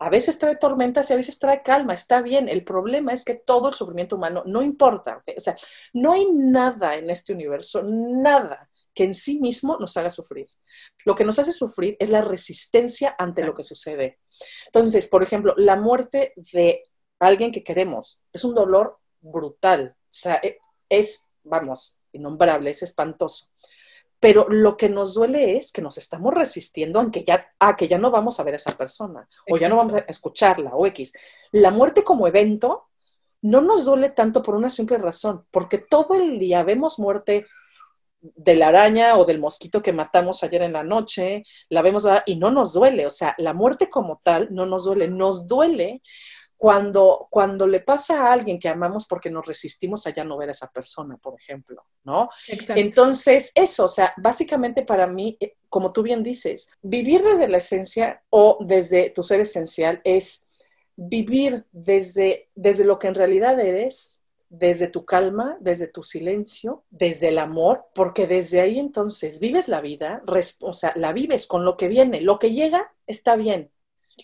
a 0.00 0.08
veces 0.08 0.38
trae 0.38 0.56
tormentas 0.56 1.10
y 1.10 1.12
a 1.12 1.16
veces 1.16 1.38
trae 1.38 1.62
calma, 1.62 1.92
está 1.92 2.22
bien. 2.22 2.48
El 2.48 2.64
problema 2.64 3.12
es 3.12 3.22
que 3.22 3.34
todo 3.34 3.68
el 3.68 3.74
sufrimiento 3.74 4.16
humano 4.16 4.42
no 4.46 4.62
importa. 4.62 5.22
O 5.36 5.40
sea, 5.40 5.54
no 5.92 6.12
hay 6.12 6.26
nada 6.32 6.94
en 6.94 7.10
este 7.10 7.34
universo, 7.34 7.82
nada 7.84 8.70
que 8.94 9.04
en 9.04 9.12
sí 9.12 9.40
mismo 9.40 9.76
nos 9.78 9.96
haga 9.98 10.10
sufrir. 10.10 10.46
Lo 11.04 11.14
que 11.14 11.24
nos 11.24 11.38
hace 11.38 11.52
sufrir 11.52 11.96
es 12.00 12.08
la 12.08 12.22
resistencia 12.22 13.14
ante 13.18 13.44
lo 13.44 13.54
que 13.54 13.62
sucede. 13.62 14.20
Entonces, 14.66 15.06
por 15.06 15.22
ejemplo, 15.22 15.54
la 15.58 15.76
muerte 15.76 16.32
de 16.52 16.82
alguien 17.18 17.52
que 17.52 17.62
queremos 17.62 18.22
es 18.32 18.42
un 18.44 18.54
dolor 18.54 18.98
brutal. 19.20 19.94
O 19.98 20.06
sea, 20.08 20.40
e, 20.42 20.58
es, 20.88 21.30
vamos, 21.44 22.00
innombrable, 22.12 22.70
es 22.70 22.82
espantoso 22.82 23.50
pero 24.20 24.46
lo 24.48 24.76
que 24.76 24.90
nos 24.90 25.14
duele 25.14 25.56
es 25.56 25.72
que 25.72 25.80
nos 25.80 25.96
estamos 25.96 26.32
resistiendo 26.34 27.00
aunque 27.00 27.24
ya, 27.24 27.48
a 27.58 27.74
que 27.74 27.88
ya 27.88 27.98
no 27.98 28.10
vamos 28.10 28.38
a 28.38 28.44
ver 28.44 28.54
a 28.54 28.56
esa 28.58 28.76
persona 28.76 29.26
o 29.50 29.56
ya 29.56 29.68
no 29.68 29.76
vamos 29.76 29.94
a 29.94 29.98
escucharla 30.00 30.74
o 30.74 30.86
X. 30.86 31.14
La 31.52 31.70
muerte 31.70 32.04
como 32.04 32.28
evento 32.28 32.88
no 33.42 33.62
nos 33.62 33.86
duele 33.86 34.10
tanto 34.10 34.42
por 34.42 34.54
una 34.54 34.68
simple 34.68 34.98
razón, 34.98 35.46
porque 35.50 35.78
todo 35.78 36.14
el 36.14 36.38
día 36.38 36.62
vemos 36.62 36.98
muerte 36.98 37.46
de 38.20 38.54
la 38.54 38.68
araña 38.68 39.16
o 39.16 39.24
del 39.24 39.38
mosquito 39.38 39.80
que 39.80 39.94
matamos 39.94 40.44
ayer 40.44 40.60
en 40.60 40.74
la 40.74 40.82
noche, 40.82 41.44
la 41.70 41.80
vemos 41.80 42.06
y 42.26 42.36
no 42.36 42.50
nos 42.50 42.74
duele, 42.74 43.06
o 43.06 43.10
sea, 43.10 43.34
la 43.38 43.54
muerte 43.54 43.88
como 43.88 44.20
tal 44.22 44.48
no 44.50 44.66
nos 44.66 44.84
duele, 44.84 45.08
nos 45.08 45.48
duele 45.48 46.02
cuando, 46.60 47.26
cuando 47.30 47.66
le 47.66 47.80
pasa 47.80 48.20
a 48.20 48.32
alguien 48.34 48.58
que 48.58 48.68
amamos 48.68 49.06
porque 49.08 49.30
nos 49.30 49.46
resistimos 49.46 50.06
a 50.06 50.10
ya 50.10 50.24
no 50.24 50.36
ver 50.36 50.50
a 50.50 50.52
esa 50.52 50.70
persona, 50.70 51.16
por 51.16 51.40
ejemplo, 51.40 51.86
¿no? 52.04 52.28
Entonces, 52.76 53.50
eso, 53.54 53.86
o 53.86 53.88
sea, 53.88 54.12
básicamente 54.18 54.82
para 54.82 55.06
mí, 55.06 55.38
eh, 55.40 55.56
como 55.70 55.90
tú 55.90 56.02
bien 56.02 56.22
dices, 56.22 56.70
vivir 56.82 57.22
desde 57.22 57.48
la 57.48 57.56
esencia 57.56 58.22
o 58.28 58.58
desde 58.60 59.08
tu 59.08 59.22
ser 59.22 59.40
esencial 59.40 60.02
es 60.04 60.48
vivir 60.96 61.64
desde, 61.72 62.50
desde 62.54 62.84
lo 62.84 62.98
que 62.98 63.08
en 63.08 63.14
realidad 63.14 63.58
eres, 63.58 64.20
desde 64.50 64.88
tu 64.88 65.06
calma, 65.06 65.56
desde 65.60 65.86
tu 65.86 66.02
silencio, 66.02 66.84
desde 66.90 67.28
el 67.28 67.38
amor, 67.38 67.86
porque 67.94 68.26
desde 68.26 68.60
ahí 68.60 68.78
entonces 68.78 69.40
vives 69.40 69.66
la 69.66 69.80
vida, 69.80 70.22
o 70.60 70.74
sea, 70.74 70.92
la 70.94 71.14
vives 71.14 71.46
con 71.46 71.64
lo 71.64 71.78
que 71.78 71.88
viene, 71.88 72.20
lo 72.20 72.38
que 72.38 72.52
llega 72.52 72.92
está 73.06 73.36
bien, 73.36 73.70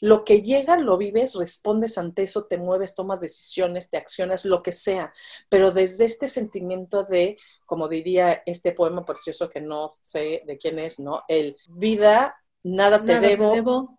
lo 0.00 0.24
que 0.24 0.42
llega, 0.42 0.76
lo 0.76 0.96
vives, 0.96 1.34
respondes 1.34 1.98
ante 1.98 2.22
eso, 2.22 2.44
te 2.46 2.58
mueves, 2.58 2.94
tomas 2.94 3.20
decisiones, 3.20 3.90
te 3.90 3.96
accionas, 3.96 4.44
lo 4.44 4.62
que 4.62 4.72
sea, 4.72 5.12
pero 5.48 5.72
desde 5.72 6.04
este 6.04 6.28
sentimiento 6.28 7.04
de, 7.04 7.38
como 7.64 7.88
diría 7.88 8.42
este 8.46 8.72
poema 8.72 9.04
precioso 9.04 9.48
que 9.48 9.60
no 9.60 9.90
sé 10.02 10.42
de 10.46 10.58
quién 10.58 10.78
es, 10.78 11.00
¿no? 11.00 11.22
El 11.28 11.56
vida, 11.68 12.36
nada 12.62 13.04
te, 13.04 13.20
debo, 13.20 13.98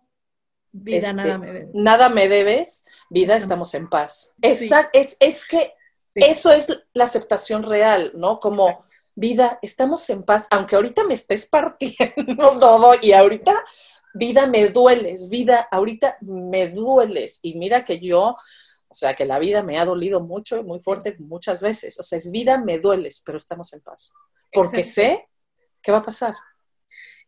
Vida, 0.70 1.12
nada 1.12 1.34
este, 1.34 1.38
me 1.38 1.52
debes. 1.52 1.68
Nada 1.74 2.08
me 2.08 2.28
debes, 2.28 2.84
vida, 3.08 3.36
estamos, 3.36 3.74
en 3.74 3.88
paz. 3.88 4.34
es, 4.42 5.16
es 5.18 5.48
que 5.48 5.72
eso 6.14 6.52
es 6.52 6.68
la 6.92 7.04
aceptación 7.04 7.62
real, 7.62 8.12
¿no? 8.14 8.38
Como 8.40 8.84
vida, 9.14 9.58
estamos 9.62 10.08
en 10.10 10.22
paz, 10.22 10.46
aunque 10.50 10.76
ahorita 10.76 11.04
me 11.04 11.14
estés 11.14 11.46
partiendo 11.46 12.58
todo 12.60 12.92
y 13.00 13.12
ahorita 13.12 13.64
vida 14.18 14.46
me 14.46 14.68
dueles, 14.68 15.28
vida 15.28 15.68
ahorita 15.70 16.18
me 16.20 16.68
dueles. 16.68 17.40
Y 17.42 17.54
mira 17.54 17.84
que 17.84 17.98
yo 18.00 18.36
O 18.90 18.94
sea, 18.94 19.14
que 19.14 19.26
la 19.26 19.38
vida 19.38 19.62
me 19.62 19.78
ha 19.78 19.84
dolido 19.84 20.20
mucho, 20.20 20.62
muy 20.62 20.80
fuerte, 20.80 21.14
muchas 21.18 21.60
veces. 21.60 22.00
O 22.00 22.02
sea, 22.02 22.16
es 22.16 22.30
vida, 22.30 22.58
me 22.58 22.78
dueles, 22.78 23.22
pero 23.24 23.36
estamos 23.36 23.72
en 23.74 23.80
paz. 23.80 24.14
Porque 24.50 24.82
sé 24.82 25.28
qué 25.82 25.92
va 25.92 25.98
a 25.98 26.02
pasar. 26.02 26.34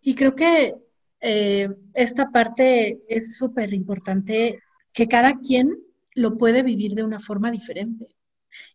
Y 0.00 0.14
creo 0.14 0.34
que 0.34 0.74
eh, 1.20 1.68
esta 1.94 2.30
parte 2.30 3.02
es 3.08 3.36
súper 3.36 3.74
importante, 3.74 4.62
que 4.92 5.06
cada 5.06 5.38
quien 5.38 5.68
lo 6.14 6.38
puede 6.38 6.62
vivir 6.62 6.94
de 6.94 7.04
una 7.04 7.20
forma 7.20 7.50
diferente 7.50 8.08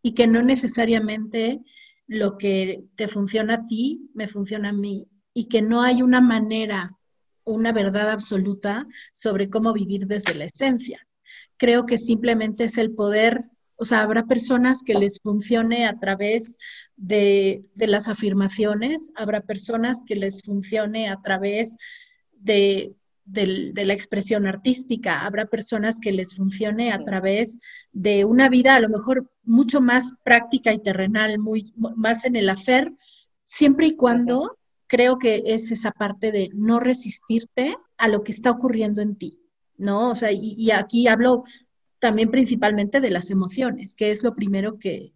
y 0.01 0.13
que 0.13 0.27
no 0.27 0.41
necesariamente 0.43 1.59
lo 2.07 2.37
que 2.37 2.83
te 2.95 3.07
funciona 3.07 3.55
a 3.55 3.67
ti 3.67 4.11
me 4.13 4.27
funciona 4.27 4.69
a 4.69 4.73
mí 4.73 5.07
y 5.33 5.49
que 5.49 5.61
no 5.61 5.81
hay 5.81 6.01
una 6.01 6.21
manera, 6.21 6.94
una 7.45 7.71
verdad 7.71 8.09
absoluta 8.09 8.85
sobre 9.13 9.49
cómo 9.49 9.71
vivir 9.71 10.07
desde 10.07 10.35
la 10.35 10.45
esencia. 10.45 11.07
Creo 11.57 11.85
que 11.85 11.97
simplemente 11.97 12.65
es 12.65 12.77
el 12.77 12.93
poder, 12.93 13.45
o 13.77 13.85
sea, 13.85 14.01
habrá 14.01 14.25
personas 14.25 14.81
que 14.83 14.95
les 14.95 15.19
funcione 15.21 15.85
a 15.85 15.97
través 15.99 16.57
de, 16.97 17.63
las 17.75 18.07
afirmaciones, 18.07 19.11
habrá 19.15 19.41
personas 19.41 20.03
que 20.05 20.15
les 20.15 20.41
funcione 20.43 21.09
a 21.09 21.21
través 21.21 21.77
de, 22.33 22.95
la 23.25 23.93
expresión 23.93 24.47
artística, 24.47 25.25
habrá 25.25 25.45
personas 25.45 25.99
que 25.99 26.11
les 26.11 26.35
funcione 26.35 26.91
a 26.91 27.03
través 27.03 27.59
de 27.91 28.25
una 28.25 28.49
vida 28.49 28.75
a 28.75 28.79
lo 28.79 28.89
mejor 28.89 29.31
mucho 29.43 29.81
más 29.81 30.13
práctica 30.23 30.73
y 30.73 30.79
terrenal, 30.79 31.39
muy, 31.39 31.73
más 31.75 32.25
en 32.25 32.35
el 32.35 32.49
hacer, 32.49 32.91
siempre 33.45 33.87
y 33.87 33.95
cuando 33.95 34.57
creo 34.87 35.17
que 35.17 35.43
es 35.45 35.71
esa 35.71 35.91
parte 35.91 36.31
de 36.31 36.49
no 36.53 36.79
resistirte 36.79 37.75
a 37.97 38.07
lo 38.07 38.23
que 38.23 38.31
está 38.31 38.51
ocurriendo 38.51 39.01
en 39.01 39.15
ti, 39.15 39.39
¿no? 39.77 40.11
O 40.11 40.15
sea, 40.15 40.31
y, 40.31 40.71
aquí 40.71 41.07
hablo 41.07 41.43
también 41.99 42.29
principalmente 42.29 43.01
de 43.01 43.09
las 43.09 43.29
emociones, 43.29 43.95
que 43.95 44.11
es 44.11 44.23
lo 44.23 44.35
primero 44.35 44.77
que, 44.77 45.13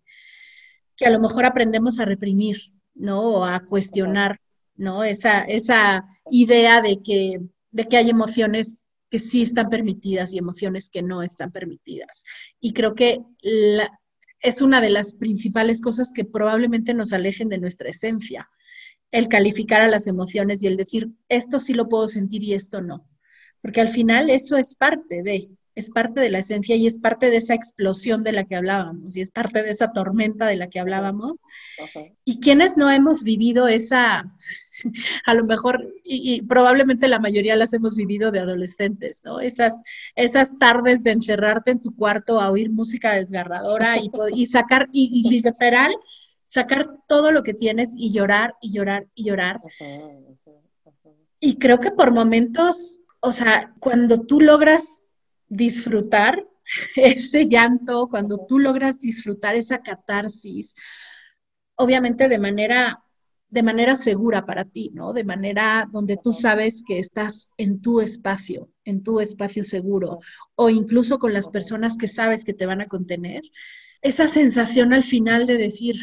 que 0.95 1.05
a 1.05 1.09
lo 1.09 1.19
mejor 1.19 1.45
aprendemos 1.45 1.99
a 1.99 2.05
reprimir, 2.05 2.57
¿no? 2.95 3.21
O 3.21 3.45
a 3.45 3.59
cuestionar, 3.65 4.39
¿no? 4.75 5.03
Esa, 5.03 5.41
esa 5.41 6.05
idea 6.31 6.81
de 6.81 7.01
que, 7.03 7.39
de 7.71 7.85
que 7.85 7.97
hay 7.97 8.09
emociones 8.09 8.87
que 9.09 9.19
sí 9.19 9.41
están 9.41 9.69
permitidas 9.69 10.33
y 10.33 10.37
emociones 10.37 10.89
que 10.89 11.01
no 11.01 11.23
están 11.23 11.51
permitidas. 11.51 12.23
Y 12.59 12.73
creo 12.73 12.93
que 12.93 13.21
es 14.41 14.61
una 14.61 14.81
de 14.81 14.89
las 14.89 15.15
principales 15.15 15.81
cosas 15.81 16.11
que 16.13 16.25
probablemente 16.25 16.93
nos 16.93 17.11
alejen 17.11 17.49
de 17.49 17.57
nuestra 17.57 17.89
esencia, 17.89 18.49
el 19.11 19.27
calificar 19.27 19.81
a 19.81 19.87
las 19.87 20.07
emociones 20.07 20.63
y 20.63 20.67
el 20.67 20.77
decir, 20.77 21.09
esto 21.29 21.59
sí 21.59 21.73
lo 21.73 21.89
puedo 21.89 22.07
sentir 22.07 22.43
y 22.43 22.53
esto 22.53 22.81
no. 22.81 23.07
Porque 23.61 23.81
al 23.81 23.89
final 23.89 24.29
eso 24.29 24.55
es 24.57 24.75
parte 24.75 25.23
de, 25.23 25.49
es 25.75 25.89
parte 25.89 26.21
de 26.21 26.29
la 26.29 26.39
esencia 26.39 26.75
y 26.75 26.85
es 26.85 26.97
parte 26.97 27.29
de 27.29 27.37
esa 27.37 27.53
explosión 27.53 28.23
de 28.23 28.31
la 28.31 28.45
que 28.45 28.55
hablábamos 28.55 29.17
y 29.17 29.21
es 29.21 29.31
parte 29.31 29.63
de 29.63 29.71
esa 29.71 29.91
tormenta 29.91 30.45
de 30.45 30.57
la 30.57 30.67
que 30.67 30.79
hablábamos. 30.79 31.33
Y 32.23 32.39
quienes 32.39 32.77
no 32.77 32.91
hemos 32.91 33.23
vivido 33.23 33.67
esa, 33.67 34.31
a 35.25 35.33
lo 35.33 35.45
mejor, 35.45 35.93
y, 36.03 36.41
probablemente 36.43 37.07
la 37.07 37.19
mayoría 37.19 37.55
las 37.55 37.73
hemos 37.73 37.95
vivido 37.95 38.31
de 38.31 38.39
adolescentes, 38.39 39.21
¿no? 39.25 39.39
Esas, 39.39 39.81
esas 40.15 40.57
tardes 40.59 41.03
de 41.03 41.11
encerrarte 41.11 41.71
en 41.71 41.79
tu 41.79 41.95
cuarto 41.95 42.39
a 42.39 42.51
oír 42.51 42.69
música 42.69 43.13
desgarradora 43.13 43.97
y, 43.97 44.11
y 44.33 44.45
sacar, 44.45 44.87
y, 44.91 45.23
y 45.25 45.29
literal, 45.29 45.93
sacar 46.49 46.91
todo 47.07 47.31
lo 47.31 47.43
que 47.43 47.53
tienes 47.53 47.93
y 47.95 48.11
llorar 48.11 48.55
y 48.59 48.73
llorar 48.73 49.07
y 49.13 49.25
llorar. 49.25 49.61
Y 51.39 51.59
creo 51.59 51.79
que 51.79 51.91
por 51.91 52.11
momentos, 52.11 52.99
o 53.19 53.31
sea, 53.31 53.71
cuando 53.79 54.21
tú 54.25 54.41
logras 54.41 55.03
disfrutar 55.47 56.43
ese 56.95 57.45
llanto, 57.45 58.07
cuando 58.09 58.47
tú 58.47 58.57
logras 58.57 58.99
disfrutar 58.99 59.55
esa 59.55 59.83
catarsis, 59.83 60.73
obviamente 61.75 62.27
de 62.27 62.39
manera 62.39 63.03
de 63.51 63.63
manera 63.63 63.95
segura 63.95 64.45
para 64.45 64.63
ti, 64.63 64.91
¿no? 64.93 65.11
De 65.11 65.23
manera 65.23 65.87
donde 65.91 66.17
tú 66.17 66.33
sabes 66.33 66.83
que 66.87 66.99
estás 66.99 67.51
en 67.57 67.81
tu 67.81 67.99
espacio, 67.99 68.69
en 68.85 69.01
tu 69.01 69.19
espacio 69.19 69.63
seguro, 69.63 70.19
o 70.53 70.69
incluso 70.69 71.17
con 71.17 71.33
las 71.33 71.47
personas 71.47 71.97
que 71.97 72.07
sabes 72.07 72.45
que 72.45 72.53
te 72.53 72.67
van 72.67 72.81
a 72.81 72.85
contener. 72.85 73.41
Esa 74.03 74.27
sensación 74.27 74.93
al 74.93 75.03
final 75.03 75.47
de 75.47 75.57
decir, 75.57 75.95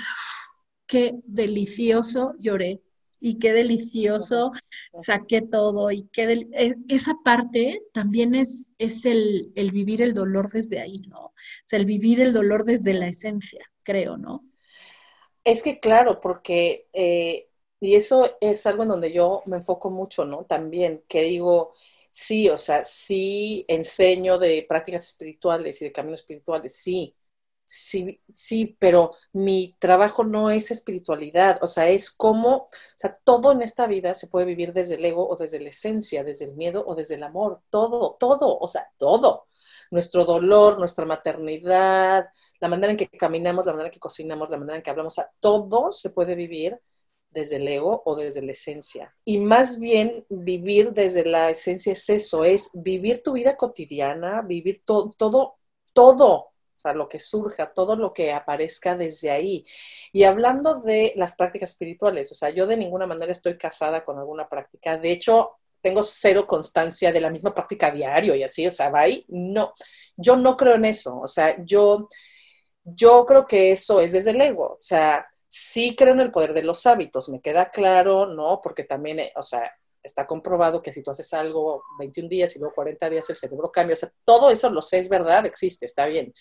qué 0.86 1.14
delicioso 1.24 2.34
lloré 2.38 2.80
y 3.20 3.38
qué 3.38 3.52
delicioso 3.52 4.52
saqué 4.94 5.42
todo 5.42 5.90
y 5.90 6.08
qué 6.12 6.46
e, 6.52 6.76
esa 6.88 7.16
parte 7.24 7.82
también 7.92 8.34
es, 8.34 8.72
es 8.78 9.04
el, 9.04 9.52
vivir 9.72 10.02
el 10.02 10.14
dolor 10.14 10.50
desde 10.50 10.80
ahí, 10.80 11.02
¿no? 11.08 11.26
O 11.26 11.34
sea, 11.64 11.78
el 11.78 11.86
vivir 11.86 12.20
el 12.20 12.32
dolor 12.32 12.64
desde 12.64 12.94
la 12.94 13.08
esencia, 13.08 13.64
creo, 13.82 14.16
¿no? 14.16 14.44
Es 15.44 15.62
que 15.62 15.80
claro, 15.80 16.20
porque, 16.20 16.88
eh, 16.92 17.48
y 17.80 17.94
eso 17.94 18.36
es 18.40 18.66
algo 18.66 18.82
en 18.82 18.90
donde 18.90 19.12
yo 19.12 19.42
me 19.46 19.56
enfoco 19.58 19.90
mucho, 19.90 20.24
¿no? 20.24 20.44
También, 20.44 21.04
que 21.08 21.22
digo, 21.22 21.74
sí, 22.10 22.48
o 22.48 22.58
sea, 22.58 22.82
sí 22.84 23.64
enseño 23.68 24.38
de 24.38 24.64
prácticas 24.68 25.06
espirituales 25.06 25.80
y 25.80 25.86
de 25.86 25.92
caminos 25.92 26.20
espirituales, 26.20 26.74
sí, 26.74 27.14
sí, 27.66 28.22
sí, 28.34 28.76
pero 28.78 29.14
mi 29.32 29.76
trabajo 29.78 30.24
no 30.24 30.50
es 30.50 30.70
espiritualidad, 30.70 31.58
o 31.62 31.66
sea, 31.66 31.88
es 31.90 32.10
como, 32.10 32.56
o 32.56 32.70
sea, 32.96 33.18
todo 33.24 33.52
en 33.52 33.62
esta 33.62 33.86
vida 33.86 34.14
se 34.14 34.28
puede 34.28 34.46
vivir 34.46 34.72
desde 34.72 34.94
el 34.94 35.04
ego 35.04 35.28
o 35.28 35.36
desde 35.36 35.60
la 35.60 35.70
esencia, 35.70 36.24
desde 36.24 36.46
el 36.46 36.54
miedo 36.54 36.84
o 36.86 36.94
desde 36.94 37.16
el 37.16 37.22
amor, 37.24 37.60
todo, 37.70 38.16
todo, 38.18 38.58
o 38.58 38.68
sea, 38.68 38.88
todo. 38.96 39.48
Nuestro 39.90 40.24
dolor, 40.24 40.78
nuestra 40.78 41.04
maternidad, 41.06 42.28
la 42.60 42.68
manera 42.68 42.90
en 42.92 42.96
que 42.96 43.08
caminamos, 43.08 43.66
la 43.66 43.72
manera 43.72 43.88
en 43.88 43.92
que 43.92 44.00
cocinamos, 44.00 44.50
la 44.50 44.58
manera 44.58 44.76
en 44.76 44.82
que 44.82 44.90
hablamos, 44.90 45.14
o 45.14 45.22
sea, 45.22 45.30
todo 45.40 45.92
se 45.92 46.10
puede 46.10 46.34
vivir 46.34 46.80
desde 47.30 47.56
el 47.56 47.68
ego 47.68 48.02
o 48.06 48.16
desde 48.16 48.42
la 48.42 48.52
esencia. 48.52 49.14
Y 49.24 49.38
más 49.38 49.78
bien 49.78 50.24
vivir 50.28 50.92
desde 50.92 51.24
la 51.24 51.50
esencia 51.50 51.92
es 51.92 52.08
eso, 52.08 52.44
es 52.44 52.70
vivir 52.74 53.22
tu 53.22 53.32
vida 53.32 53.56
cotidiana, 53.56 54.42
vivir 54.42 54.82
todo, 54.84 55.10
todo, 55.16 55.58
todo, 55.92 56.52
sea, 56.86 56.94
lo 56.94 57.08
que 57.08 57.18
surja, 57.18 57.72
todo 57.72 57.96
lo 57.96 58.12
que 58.12 58.32
aparezca 58.32 58.96
desde 58.96 59.30
ahí. 59.30 59.64
Y 60.12 60.24
hablando 60.24 60.76
de 60.80 61.12
las 61.16 61.36
prácticas 61.36 61.70
espirituales, 61.70 62.30
o 62.32 62.34
sea, 62.34 62.50
yo 62.50 62.66
de 62.66 62.76
ninguna 62.76 63.06
manera 63.06 63.32
estoy 63.32 63.56
casada 63.58 64.04
con 64.04 64.18
alguna 64.18 64.48
práctica. 64.48 64.96
De 64.96 65.12
hecho, 65.12 65.52
tengo 65.80 66.02
cero 66.02 66.46
constancia 66.46 67.12
de 67.12 67.20
la 67.20 67.30
misma 67.30 67.54
práctica 67.54 67.90
diario 67.90 68.34
y 68.34 68.42
así, 68.42 68.66
o 68.66 68.70
sea, 68.70 68.90
va 68.90 69.02
ahí. 69.02 69.24
No, 69.28 69.72
yo 70.16 70.36
no 70.36 70.56
creo 70.56 70.74
en 70.74 70.86
eso. 70.86 71.20
O 71.20 71.26
sea, 71.28 71.56
yo, 71.64 72.08
yo 72.84 73.24
creo 73.26 73.46
que 73.46 73.72
eso 73.72 74.00
es 74.00 74.12
desde 74.12 74.30
el 74.30 74.40
ego. 74.40 74.74
O 74.74 74.78
sea, 74.80 75.26
sí 75.48 75.94
creo 75.96 76.12
en 76.14 76.20
el 76.20 76.30
poder 76.32 76.54
de 76.54 76.62
los 76.62 76.86
hábitos, 76.86 77.28
me 77.28 77.40
queda 77.40 77.70
claro, 77.70 78.26
¿no? 78.26 78.60
Porque 78.62 78.84
también, 78.84 79.20
eh, 79.20 79.32
o 79.36 79.42
sea, 79.42 79.70
está 80.02 80.26
comprobado 80.26 80.82
que 80.82 80.92
si 80.92 81.02
tú 81.02 81.10
haces 81.10 81.32
algo 81.34 81.82
21 81.98 82.28
días 82.28 82.54
y 82.56 82.58
luego 82.58 82.74
40 82.74 83.10
días 83.10 83.28
el 83.30 83.36
cerebro 83.36 83.70
cambia, 83.72 83.94
o 83.94 83.96
sea, 83.96 84.12
todo 84.24 84.50
eso 84.50 84.70
lo 84.70 84.82
sé, 84.82 84.98
es 85.00 85.08
verdad, 85.08 85.44
existe, 85.46 85.86
está 85.86 86.06
bien. 86.06 86.32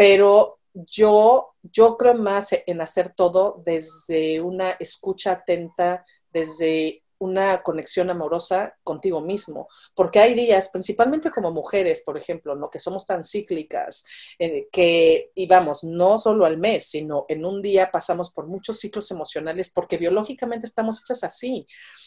Pero 0.00 0.60
yo, 0.72 1.50
yo 1.62 1.98
creo 1.98 2.14
más 2.14 2.56
en 2.64 2.80
hacer 2.80 3.12
todo 3.14 3.62
desde 3.66 4.40
una 4.40 4.70
escucha 4.80 5.32
atenta, 5.32 6.06
desde 6.32 7.02
una 7.20 7.62
conexión 7.62 8.10
amorosa 8.10 8.74
contigo 8.82 9.20
mismo, 9.20 9.68
porque 9.94 10.18
hay 10.18 10.34
días, 10.34 10.70
principalmente 10.70 11.30
como 11.30 11.52
mujeres, 11.52 12.02
por 12.04 12.16
ejemplo, 12.16 12.56
¿no? 12.56 12.70
que 12.70 12.78
somos 12.78 13.06
tan 13.06 13.22
cíclicas, 13.22 14.04
eh, 14.38 14.68
que, 14.72 15.30
y 15.34 15.46
vamos, 15.46 15.84
no 15.84 16.18
solo 16.18 16.46
al 16.46 16.58
mes, 16.58 16.86
sino 16.88 17.26
en 17.28 17.44
un 17.44 17.60
día 17.60 17.90
pasamos 17.90 18.32
por 18.32 18.46
muchos 18.46 18.78
ciclos 18.78 19.10
emocionales, 19.10 19.70
porque 19.72 19.98
biológicamente 19.98 20.66
estamos 20.66 21.02
hechas 21.02 21.22
así. 21.22 21.66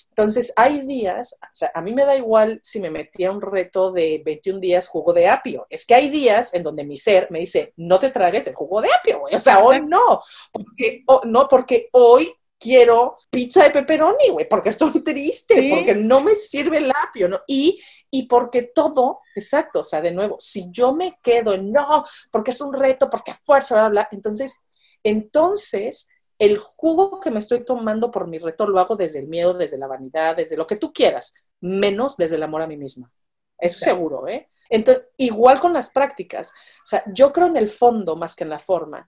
Entonces, 0.09 0.51
hay 0.55 0.85
días, 0.85 1.37
o 1.41 1.55
sea, 1.55 1.71
a 1.73 1.81
mí 1.81 1.93
me 1.93 2.05
da 2.05 2.15
igual 2.15 2.59
si 2.63 2.79
me 2.79 2.89
metía 2.89 3.31
un 3.31 3.41
reto 3.41 3.91
de 3.91 4.21
21 4.25 4.59
días 4.59 4.87
jugo 4.87 5.13
de 5.13 5.27
apio, 5.27 5.67
es 5.69 5.85
que 5.85 5.93
hay 5.93 6.09
días 6.09 6.55
en 6.55 6.63
donde 6.63 6.83
mi 6.83 6.97
ser 6.97 7.27
me 7.29 7.39
dice, 7.39 7.73
no 7.77 7.99
te 7.99 8.09
tragues 8.09 8.47
el 8.47 8.55
jugo 8.55 8.81
de 8.81 8.89
apio, 8.91 9.23
o 9.31 9.39
sea, 9.39 9.59
hoy 9.59 9.79
no, 9.85 10.21
porque, 10.51 11.03
no, 11.25 11.47
porque 11.47 11.89
hoy 11.91 12.33
quiero 12.63 13.17
pizza 13.29 13.63
de 13.63 13.71
pepperoni, 13.71 14.29
güey, 14.29 14.47
porque 14.47 14.69
estoy 14.69 15.03
triste, 15.03 15.67
porque 15.69 15.93
no 15.93 16.21
me 16.21 16.33
sirve 16.35 16.77
el 16.77 16.91
apio, 16.91 17.27
¿no? 17.27 17.41
Y, 17.45 17.81
y 18.09 18.27
porque 18.27 18.71
todo, 18.73 19.19
exacto, 19.35 19.81
o 19.81 19.83
sea, 19.83 20.01
de 20.01 20.11
nuevo, 20.11 20.37
si 20.39 20.71
yo 20.71 20.93
me 20.93 21.19
quedo 21.21 21.53
en 21.53 21.71
no, 21.71 22.05
porque 22.31 22.51
es 22.51 22.61
un 22.61 22.73
reto, 22.73 23.09
porque 23.09 23.31
a 23.31 23.39
fuerza, 23.45 23.75
bla, 23.75 23.89
bla, 23.89 24.09
entonces, 24.11 24.63
entonces, 25.03 26.07
el 26.39 26.57
jugo 26.57 27.19
que 27.19 27.31
me 27.31 27.39
estoy 27.39 27.65
tomando 27.65 28.09
por 28.09 28.27
mi 28.27 28.39
reto 28.39 28.65
lo 28.65 28.79
hago 28.79 28.95
desde 28.95 29.19
el 29.19 29.27
miedo, 29.27 29.53
desde 29.53 29.77
la 29.77 29.87
vanidad, 29.87 30.37
desde 30.37 30.55
lo 30.55 30.65
que 30.65 30.77
tú 30.77 30.93
quieras, 30.93 31.33
menos 31.59 32.15
desde 32.15 32.35
el 32.35 32.43
amor 32.43 32.61
a 32.61 32.67
mí 32.67 32.77
misma. 32.77 33.11
Eso 33.57 33.79
seguro, 33.79 34.27
¿eh? 34.27 34.49
Entonces, 34.69 35.07
igual 35.17 35.59
con 35.59 35.73
las 35.73 35.91
prácticas. 35.91 36.51
O 36.51 36.85
sea, 36.85 37.03
yo 37.13 37.31
creo 37.31 37.47
en 37.47 37.57
el 37.57 37.69
fondo 37.69 38.15
más 38.15 38.35
que 38.35 38.43
en 38.43 38.49
la 38.49 38.59
forma 38.59 39.07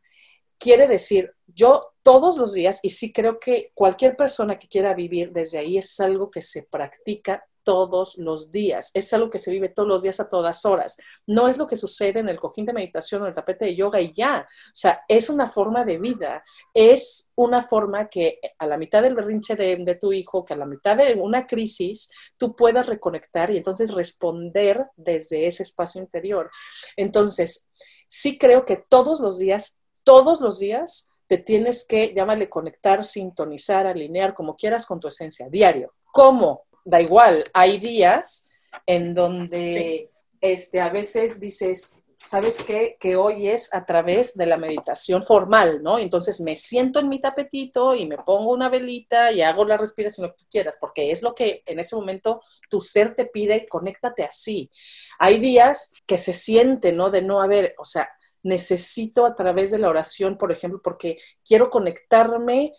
quiere 0.59 0.87
decir, 0.87 1.33
yo 1.47 1.93
todos 2.03 2.37
los 2.37 2.53
días, 2.53 2.79
y 2.83 2.89
sí 2.91 3.11
creo 3.11 3.39
que 3.39 3.71
cualquier 3.73 4.15
persona 4.15 4.59
que 4.59 4.67
quiera 4.67 4.93
vivir 4.93 5.31
desde 5.31 5.57
ahí 5.57 5.77
es 5.77 5.99
algo 5.99 6.29
que 6.29 6.41
se 6.41 6.63
practica 6.63 7.43
todos 7.65 8.17
los 8.17 8.51
días, 8.51 8.91
es 8.93 9.11
algo 9.11 9.29
que 9.29 9.39
se 9.39 9.51
vive 9.51 9.69
todos 9.69 9.89
los 9.89 10.03
días 10.03 10.19
a 10.19 10.29
todas 10.29 10.63
horas. 10.65 10.97
No 11.25 11.49
es 11.49 11.57
lo 11.57 11.67
que 11.67 11.75
sucede 11.75 12.19
en 12.19 12.29
el 12.29 12.39
cojín 12.39 12.65
de 12.65 12.73
meditación 12.73 13.23
o 13.23 13.27
el 13.27 13.33
tapete 13.33 13.65
de 13.65 13.75
yoga 13.75 13.99
y 13.99 14.13
ya. 14.13 14.47
O 14.47 14.71
sea, 14.71 15.01
es 15.09 15.29
una 15.29 15.47
forma 15.47 15.83
de 15.83 15.97
vida, 15.97 16.45
es 16.73 17.31
una 17.35 17.63
forma 17.63 18.07
que 18.07 18.39
a 18.59 18.67
la 18.67 18.77
mitad 18.77 19.01
del 19.01 19.15
berrinche 19.15 19.55
de, 19.55 19.77
de 19.77 19.95
tu 19.95 20.13
hijo, 20.13 20.45
que 20.45 20.53
a 20.53 20.57
la 20.57 20.67
mitad 20.67 20.95
de 20.95 21.15
una 21.15 21.47
crisis, 21.47 22.09
tú 22.37 22.55
puedas 22.55 22.85
reconectar 22.85 23.49
y 23.49 23.57
entonces 23.57 23.91
responder 23.93 24.85
desde 24.95 25.47
ese 25.47 25.63
espacio 25.63 25.99
interior. 25.99 26.51
Entonces, 26.95 27.67
sí 28.07 28.37
creo 28.37 28.63
que 28.63 28.77
todos 28.77 29.19
los 29.19 29.39
días, 29.39 29.79
todos 30.05 30.39
los 30.39 30.59
días, 30.59 31.09
te 31.27 31.37
tienes 31.37 31.85
que, 31.85 32.13
llámale, 32.13 32.49
conectar, 32.49 33.03
sintonizar, 33.03 33.85
alinear, 33.85 34.33
como 34.33 34.55
quieras 34.55 34.85
con 34.85 35.01
tu 35.01 35.09
esencia, 35.09 35.49
diario. 35.49 35.93
¿Cómo? 36.13 36.63
Da 36.85 37.01
igual, 37.01 37.43
hay 37.53 37.79
días 37.79 38.47
en 38.85 39.13
donde 39.13 40.11
este, 40.39 40.79
a 40.79 40.89
veces 40.89 41.39
dices, 41.39 41.97
¿sabes 42.19 42.63
qué? 42.63 42.97
Que 42.99 43.15
hoy 43.15 43.47
es 43.47 43.73
a 43.73 43.85
través 43.85 44.35
de 44.35 44.45
la 44.45 44.57
meditación 44.57 45.23
formal, 45.23 45.81
¿no? 45.81 45.97
Entonces 45.97 46.41
me 46.41 46.55
siento 46.55 46.99
en 46.99 47.09
mi 47.09 47.19
tapetito 47.19 47.95
y 47.95 48.05
me 48.05 48.17
pongo 48.17 48.51
una 48.51 48.69
velita 48.69 49.31
y 49.31 49.41
hago 49.41 49.65
la 49.65 49.77
respiración 49.77 50.27
lo 50.27 50.33
que 50.33 50.43
tú 50.43 50.45
quieras, 50.49 50.77
porque 50.79 51.11
es 51.11 51.23
lo 51.23 51.33
que 51.33 51.63
en 51.65 51.79
ese 51.79 51.95
momento 51.95 52.41
tu 52.69 52.81
ser 52.81 53.15
te 53.15 53.25
pide, 53.25 53.67
conéctate 53.67 54.23
así. 54.23 54.69
Hay 55.17 55.39
días 55.39 55.91
que 56.05 56.17
se 56.17 56.33
siente, 56.33 56.91
¿no? 56.91 57.09
De 57.09 57.21
no 57.21 57.41
haber, 57.41 57.75
o 57.77 57.85
sea, 57.85 58.09
necesito 58.45 59.25
a 59.25 59.35
través 59.35 59.71
de 59.71 59.79
la 59.79 59.89
oración, 59.89 60.37
por 60.37 60.51
ejemplo, 60.51 60.79
porque 60.83 61.17
quiero 61.43 61.69
conectarme 61.69 62.73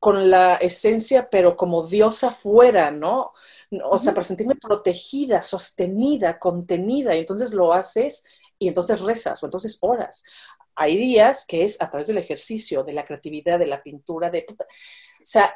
con 0.00 0.30
la 0.30 0.56
esencia, 0.56 1.30
pero 1.30 1.56
como 1.56 1.86
diosa 1.86 2.32
fuera, 2.32 2.90
¿no? 2.90 3.32
O 3.84 3.98
sea, 3.98 4.12
para 4.12 4.24
sentirme 4.24 4.56
protegida, 4.56 5.42
sostenida, 5.42 6.40
contenida, 6.40 7.14
y 7.14 7.20
entonces 7.20 7.54
lo 7.54 7.72
haces 7.72 8.24
y 8.58 8.66
entonces 8.66 9.00
rezas 9.00 9.40
o 9.42 9.46
entonces 9.46 9.78
oras. 9.80 10.24
Hay 10.74 10.96
días 10.96 11.46
que 11.46 11.62
es 11.62 11.80
a 11.80 11.88
través 11.88 12.08
del 12.08 12.18
ejercicio, 12.18 12.82
de 12.82 12.92
la 12.92 13.04
creatividad, 13.04 13.60
de 13.60 13.66
la 13.66 13.80
pintura, 13.80 14.30
de... 14.30 14.44
O 14.48 14.64
sea, 15.22 15.54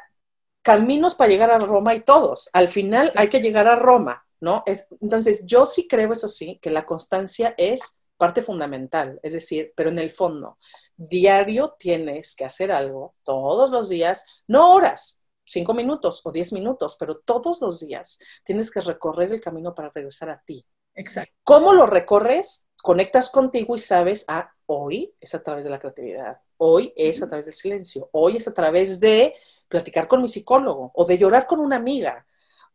caminos 0.61 1.15
para 1.15 1.29
llegar 1.29 1.51
a 1.51 1.59
Roma 1.59 1.95
y 1.95 2.01
todos. 2.01 2.49
Al 2.53 2.69
final 2.69 3.11
hay 3.15 3.27
que 3.27 3.41
llegar 3.41 3.67
a 3.67 3.75
Roma, 3.75 4.25
¿no? 4.39 4.63
Es, 4.65 4.87
entonces, 5.01 5.45
yo 5.45 5.65
sí 5.65 5.87
creo, 5.89 6.13
eso 6.13 6.29
sí, 6.29 6.59
que 6.61 6.69
la 6.69 6.85
constancia 6.85 7.53
es 7.57 7.96
parte 8.17 8.41
fundamental, 8.41 9.19
es 9.23 9.33
decir, 9.33 9.73
pero 9.75 9.89
en 9.89 9.99
el 9.99 10.11
fondo, 10.11 10.57
diario 10.95 11.75
tienes 11.77 12.35
que 12.35 12.45
hacer 12.45 12.71
algo 12.71 13.15
todos 13.23 13.71
los 13.71 13.89
días, 13.89 14.25
no 14.47 14.73
horas, 14.73 15.21
cinco 15.45 15.73
minutos 15.73 16.21
o 16.25 16.31
diez 16.31 16.51
minutos, 16.51 16.97
pero 16.99 17.19
todos 17.19 17.61
los 17.61 17.79
días 17.79 18.19
tienes 18.43 18.71
que 18.71 18.81
recorrer 18.81 19.31
el 19.31 19.41
camino 19.41 19.73
para 19.73 19.89
regresar 19.89 20.29
a 20.29 20.41
ti. 20.41 20.65
Exacto. 20.95 21.33
¿Cómo 21.43 21.73
lo 21.73 21.85
recorres? 21.85 22.67
Conectas 22.81 23.29
contigo 23.29 23.75
y 23.75 23.79
sabes, 23.79 24.25
ah, 24.27 24.51
hoy 24.65 25.13
es 25.19 25.33
a 25.35 25.43
través 25.43 25.63
de 25.63 25.69
la 25.69 25.79
creatividad, 25.79 26.39
hoy 26.57 26.93
es 26.95 27.21
a 27.21 27.27
través 27.27 27.45
del 27.45 27.53
silencio, 27.53 28.09
hoy 28.11 28.37
es 28.37 28.47
a 28.47 28.53
través 28.53 28.99
de 28.99 29.35
platicar 29.67 30.07
con 30.07 30.21
mi 30.21 30.27
psicólogo 30.27 30.91
o 30.93 31.05
de 31.05 31.17
llorar 31.17 31.47
con 31.47 31.59
una 31.59 31.75
amiga 31.75 32.25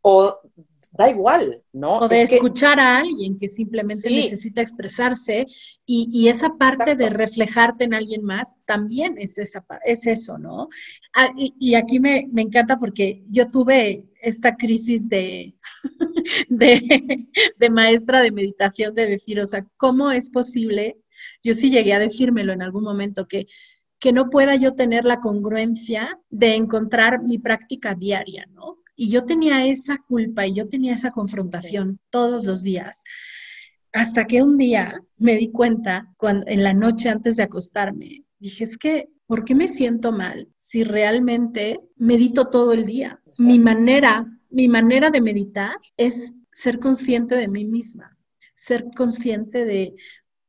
o 0.03 0.41
da 0.93 1.09
igual, 1.09 1.63
¿no? 1.73 1.99
O 1.99 2.09
de 2.09 2.23
escuchar 2.23 2.79
a 2.79 2.99
alguien 2.99 3.39
que 3.39 3.49
simplemente 3.49 4.11
necesita 4.11 4.61
expresarse 4.61 5.47
y, 5.87 6.29
esa 6.29 6.57
parte 6.59 6.95
de 6.95 7.11
reflejarte 7.11 7.85
en 7.85 7.95
alguien 7.95 8.23
más 8.23 8.57
también 8.67 9.17
es, 9.19 9.39
esa, 9.39 9.65
es 9.85 10.07
eso, 10.07 10.39
¿no? 10.39 10.69
Ah, 11.15 11.33
y, 11.37 11.75
aquí 11.75 11.99
me, 11.99 12.29
encanta 12.37 12.77
porque 12.77 13.23
yo 13.27 13.47
tuve 13.47 14.07
esta 14.21 14.57
crisis 14.57 15.09
de, 15.09 15.55
de, 16.49 17.27
de 17.59 17.71
maestra 17.71 18.21
de 18.21 18.31
meditación, 18.31 18.95
de 18.95 19.07
decir, 19.07 19.41
o 19.41 19.47
sea, 19.47 19.67
¿cómo 19.77 20.11
es 20.11 20.31
posible? 20.31 20.99
Yo 21.43 21.55
sí 21.55 21.71
llegué 21.71 21.95
a 21.95 21.99
decírmelo 21.99 22.53
en 22.53 22.63
algún 22.63 22.85
momento 22.85 23.27
que 23.27 23.47
que 24.03 24.13
no 24.13 24.31
pueda 24.31 24.57
yo 24.57 24.75
tener 24.75 25.05
la 25.05 25.21
congruencia 25.21 26.19
de 26.29 26.57
encontrar 26.57 27.23
mi 27.23 27.39
práctica 27.39 27.95
diaria, 27.95 28.49
¿no? 28.51 28.82
Y 28.95 29.11
yo 29.11 29.25
tenía 29.25 29.67
esa 29.67 29.99
culpa 29.99 30.47
y 30.47 30.55
yo 30.55 30.69
tenía 30.69 30.95
esa 30.95 31.11
confrontación 31.11 31.99
todos 32.11 32.45
los 32.45 32.63
días. 32.63 33.05
Hasta 33.93 34.27
que 34.27 34.43
un 34.43 34.57
día 34.57 35.03
me 35.19 35.37
di 35.37 35.51
cuenta, 35.51 36.13
cuando, 36.17 36.47
en 36.47 36.63
la 36.63 36.73
noche 36.73 37.09
antes 37.09 37.37
de 37.37 37.43
acostarme, 37.43 38.25
dije, 38.39 38.65
es 38.65 38.79
que, 38.79 39.09
¿por 39.27 39.45
qué 39.45 39.55
me 39.55 39.69
siento 39.69 40.13
mal 40.13 40.49
si 40.57 40.85
realmente 40.85 41.81
medito 41.97 42.49
todo 42.49 42.73
el 42.73 42.85
día? 42.85 43.21
Mi 43.39 43.59
manera, 43.59 44.27
mi 44.51 44.69
manera 44.69 45.11
de 45.11 45.21
meditar 45.21 45.77
es 45.97 46.35
ser 46.51 46.79
consciente 46.79 47.35
de 47.35 47.49
mí 47.49 47.65
misma, 47.65 48.17
ser 48.55 48.87
consciente 48.97 49.65
de, 49.65 49.95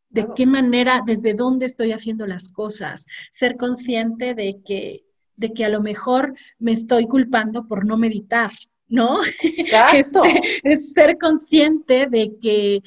de 0.10 0.28
qué 0.36 0.46
manera, 0.46 1.02
desde 1.06 1.34
dónde 1.34 1.66
estoy 1.66 1.92
haciendo 1.92 2.28
las 2.28 2.50
cosas, 2.50 3.08
ser 3.32 3.58
consciente 3.58 4.36
de 4.36 4.62
que 4.64 5.06
de 5.36 5.54
que 5.54 5.66
a 5.66 5.70
lo 5.70 5.82
mejor 5.82 6.36
me 6.60 6.72
estoy 6.72 7.08
culpando 7.08 7.68
por 7.68 7.86
no 7.86 7.98
meditar, 7.98 8.52
¿no? 8.88 9.22
Exacto. 9.44 10.24
Este, 10.24 10.62
es 10.64 10.94
ser 10.94 11.18
consciente 11.18 12.08
de 12.08 12.34
que, 12.42 12.82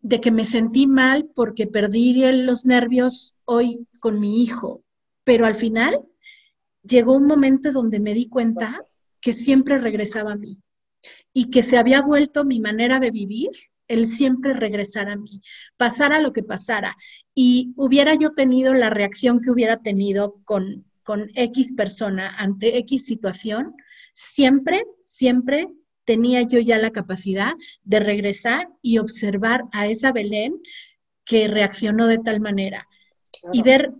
de 0.00 0.20
que 0.20 0.30
me 0.30 0.44
sentí 0.44 0.86
mal 0.86 1.28
porque 1.34 1.66
perdí 1.66 2.14
los 2.32 2.66
nervios 2.66 3.34
hoy 3.44 3.86
con 4.00 4.20
mi 4.20 4.42
hijo, 4.42 4.82
pero 5.24 5.46
al 5.46 5.54
final 5.54 6.06
llegó 6.82 7.14
un 7.14 7.26
momento 7.26 7.72
donde 7.72 8.00
me 8.00 8.14
di 8.14 8.28
cuenta 8.28 8.84
que 9.20 9.32
siempre 9.32 9.78
regresaba 9.78 10.32
a 10.32 10.36
mí 10.36 10.58
y 11.32 11.50
que 11.50 11.62
se 11.62 11.78
había 11.78 12.02
vuelto 12.02 12.44
mi 12.44 12.60
manera 12.60 13.00
de 13.00 13.10
vivir 13.10 13.50
el 13.88 14.06
siempre 14.06 14.52
regresar 14.52 15.08
a 15.08 15.16
mí, 15.16 15.40
pasara 15.76 16.20
lo 16.20 16.32
que 16.32 16.42
pasara. 16.42 16.96
Y 17.34 17.72
hubiera 17.76 18.14
yo 18.14 18.30
tenido 18.30 18.74
la 18.74 18.90
reacción 18.90 19.40
que 19.40 19.50
hubiera 19.50 19.78
tenido 19.78 20.40
con, 20.44 20.84
con 21.08 21.30
X 21.34 21.72
persona 21.72 22.36
ante 22.36 22.76
X 22.80 23.06
situación, 23.06 23.74
siempre, 24.12 24.84
siempre 25.00 25.68
tenía 26.04 26.42
yo 26.42 26.60
ya 26.60 26.76
la 26.76 26.90
capacidad 26.90 27.54
de 27.82 27.98
regresar 27.98 28.68
y 28.82 28.98
observar 28.98 29.64
a 29.72 29.86
esa 29.86 30.12
Belén 30.12 30.60
que 31.24 31.48
reaccionó 31.48 32.08
de 32.08 32.18
tal 32.18 32.40
manera 32.40 32.86
y 33.54 33.62
ver 33.62 33.94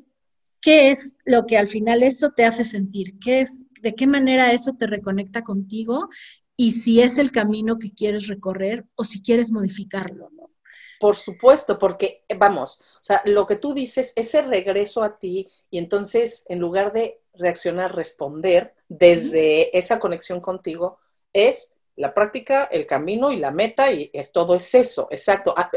qué 0.60 0.90
es 0.90 1.16
lo 1.24 1.46
que 1.46 1.56
al 1.56 1.68
final 1.68 2.02
eso 2.02 2.28
te 2.36 2.44
hace 2.44 2.66
sentir, 2.66 3.18
qué 3.18 3.40
es, 3.40 3.64
de 3.80 3.94
qué 3.94 4.06
manera 4.06 4.52
eso 4.52 4.74
te 4.74 4.86
reconecta 4.86 5.40
contigo 5.44 6.10
y 6.58 6.72
si 6.72 7.00
es 7.00 7.18
el 7.18 7.32
camino 7.32 7.78
que 7.78 7.90
quieres 7.90 8.26
recorrer 8.26 8.84
o 8.96 9.04
si 9.04 9.22
quieres 9.22 9.50
modificarlo, 9.50 10.28
¿no? 10.36 10.50
Por 10.98 11.16
supuesto, 11.16 11.78
porque 11.78 12.24
vamos, 12.36 12.80
o 12.94 13.02
sea, 13.02 13.22
lo 13.24 13.46
que 13.46 13.56
tú 13.56 13.72
dices, 13.72 14.12
ese 14.16 14.42
regreso 14.42 15.02
a 15.02 15.18
ti 15.18 15.48
y 15.70 15.78
entonces 15.78 16.44
en 16.48 16.58
lugar 16.58 16.92
de 16.92 17.20
reaccionar, 17.34 17.94
responder 17.94 18.74
desde 18.88 19.76
esa 19.76 19.98
conexión 20.00 20.40
contigo, 20.40 20.98
es 21.32 21.74
la 21.96 22.14
práctica, 22.14 22.64
el 22.64 22.86
camino 22.86 23.32
y 23.32 23.36
la 23.38 23.50
meta 23.50 23.90
y 23.92 24.10
es 24.12 24.32
todo 24.32 24.54
es 24.54 24.74
eso, 24.74 25.08
exacto. 25.10 25.54
Ah, 25.56 25.70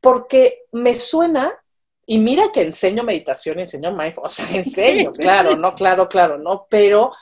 porque 0.00 0.64
me 0.72 0.94
suena, 0.94 1.58
y 2.06 2.18
mira 2.18 2.50
que 2.52 2.62
enseño 2.62 3.02
meditación, 3.02 3.58
enseño 3.58 3.92
mindfulness, 3.92 4.40
o 4.40 4.46
sea, 4.46 4.56
enseño, 4.56 5.12
claro, 5.18 5.56
no, 5.56 5.74
claro, 5.74 6.08
claro, 6.08 6.38
no, 6.38 6.66
pero 6.70 7.12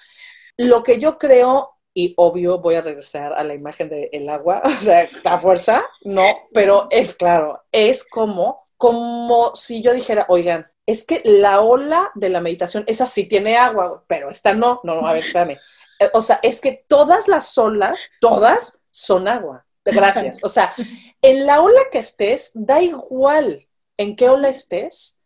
lo 0.56 0.82
que 0.82 0.98
yo 0.98 1.18
creo 1.18 1.73
y 1.94 2.12
obvio 2.16 2.58
voy 2.58 2.74
a 2.74 2.82
regresar 2.82 3.32
a 3.32 3.44
la 3.44 3.54
imagen 3.54 3.88
del 3.88 4.28
agua, 4.28 4.60
o 4.64 4.70
sea, 4.70 5.08
a 5.24 5.40
fuerza, 5.40 5.84
no, 6.02 6.24
pero 6.52 6.88
es 6.90 7.14
claro, 7.14 7.62
es 7.72 8.06
como, 8.06 8.66
como 8.76 9.54
si 9.54 9.80
yo 9.80 9.94
dijera, 9.94 10.26
oigan, 10.28 10.66
es 10.86 11.06
que 11.06 11.22
la 11.24 11.60
ola 11.60 12.10
de 12.14 12.28
la 12.28 12.40
meditación, 12.40 12.84
esa 12.86 13.06
sí 13.06 13.26
tiene 13.26 13.56
agua, 13.56 14.04
pero 14.06 14.28
esta 14.28 14.52
no, 14.52 14.80
no, 14.82 15.06
a 15.06 15.14
ver, 15.14 15.24
espérame. 15.24 15.56
Eh, 15.98 16.10
o 16.12 16.20
sea, 16.20 16.40
es 16.42 16.60
que 16.60 16.84
todas 16.88 17.28
las 17.28 17.56
olas, 17.56 18.10
todas 18.20 18.80
son 18.90 19.28
agua. 19.28 19.64
Gracias. 19.84 20.40
O 20.42 20.48
sea, 20.48 20.74
en 21.22 21.46
la 21.46 21.62
ola 21.62 21.80
que 21.90 21.98
estés, 21.98 22.50
da 22.54 22.82
igual 22.82 23.66
en 23.96 24.16
qué 24.16 24.28
ola 24.28 24.48
estés, 24.48 25.20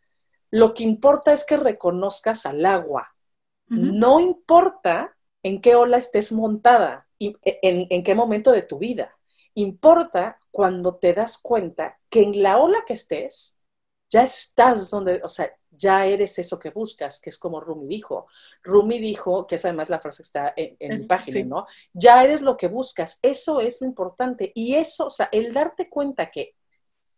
lo 0.50 0.74
que 0.74 0.82
importa 0.82 1.32
es 1.32 1.44
que 1.44 1.56
reconozcas 1.56 2.46
al 2.46 2.64
agua. 2.66 3.14
No 3.70 4.18
importa 4.18 5.14
en 5.42 5.60
qué 5.60 5.74
ola 5.74 5.98
estés 5.98 6.32
montada, 6.32 7.06
e, 7.18 7.34
en, 7.42 7.86
en 7.90 8.02
qué 8.02 8.14
momento 8.14 8.52
de 8.52 8.62
tu 8.62 8.78
vida. 8.78 9.16
Importa 9.54 10.38
cuando 10.50 10.96
te 10.96 11.14
das 11.14 11.38
cuenta 11.38 11.98
que 12.08 12.22
en 12.22 12.42
la 12.42 12.58
ola 12.58 12.84
que 12.86 12.94
estés, 12.94 13.58
ya 14.08 14.22
estás 14.22 14.90
donde, 14.90 15.20
o 15.22 15.28
sea, 15.28 15.52
ya 15.70 16.06
eres 16.06 16.38
eso 16.38 16.58
que 16.58 16.70
buscas, 16.70 17.20
que 17.20 17.30
es 17.30 17.38
como 17.38 17.60
Rumi 17.60 17.86
dijo. 17.86 18.26
Rumi 18.62 18.98
dijo, 18.98 19.46
que 19.46 19.56
es 19.56 19.64
además 19.64 19.88
la 19.88 20.00
frase 20.00 20.22
que 20.22 20.26
está 20.26 20.54
en, 20.56 20.76
mi 20.94 21.04
página, 21.04 21.44
¿no? 21.44 21.66
Ya 21.92 22.24
eres 22.24 22.42
lo 22.42 22.56
que 22.56 22.68
buscas, 22.68 23.18
eso 23.22 23.60
es 23.60 23.80
lo 23.80 23.86
importante. 23.86 24.50
Y 24.54 24.74
eso, 24.74 25.06
o 25.06 25.10
sea, 25.10 25.28
el 25.30 25.52
darte 25.52 25.88
cuenta 25.88 26.30
que 26.30 26.54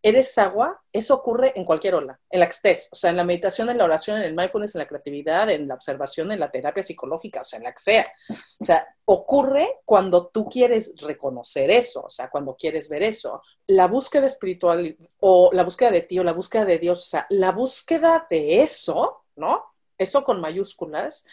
eres 0.03 0.37
agua, 0.39 0.81
eso 0.93 1.15
ocurre 1.15 1.53
en 1.57 1.65
cualquier 1.65 1.95
ola, 1.95 2.19
en 2.31 2.41
la 2.41 2.47
que 2.47 2.53
estés, 2.53 2.89
o 2.91 2.97
sea, 2.97 3.11
en 3.11 3.17
la 3.17 3.25
meditación, 3.25 3.69
en 3.69 3.79
la 3.79 3.85
oración, 3.85 4.17
en 4.17 4.23
el 4.23 4.35
mindfulness, 4.35 4.75
en 4.75 4.81
la 4.81 4.89
creatividad, 4.89 5.51
en 5.51 5.69
la 5.69 5.75
observación, 5.75 6.33
en 6.33 6.41
la 6.41 6.51
terapia 6.51 6.83
psicológica, 6.83 7.41
o 7.41 7.45
sea, 7.45 7.59
en 7.59 7.65
la 7.65 7.73
que 7.73 7.83
sea. 7.83 8.13
O 8.59 8.65
sea, 8.65 8.87
ocurre 9.05 9.81
cuando 9.85 10.29
tú 10.29 10.49
quieres 10.49 10.95
reconocer 11.01 11.71
eso, 11.71 12.05
o 12.05 12.11
sea, 12.11 12.31
cuando 12.31 12.57
quieres 12.57 12.89
ver 12.89 13.03
eso. 13.03 13.43
La 13.67 13.87
búsqueda 13.87 14.27
espiritual 14.27 14.97
o 15.21 15.51
la 15.53 15.65
búsqueda 15.65 15.91
de 15.91 16.03
ti 16.03 16.19
o 16.19 16.25
la 16.25 16.33
búsqueda 16.33 16.65
de 16.65 16.79
Dios, 16.79 17.03
o 17.03 17.07
sea, 17.07 17.27
la 17.29 17.53
búsqueda 17.53 18.27
de 18.31 18.63
eso, 18.63 19.25
¿no? 19.37 19.65
Eso 19.99 20.25
con 20.25 20.41
mayúsculas, 20.41 21.27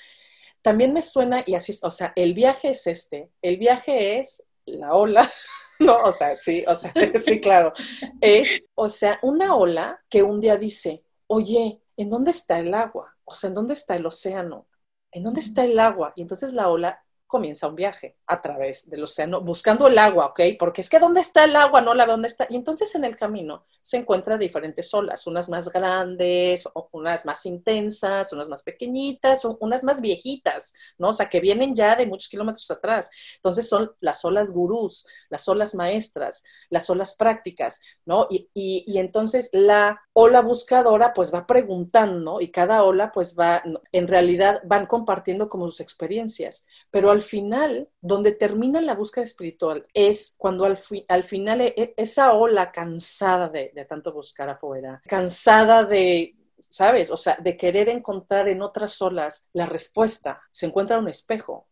también 0.61 0.93
me 0.93 1.01
suena 1.01 1.43
y 1.45 1.55
así, 1.55 1.73
o 1.81 1.91
sea, 1.91 2.11
el 2.15 2.33
viaje 2.33 2.71
es 2.71 2.87
este, 2.87 3.29
el 3.41 3.57
viaje 3.57 4.19
es 4.19 4.43
la 4.65 4.93
ola 4.93 5.31
No, 5.79 5.97
o 6.03 6.11
sea, 6.11 6.35
sí, 6.35 6.63
o 6.67 6.75
sea, 6.75 6.91
sí, 7.21 7.39
claro. 7.39 7.73
Es, 8.21 8.67
o 8.75 8.89
sea, 8.89 9.19
una 9.21 9.55
ola 9.55 10.01
que 10.09 10.23
un 10.23 10.41
día 10.41 10.57
dice, 10.57 11.03
oye, 11.27 11.81
¿en 11.97 12.09
dónde 12.09 12.31
está 12.31 12.59
el 12.59 12.73
agua? 12.73 13.15
O 13.25 13.35
sea, 13.35 13.49
¿en 13.49 13.55
dónde 13.55 13.73
está 13.73 13.95
el 13.95 14.05
océano? 14.05 14.67
¿En 15.11 15.23
dónde 15.23 15.39
está 15.41 15.63
el 15.65 15.79
agua? 15.79 16.13
Y 16.15 16.21
entonces 16.21 16.53
la 16.53 16.69
ola 16.69 17.03
comienza 17.27 17.67
un 17.67 17.75
viaje 17.75 18.15
a 18.25 18.41
través 18.41 18.89
del 18.89 19.03
océano 19.03 19.41
buscando 19.41 19.87
el 19.87 19.97
agua, 19.97 20.27
¿ok? 20.27 20.41
Porque 20.57 20.81
es 20.81 20.89
que 20.89 20.99
¿dónde 20.99 21.21
está 21.21 21.43
el 21.43 21.55
agua? 21.55 21.81
No 21.81 21.93
la 21.93 22.05
ve 22.05 22.13
dónde 22.13 22.27
está. 22.27 22.47
Y 22.49 22.55
entonces 22.55 22.93
en 22.95 23.03
el 23.03 23.15
camino 23.15 23.65
se 23.81 23.97
encuentran 23.97 24.39
diferentes 24.39 24.93
olas, 24.93 25.27
unas 25.27 25.49
más 25.49 25.69
grandes, 25.69 26.67
unas 26.91 27.25
más 27.25 27.45
intensas, 27.45 28.33
unas 28.33 28.49
más 28.49 28.63
pequeñitas, 28.63 29.45
unas 29.59 29.83
más 29.83 30.01
viejitas, 30.01 30.73
¿no? 30.97 31.09
O 31.09 31.13
sea, 31.13 31.29
que 31.29 31.39
vienen 31.39 31.75
ya 31.75 31.95
de 31.95 32.05
muchos 32.05 32.29
kilómetros 32.29 32.69
atrás. 32.71 33.11
Entonces 33.35 33.67
son 33.67 33.91
las 33.99 34.23
olas 34.25 34.51
gurús, 34.51 35.05
las 35.29 35.47
olas 35.47 35.75
maestras, 35.75 36.43
las 36.69 36.89
olas 36.89 37.15
prácticas, 37.15 37.81
¿no? 38.05 38.27
Y, 38.29 38.49
y 38.53 38.97
entonces 38.97 39.49
la 39.51 40.01
ola 40.13 40.41
buscadora 40.41 41.13
pues 41.13 41.33
va 41.33 41.45
preguntando 41.45 42.41
y 42.41 42.49
cada 42.51 42.83
ola 42.83 43.11
pues 43.11 43.35
va, 43.37 43.63
en 43.91 44.07
realidad 44.07 44.61
van 44.65 44.85
compartiendo 44.87 45.49
como 45.49 45.69
sus 45.69 45.81
experiencias, 45.81 46.65
pero 46.89 47.11
al 47.11 47.16
final, 47.23 47.89
donde 48.01 48.31
termina 48.31 48.81
la 48.81 48.95
búsqueda 48.95 49.23
espiritual 49.23 49.85
es 49.93 50.35
cuando 50.37 50.65
al, 50.65 50.79
al 51.07 51.23
final 51.23 51.61
e, 51.61 51.73
e, 51.77 51.93
esa 51.97 52.33
ola 52.33 52.71
cansada 52.71 53.49
de, 53.49 53.71
de 53.73 53.85
tanto 53.85 54.13
buscar 54.13 54.49
afuera, 54.49 55.01
cansada 55.07 55.83
de 55.83 56.37
¿sabes? 56.59 57.11
O 57.11 57.17
sea, 57.17 57.37
de 57.37 57.57
querer 57.57 57.89
encontrar 57.89 58.47
en 58.47 58.61
otras 58.61 59.01
olas 59.01 59.47
la 59.53 59.65
respuesta, 59.65 60.41
se 60.51 60.65
encuentra 60.65 60.99
un 60.99 61.07
espejo 61.07 61.67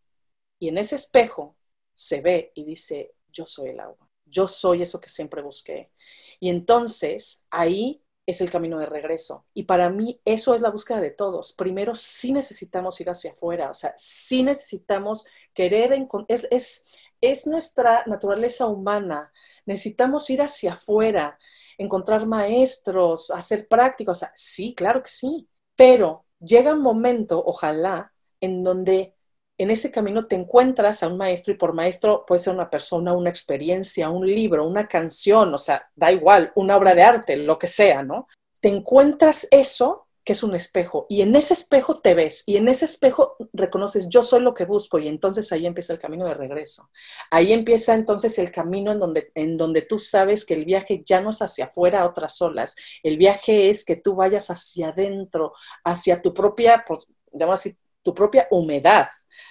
y 0.60 0.70
en 0.70 0.78
ese 0.78 0.96
espejo 0.96 1.58
se 1.94 2.22
ve 2.22 2.52
y 2.56 2.66
dice, 2.66 3.14
yo 3.32 3.46
soy 3.46 3.70
el 3.70 3.80
agua, 3.80 4.10
yo 4.26 4.48
soy 4.48 4.82
eso 4.82 5.00
que 5.00 5.10
siempre 5.10 5.42
busqué. 5.42 5.92
Y 6.40 6.50
entonces 6.50 7.44
ahí 7.50 8.02
es 8.26 8.42
el 8.42 8.52
camino 8.52 8.80
de 8.80 8.88
regreso. 8.88 9.46
Y 9.54 9.64
para 9.64 9.90
mí 9.90 10.22
eso 10.26 10.56
es 10.56 10.62
la 10.62 10.72
búsqueda 10.72 11.02
de 11.02 11.12
todos. 11.12 11.54
Primero 11.54 11.96
sí 11.96 12.34
necesitamos 12.34 13.00
ir 13.02 13.10
hacia 13.10 13.32
afuera, 13.32 13.70
o 13.70 13.74
sea, 13.74 13.94
sí 13.98 14.44
necesitamos 14.44 15.26
querer, 15.54 15.94
es, 16.28 16.48
es, 16.52 16.86
es 17.22 17.48
nuestra 17.48 18.04
naturaleza 18.08 18.68
humana, 18.68 19.32
necesitamos 19.66 20.30
ir 20.30 20.42
hacia 20.42 20.74
afuera, 20.74 21.38
encontrar 21.78 22.26
maestros, 22.26 23.32
hacer 23.32 23.68
prácticas, 23.68 24.30
sí, 24.36 24.74
claro 24.76 25.04
que 25.04 25.10
sí, 25.10 25.48
pero 25.76 26.26
llega 26.40 26.74
un 26.74 26.82
momento, 26.82 27.44
ojalá, 27.46 28.14
en 28.40 28.64
donde 28.64 29.15
en 29.58 29.72
ese 29.72 29.92
camino 29.92 30.24
te 30.24 30.36
encuentras 30.36 31.04
a 31.04 31.08
un 31.08 31.18
maestro 31.18 31.54
y 31.54 31.58
por 31.58 31.74
maestro 31.74 32.26
puede 32.26 32.40
ser 32.40 32.54
una 32.54 32.70
persona, 32.70 33.14
una 33.14 33.30
experiencia, 33.30 34.10
un 34.10 34.26
libro, 34.26 34.68
una 34.68 34.88
canción, 34.88 35.54
o 35.54 35.58
sea, 35.58 35.90
da 35.96 36.12
igual, 36.12 36.52
una 36.56 36.78
obra 36.78 36.94
de 36.94 37.04
arte, 37.04 37.38
lo 37.38 37.58
que 37.58 37.68
sea, 37.68 38.04
¿no? 38.04 38.28
Te 38.60 38.70
encuentras 38.70 39.48
eso 39.52 40.06
que 40.26 40.34
es 40.34 40.42
un 40.42 40.56
espejo 40.56 41.06
y 41.08 41.22
en 41.22 41.36
ese 41.36 41.54
espejo 41.54 42.02
te 42.02 42.16
ves 42.16 42.44
y 42.48 42.58
en 42.58 42.68
ese 42.68 42.86
espejo 42.86 43.38
reconoces 43.54 44.10
yo 44.10 44.24
soy 44.24 44.42
lo 44.42 44.56
que 44.56 44.66
busco 44.66 44.98
y 44.98 45.08
entonces 45.08 45.52
ahí 45.52 45.68
empieza 45.68 45.94
el 45.94 46.00
camino 46.00 46.26
de 46.26 46.34
regreso. 46.34 46.90
Ahí 47.30 47.54
empieza 47.54 47.94
entonces 47.94 48.40
el 48.40 48.52
camino 48.52 48.92
en 48.92 49.00
donde, 49.00 49.32
en 49.36 49.56
donde 49.56 49.84
tú 49.84 50.00
sabes 50.00 50.44
que 50.44 50.56
el 50.56 50.66
viaje 50.66 51.04
ya 51.06 51.22
no 51.22 51.30
es 51.30 51.44
hacia 51.44 51.66
afuera 51.66 52.02
a 52.02 52.08
otras 52.08 52.42
olas, 52.42 52.76
el 53.04 53.18
viaje 53.18 53.70
es 53.70 53.86
que 53.86 53.98
tú 53.98 54.16
vayas 54.16 54.50
hacia 54.50 54.90
adentro, 54.90 55.54
hacia 55.84 56.22
tu 56.24 56.34
propia, 56.34 56.84
llamo 57.32 57.54
así, 57.54 57.78
tu 58.06 58.14
propia 58.14 58.48
humedad, 58.52 59.10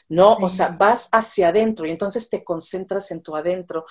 ¿no? 0.09 0.35
O 0.35 0.49
sea, 0.49 0.69
vas 0.69 1.09
hacia 1.11 1.49
adentro 1.49 1.87
y 1.87 1.91
entonces 1.91 2.31
te 2.31 2.45
concentras 2.45 3.11
en 3.11 3.21
tu 3.21 3.35
adentro 3.35 3.85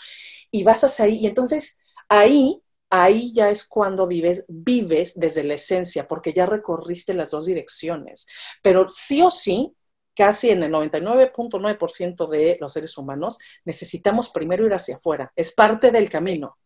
y 0.49 0.63
vas 0.63 0.85
hacia 0.85 1.05
ahí 1.05 1.17
y 1.17 1.27
entonces 1.27 1.79
ahí, 2.07 2.63
ahí 2.89 3.33
ya 3.33 3.49
es 3.49 3.67
cuando 3.67 4.07
vives, 4.07 4.45
vives 4.47 5.19
desde 5.19 5.43
la 5.43 5.55
esencia, 5.55 6.07
porque 6.07 6.31
ya 6.31 6.45
recorriste 6.45 7.13
las 7.13 7.31
dos 7.31 7.45
direcciones. 7.45 8.25
Pero 8.61 8.87
sí 8.87 9.21
o 9.21 9.29
sí, 9.29 9.75
casi 10.15 10.51
en 10.51 10.63
el 10.63 10.71
99.9% 10.71 12.29
de 12.29 12.57
los 12.61 12.71
seres 12.71 12.97
humanos, 12.97 13.37
necesitamos 13.65 14.29
primero 14.29 14.65
ir 14.65 14.73
hacia 14.73 14.95
afuera. 14.95 15.33
Es 15.35 15.53
parte 15.53 15.91
del 15.91 16.09
camino. 16.09 16.57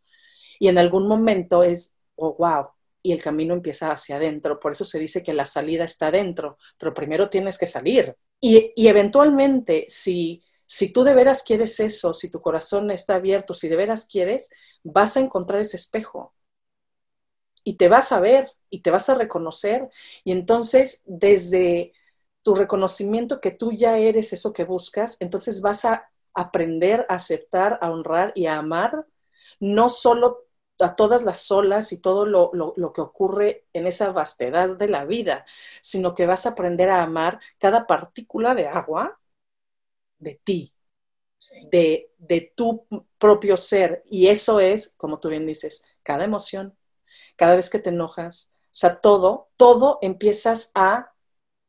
Y 0.60 0.68
en 0.68 0.78
algún 0.78 1.08
momento 1.08 1.64
es, 1.64 1.98
oh, 2.16 2.36
wow, 2.38 2.68
y 3.02 3.12
el 3.12 3.22
camino 3.22 3.54
empieza 3.54 3.91
hacia 3.91 4.18
adentro. 4.18 4.60
Por 4.60 4.72
eso 4.72 4.86
se 4.86 5.00
dice 5.00 5.24
que 5.24 5.34
la 5.34 5.45
salida 5.45 5.84
está 5.84 6.08
adentro, 6.08 6.58
pero 6.78 6.93
primero 6.93 7.30
tienes 7.30 7.58
que 7.58 7.68
salir. 7.68 8.16
Y, 8.39 8.74
eventualmente, 8.76 9.86
si, 9.89 10.43
si 10.66 10.91
tú 10.91 11.04
de 11.04 11.16
veras 11.16 11.43
quieres 11.43 11.80
eso, 11.80 12.14
si 12.14 12.30
tu 12.30 12.41
corazón 12.41 12.91
está 12.91 13.16
abierto, 13.16 13.54
si 13.54 13.68
de 13.68 13.76
veras 13.76 14.08
quieres, 14.08 14.50
vas 14.84 15.18
a 15.18 15.22
encontrar 15.22 15.62
ese 15.62 15.78
espejo 15.78 16.34
y 17.64 17.76
te 17.76 17.89
vas 17.89 18.12
a 18.12 18.20
ver 18.20 18.52
y 18.70 18.82
te 18.82 18.91
vas 18.91 19.10
a 19.10 19.16
reconocer. 19.16 19.89
Y 20.24 20.32
entonces, 20.32 21.04
desde 21.06 21.93
tu 22.41 22.56
reconocimiento 22.56 23.41
que 23.41 23.52
tú 23.52 23.72
ya 23.72 23.98
eres 23.98 24.32
eso 24.34 24.54
que 24.54 24.64
buscas, 24.64 25.18
entonces 25.20 25.62
vas 25.62 25.86
a 25.86 26.10
aprender 26.34 27.06
a 27.10 27.16
aceptar, 27.16 27.78
a 27.82 27.91
honrar 27.91 28.32
y 28.36 28.45
a 28.45 28.58
amar 28.58 29.06
no 29.60 29.89
solo 29.89 30.47
a 30.80 30.95
todas 30.95 31.23
las 31.23 31.49
olas 31.51 31.91
y 31.91 32.01
todo 32.01 32.25
lo, 32.25 32.93
que 32.93 33.01
ocurre 33.01 33.65
en 33.73 33.88
esa 33.88 34.11
vastedad 34.11 34.69
de 34.69 34.88
la 34.88 35.05
vida, 35.05 35.45
sino 35.82 36.13
que 36.13 36.25
vas 36.25 36.45
a 36.45 36.49
aprender 36.49 36.89
a 36.89 37.03
amar 37.03 37.39
cada 37.57 37.88
partícula 37.88 38.55
de 38.55 38.67
agua 38.67 39.19
de 40.19 40.39
ti, 40.43 40.73
de, 41.71 42.11
de 42.17 42.53
tu 42.55 42.86
propio 43.17 43.57
ser. 43.57 44.03
Y 44.09 44.28
eso 44.28 44.59
es, 44.59 44.93
como 44.97 45.19
tú 45.19 45.30
bien 45.30 45.45
dices, 45.45 45.84
cada 46.03 46.23
emoción, 46.25 46.75
cada 47.36 47.55
vez 47.55 47.69
que 47.69 47.80
te 47.80 47.89
enojas, 47.89 48.51
o 48.65 48.80
sea, 48.80 48.99
todo, 49.01 49.49
todo 49.57 49.99
empiezas 50.01 50.71
a 50.75 51.13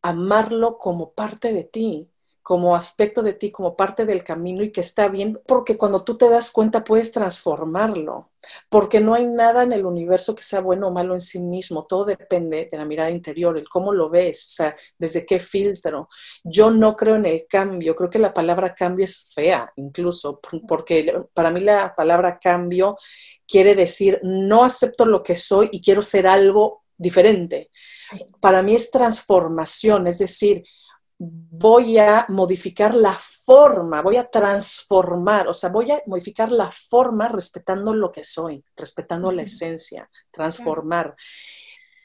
amarlo 0.02 0.78
como 0.78 1.12
parte 1.12 1.52
de 1.52 1.64
ti 1.64 2.10
como 2.48 2.74
aspecto 2.74 3.22
de 3.22 3.34
ti, 3.34 3.50
como 3.50 3.76
parte 3.76 4.06
del 4.06 4.24
camino 4.24 4.64
y 4.64 4.72
que 4.72 4.80
está 4.80 5.08
bien, 5.08 5.38
porque 5.46 5.76
cuando 5.76 6.02
tú 6.02 6.16
te 6.16 6.30
das 6.30 6.50
cuenta 6.50 6.82
puedes 6.82 7.12
transformarlo, 7.12 8.30
porque 8.70 9.00
no 9.00 9.12
hay 9.12 9.26
nada 9.26 9.64
en 9.64 9.72
el 9.72 9.84
universo 9.84 10.34
que 10.34 10.42
sea 10.42 10.60
bueno 10.60 10.88
o 10.88 10.90
malo 10.90 11.12
en 11.12 11.20
sí 11.20 11.40
mismo, 11.40 11.84
todo 11.84 12.06
depende 12.06 12.66
de 12.72 12.78
la 12.78 12.86
mirada 12.86 13.10
interior, 13.10 13.58
el 13.58 13.68
cómo 13.68 13.92
lo 13.92 14.08
ves, 14.08 14.46
o 14.46 14.48
sea, 14.48 14.76
desde 14.96 15.26
qué 15.26 15.40
filtro. 15.40 16.08
Yo 16.42 16.70
no 16.70 16.96
creo 16.96 17.16
en 17.16 17.26
el 17.26 17.46
cambio, 17.46 17.94
creo 17.94 18.08
que 18.08 18.18
la 18.18 18.32
palabra 18.32 18.74
cambio 18.74 19.04
es 19.04 19.28
fea 19.34 19.70
incluso, 19.76 20.40
porque 20.66 21.22
para 21.34 21.50
mí 21.50 21.60
la 21.60 21.94
palabra 21.94 22.38
cambio 22.38 22.96
quiere 23.46 23.74
decir 23.74 24.20
no 24.22 24.64
acepto 24.64 25.04
lo 25.04 25.22
que 25.22 25.36
soy 25.36 25.68
y 25.70 25.82
quiero 25.82 26.00
ser 26.00 26.26
algo 26.26 26.84
diferente. 26.96 27.70
Para 28.40 28.62
mí 28.62 28.74
es 28.74 28.90
transformación, 28.90 30.06
es 30.06 30.20
decir, 30.20 30.64
voy 31.18 31.98
a 31.98 32.26
modificar 32.28 32.94
la 32.94 33.18
forma, 33.20 34.02
voy 34.02 34.16
a 34.16 34.30
transformar, 34.30 35.48
o 35.48 35.52
sea, 35.52 35.70
voy 35.70 35.90
a 35.90 36.00
modificar 36.06 36.52
la 36.52 36.70
forma 36.70 37.26
respetando 37.28 37.92
lo 37.92 38.12
que 38.12 38.22
soy, 38.22 38.64
respetando 38.76 39.32
la 39.32 39.42
esencia, 39.42 40.08
transformar. 40.30 41.16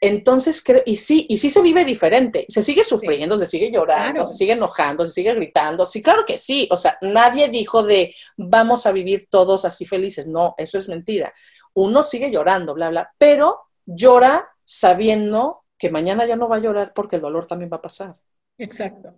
Entonces, 0.00 0.62
y 0.84 0.96
sí, 0.96 1.26
y 1.30 1.38
sí 1.38 1.48
se 1.48 1.62
vive 1.62 1.84
diferente, 1.84 2.44
se 2.48 2.62
sigue 2.62 2.82
sufriendo, 2.82 3.38
se 3.38 3.46
sigue 3.46 3.70
llorando, 3.70 4.26
se 4.26 4.34
sigue 4.34 4.52
enojando, 4.52 5.06
se 5.06 5.12
sigue 5.12 5.32
gritando, 5.32 5.86
sí, 5.86 6.02
claro 6.02 6.24
que 6.26 6.36
sí, 6.36 6.68
o 6.70 6.76
sea, 6.76 6.98
nadie 7.00 7.48
dijo 7.48 7.84
de 7.84 8.14
vamos 8.36 8.84
a 8.86 8.92
vivir 8.92 9.28
todos 9.30 9.64
así 9.64 9.86
felices, 9.86 10.26
no, 10.26 10.54
eso 10.58 10.76
es 10.76 10.88
mentira. 10.88 11.32
Uno 11.72 12.02
sigue 12.02 12.30
llorando, 12.30 12.74
bla, 12.74 12.90
bla, 12.90 13.14
pero 13.16 13.60
llora 13.86 14.48
sabiendo 14.64 15.62
que 15.78 15.88
mañana 15.88 16.26
ya 16.26 16.36
no 16.36 16.48
va 16.48 16.56
a 16.56 16.60
llorar 16.60 16.92
porque 16.94 17.16
el 17.16 17.22
dolor 17.22 17.46
también 17.46 17.70
va 17.72 17.78
a 17.78 17.82
pasar. 17.82 18.16
Exacto. 18.58 19.16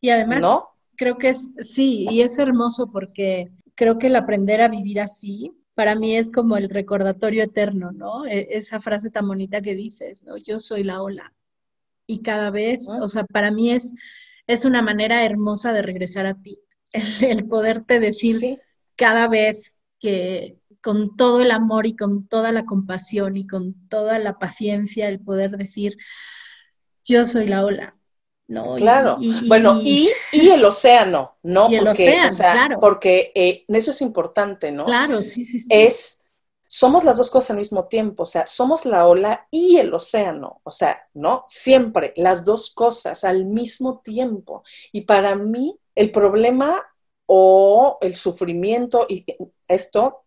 Y 0.00 0.10
además, 0.10 0.44
creo 0.96 1.18
que 1.18 1.30
es, 1.30 1.52
sí, 1.60 2.06
y 2.10 2.22
es 2.22 2.38
hermoso 2.38 2.90
porque 2.90 3.50
creo 3.74 3.98
que 3.98 4.08
el 4.08 4.16
aprender 4.16 4.60
a 4.60 4.68
vivir 4.68 5.00
así, 5.00 5.52
para 5.74 5.94
mí 5.94 6.16
es 6.16 6.30
como 6.30 6.56
el 6.56 6.68
recordatorio 6.68 7.42
eterno, 7.42 7.92
¿no? 7.92 8.26
E, 8.26 8.48
esa 8.50 8.80
frase 8.80 9.10
tan 9.10 9.26
bonita 9.26 9.60
que 9.60 9.74
dices, 9.74 10.22
¿no? 10.22 10.36
Yo 10.36 10.60
soy 10.60 10.84
la 10.84 11.02
ola. 11.02 11.32
Y 12.06 12.20
cada 12.20 12.50
vez, 12.50 12.86
o 12.88 13.08
sea, 13.08 13.24
para 13.24 13.50
mí 13.50 13.70
es, 13.70 13.94
es 14.46 14.64
una 14.64 14.82
manera 14.82 15.24
hermosa 15.24 15.72
de 15.72 15.82
regresar 15.82 16.26
a 16.26 16.40
ti. 16.40 16.58
El, 17.22 17.48
poderte 17.48 17.98
decir 17.98 18.60
cada 18.94 19.26
vez 19.26 19.76
que, 19.98 20.58
con 20.80 21.16
todo 21.16 21.40
el 21.40 21.50
amor 21.50 21.86
y 21.86 21.96
con 21.96 22.28
toda 22.28 22.52
la 22.52 22.64
compasión 22.66 23.36
y 23.36 23.46
con 23.46 23.88
toda 23.88 24.18
la 24.18 24.38
paciencia 24.38 25.08
el 25.08 25.18
poder 25.18 25.56
decir, 25.56 25.96
yo 27.04 27.24
soy 27.24 27.48
la 27.48 27.64
ola. 27.64 27.96
¿No? 28.48 28.76
Claro. 28.76 29.16
bueno, 29.46 29.80
y, 29.82 30.10
el 30.32 30.64
océano, 30.64 31.36
¿no? 31.42 31.68
Y 31.70 31.76
el 31.76 31.84
porque, 31.84 32.24
océano, 32.24 32.54
claro. 32.54 32.80
Porque 32.80 33.32
eh, 33.34 33.64
eso 33.68 33.90
es 33.90 34.00
importante, 34.02 34.72
¿no? 34.72 34.84
Claro, 34.84 35.22
sí, 35.22 35.44
sí, 35.44 35.58
sí. 35.58 35.68
Es, 35.70 36.22
somos 36.66 37.04
las 37.04 37.16
dos 37.16 37.30
cosas 37.30 37.52
al 37.52 37.58
mismo 37.58 37.86
tiempo, 37.86 38.24
o 38.24 38.26
sea, 38.26 38.46
somos 38.46 38.84
la 38.84 39.06
ola 39.06 39.46
y 39.50 39.76
el 39.76 39.92
océano, 39.94 40.60
o 40.64 40.70
sea, 40.70 41.08
¿no? 41.14 41.44
Siempre 41.46 42.12
las 42.16 42.44
dos 42.44 42.72
cosas 42.72 43.24
al 43.24 43.44
mismo 43.44 44.00
tiempo. 44.00 44.62
Y 44.92 45.02
para 45.02 45.34
mí, 45.34 45.78
el 45.94 46.10
problema 46.10 46.84
o 47.26 47.98
el 48.00 48.14
sufrimiento 48.16 49.06
y 49.08 49.24
esto 49.66 50.24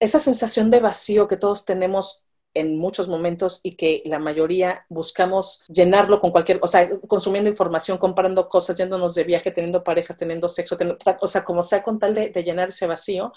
esa 0.00 0.18
sensación 0.18 0.70
de 0.70 0.80
vacío 0.80 1.28
que 1.28 1.36
todos 1.36 1.64
tenemos 1.64 2.27
en 2.58 2.76
muchos 2.76 3.08
momentos 3.08 3.60
y 3.62 3.76
que 3.76 4.02
la 4.04 4.18
mayoría 4.18 4.84
buscamos 4.88 5.62
llenarlo 5.68 6.20
con 6.20 6.30
cualquier, 6.30 6.58
o 6.62 6.68
sea, 6.68 6.88
consumiendo 7.06 7.48
información, 7.50 7.98
comparando 7.98 8.48
cosas, 8.48 8.76
yéndonos 8.76 9.14
de 9.14 9.24
viaje, 9.24 9.50
teniendo 9.50 9.84
parejas, 9.84 10.16
teniendo 10.16 10.48
sexo, 10.48 10.76
o 11.20 11.26
sea, 11.26 11.44
como 11.44 11.62
sea 11.62 11.82
con 11.82 11.98
tal 11.98 12.14
de, 12.14 12.30
de, 12.30 12.44
llenar 12.44 12.70
ese 12.70 12.86
vacío. 12.86 13.32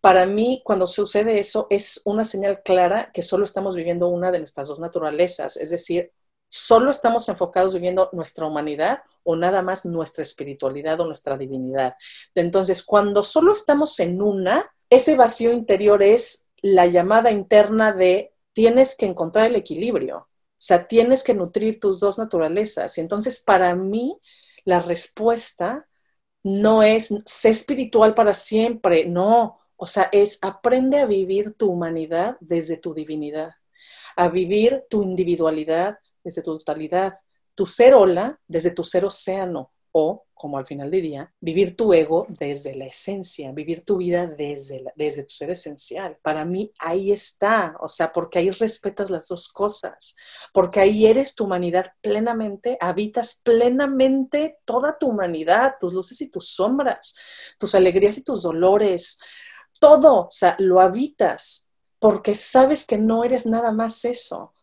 Para 0.00 0.26
mí, 0.26 0.62
cuando 0.64 0.86
sucede 0.86 1.38
eso, 1.38 1.66
es 1.70 2.02
una 2.04 2.24
señal 2.24 2.62
clara 2.62 3.10
que 3.12 3.22
solo 3.22 3.44
estamos 3.44 3.76
viviendo 3.76 4.08
una 4.08 4.30
de 4.30 4.38
nuestras 4.38 4.68
dos 4.68 4.80
naturalezas, 4.80 5.56
es 5.56 5.70
decir, 5.70 6.12
solo 6.48 6.90
estamos 6.90 7.28
enfocados 7.28 7.74
viviendo 7.74 8.08
nuestra 8.12 8.46
humanidad 8.46 9.02
o 9.22 9.36
nada 9.36 9.62
más 9.62 9.84
nuestra 9.84 10.22
espiritualidad 10.22 11.00
o 11.00 11.06
nuestra 11.06 11.36
divinidad. 11.36 11.94
Entonces, 12.34 12.82
cuando 12.82 13.22
solo 13.22 13.52
estamos 13.52 13.98
en 14.00 14.22
una, 14.22 14.70
ese 14.90 15.16
vacío 15.16 15.52
interior 15.52 16.02
es 16.02 16.48
la 16.62 16.86
llamada 16.86 17.30
interna 17.30 17.92
de 17.92 18.32
tienes 18.58 18.96
que 18.96 19.06
encontrar 19.06 19.46
el 19.46 19.54
equilibrio, 19.54 20.16
o 20.16 20.26
sea, 20.56 20.88
tienes 20.88 21.22
que 21.22 21.32
nutrir 21.32 21.78
tus 21.78 22.00
dos 22.00 22.18
naturalezas. 22.18 22.98
Y 22.98 23.00
entonces, 23.00 23.40
para 23.40 23.76
mí, 23.76 24.18
la 24.64 24.82
respuesta 24.82 25.86
no 26.42 26.82
es 26.82 27.14
sé 27.24 27.50
espiritual 27.50 28.14
para 28.14 28.34
siempre, 28.34 29.06
no, 29.06 29.60
o 29.76 29.86
sea, 29.86 30.08
es 30.10 30.40
aprende 30.42 30.98
a 30.98 31.06
vivir 31.06 31.54
tu 31.54 31.70
humanidad 31.70 32.36
desde 32.40 32.76
tu 32.76 32.94
divinidad, 32.94 33.52
a 34.16 34.26
vivir 34.26 34.82
tu 34.90 35.04
individualidad 35.04 36.00
desde 36.24 36.42
tu 36.42 36.58
totalidad, 36.58 37.14
tu 37.54 37.64
ser 37.64 37.94
ola 37.94 38.40
desde 38.48 38.72
tu 38.72 38.82
ser 38.82 39.04
océano 39.04 39.70
o 39.92 40.24
como 40.38 40.56
al 40.56 40.66
final 40.66 40.90
diría, 40.90 41.32
vivir 41.40 41.76
tu 41.76 41.92
ego 41.92 42.26
desde 42.28 42.74
la 42.74 42.86
esencia, 42.86 43.52
vivir 43.52 43.84
tu 43.84 43.96
vida 43.96 44.26
desde, 44.26 44.84
desde 44.94 45.24
tu 45.24 45.30
ser 45.30 45.50
esencial. 45.50 46.16
Para 46.22 46.44
mí 46.44 46.72
ahí 46.78 47.12
está, 47.12 47.76
o 47.80 47.88
sea, 47.88 48.12
porque 48.12 48.38
ahí 48.38 48.50
respetas 48.50 49.10
las 49.10 49.28
dos 49.28 49.48
cosas, 49.48 50.16
porque 50.52 50.80
ahí 50.80 51.06
eres 51.06 51.34
tu 51.34 51.44
humanidad 51.44 51.92
plenamente, 52.00 52.78
habitas 52.80 53.42
plenamente 53.44 54.58
toda 54.64 54.96
tu 54.96 55.08
humanidad, 55.08 55.74
tus 55.78 55.92
luces 55.92 56.20
y 56.20 56.30
tus 56.30 56.48
sombras, 56.48 57.14
tus 57.58 57.74
alegrías 57.74 58.16
y 58.18 58.24
tus 58.24 58.42
dolores, 58.42 59.18
todo, 59.80 60.26
o 60.26 60.30
sea, 60.30 60.56
lo 60.58 60.80
habitas, 60.80 61.68
porque 61.98 62.34
sabes 62.34 62.86
que 62.86 62.98
no 62.98 63.24
eres 63.24 63.46
nada 63.46 63.72
más 63.72 64.04
eso, 64.04 64.54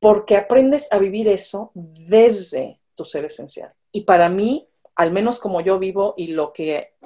porque 0.00 0.36
aprendes 0.36 0.92
a 0.92 0.98
vivir 0.98 1.28
eso 1.28 1.72
desde 1.74 2.80
tu 2.94 3.04
ser 3.04 3.24
esencial. 3.24 3.72
Y 3.92 4.02
para 4.02 4.28
mí, 4.28 4.68
al 4.98 5.12
menos 5.12 5.38
como 5.40 5.60
yo 5.62 5.78
vivo 5.78 6.14
y 6.16 6.28
lo 6.28 6.52
que 6.52 6.96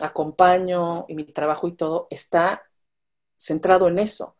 acompaño 0.00 1.06
y 1.08 1.14
mi 1.14 1.24
trabajo 1.24 1.68
y 1.68 1.76
todo, 1.76 2.06
está 2.10 2.62
centrado 3.36 3.88
en 3.88 3.98
eso. 3.98 4.36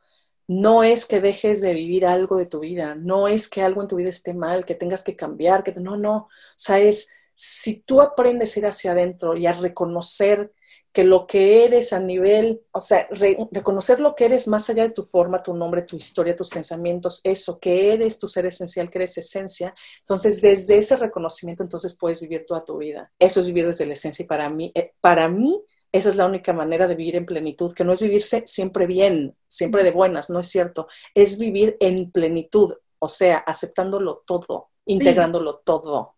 No 0.46 0.84
es 0.84 1.06
que 1.06 1.20
dejes 1.20 1.60
de 1.62 1.74
vivir 1.74 2.06
algo 2.06 2.36
de 2.36 2.46
tu 2.46 2.60
vida, 2.60 2.94
no 2.94 3.28
es 3.28 3.48
que 3.48 3.62
algo 3.62 3.82
en 3.82 3.88
tu 3.88 3.96
vida 3.96 4.10
esté 4.10 4.34
mal, 4.34 4.64
que 4.64 4.74
tengas 4.74 5.02
que 5.04 5.16
cambiar, 5.16 5.64
que 5.64 5.72
no, 5.74 5.96
no. 5.96 6.16
O 6.16 6.28
sea, 6.56 6.78
es 6.78 7.12
si 7.34 7.80
tú 7.82 8.00
aprendes 8.00 8.56
a 8.56 8.60
ir 8.60 8.66
hacia 8.66 8.92
adentro 8.92 9.36
y 9.36 9.46
a 9.46 9.52
reconocer 9.54 10.52
que 10.94 11.02
lo 11.02 11.26
que 11.26 11.64
eres 11.64 11.92
a 11.92 11.98
nivel, 11.98 12.62
o 12.70 12.78
sea, 12.78 13.08
reconocer 13.50 13.98
lo 13.98 14.14
que 14.14 14.26
eres 14.26 14.46
más 14.46 14.70
allá 14.70 14.84
de 14.84 14.92
tu 14.92 15.02
forma, 15.02 15.42
tu 15.42 15.52
nombre, 15.52 15.82
tu 15.82 15.96
historia, 15.96 16.36
tus 16.36 16.50
pensamientos, 16.50 17.20
eso, 17.24 17.58
que 17.58 17.92
eres 17.92 18.20
tu 18.20 18.28
ser 18.28 18.46
esencial, 18.46 18.88
que 18.88 18.98
eres 18.98 19.18
esencia, 19.18 19.74
entonces 19.98 20.40
desde 20.40 20.78
ese 20.78 20.96
reconocimiento 20.96 21.64
entonces 21.64 21.98
puedes 21.98 22.20
vivir 22.22 22.46
toda 22.46 22.64
tu 22.64 22.78
vida. 22.78 23.10
Eso 23.18 23.40
es 23.40 23.46
vivir 23.46 23.66
desde 23.66 23.86
la 23.86 23.94
esencia 23.94 24.22
y 24.22 24.26
para 24.26 24.48
mí, 24.48 24.70
eh, 24.72 24.92
para 25.00 25.28
mí 25.28 25.60
esa 25.90 26.10
es 26.10 26.14
la 26.14 26.26
única 26.26 26.52
manera 26.52 26.86
de 26.86 26.94
vivir 26.94 27.16
en 27.16 27.26
plenitud, 27.26 27.74
que 27.74 27.82
no 27.82 27.92
es 27.92 28.00
vivirse 28.00 28.44
siempre 28.46 28.86
bien, 28.86 29.36
siempre 29.48 29.82
de 29.82 29.90
buenas, 29.90 30.30
no 30.30 30.38
es 30.38 30.46
cierto, 30.46 30.86
es 31.12 31.40
vivir 31.40 31.76
en 31.80 32.12
plenitud, 32.12 32.72
o 33.00 33.08
sea, 33.08 33.38
aceptándolo 33.38 34.22
todo, 34.24 34.70
integrándolo 34.86 35.56
todo. 35.64 36.13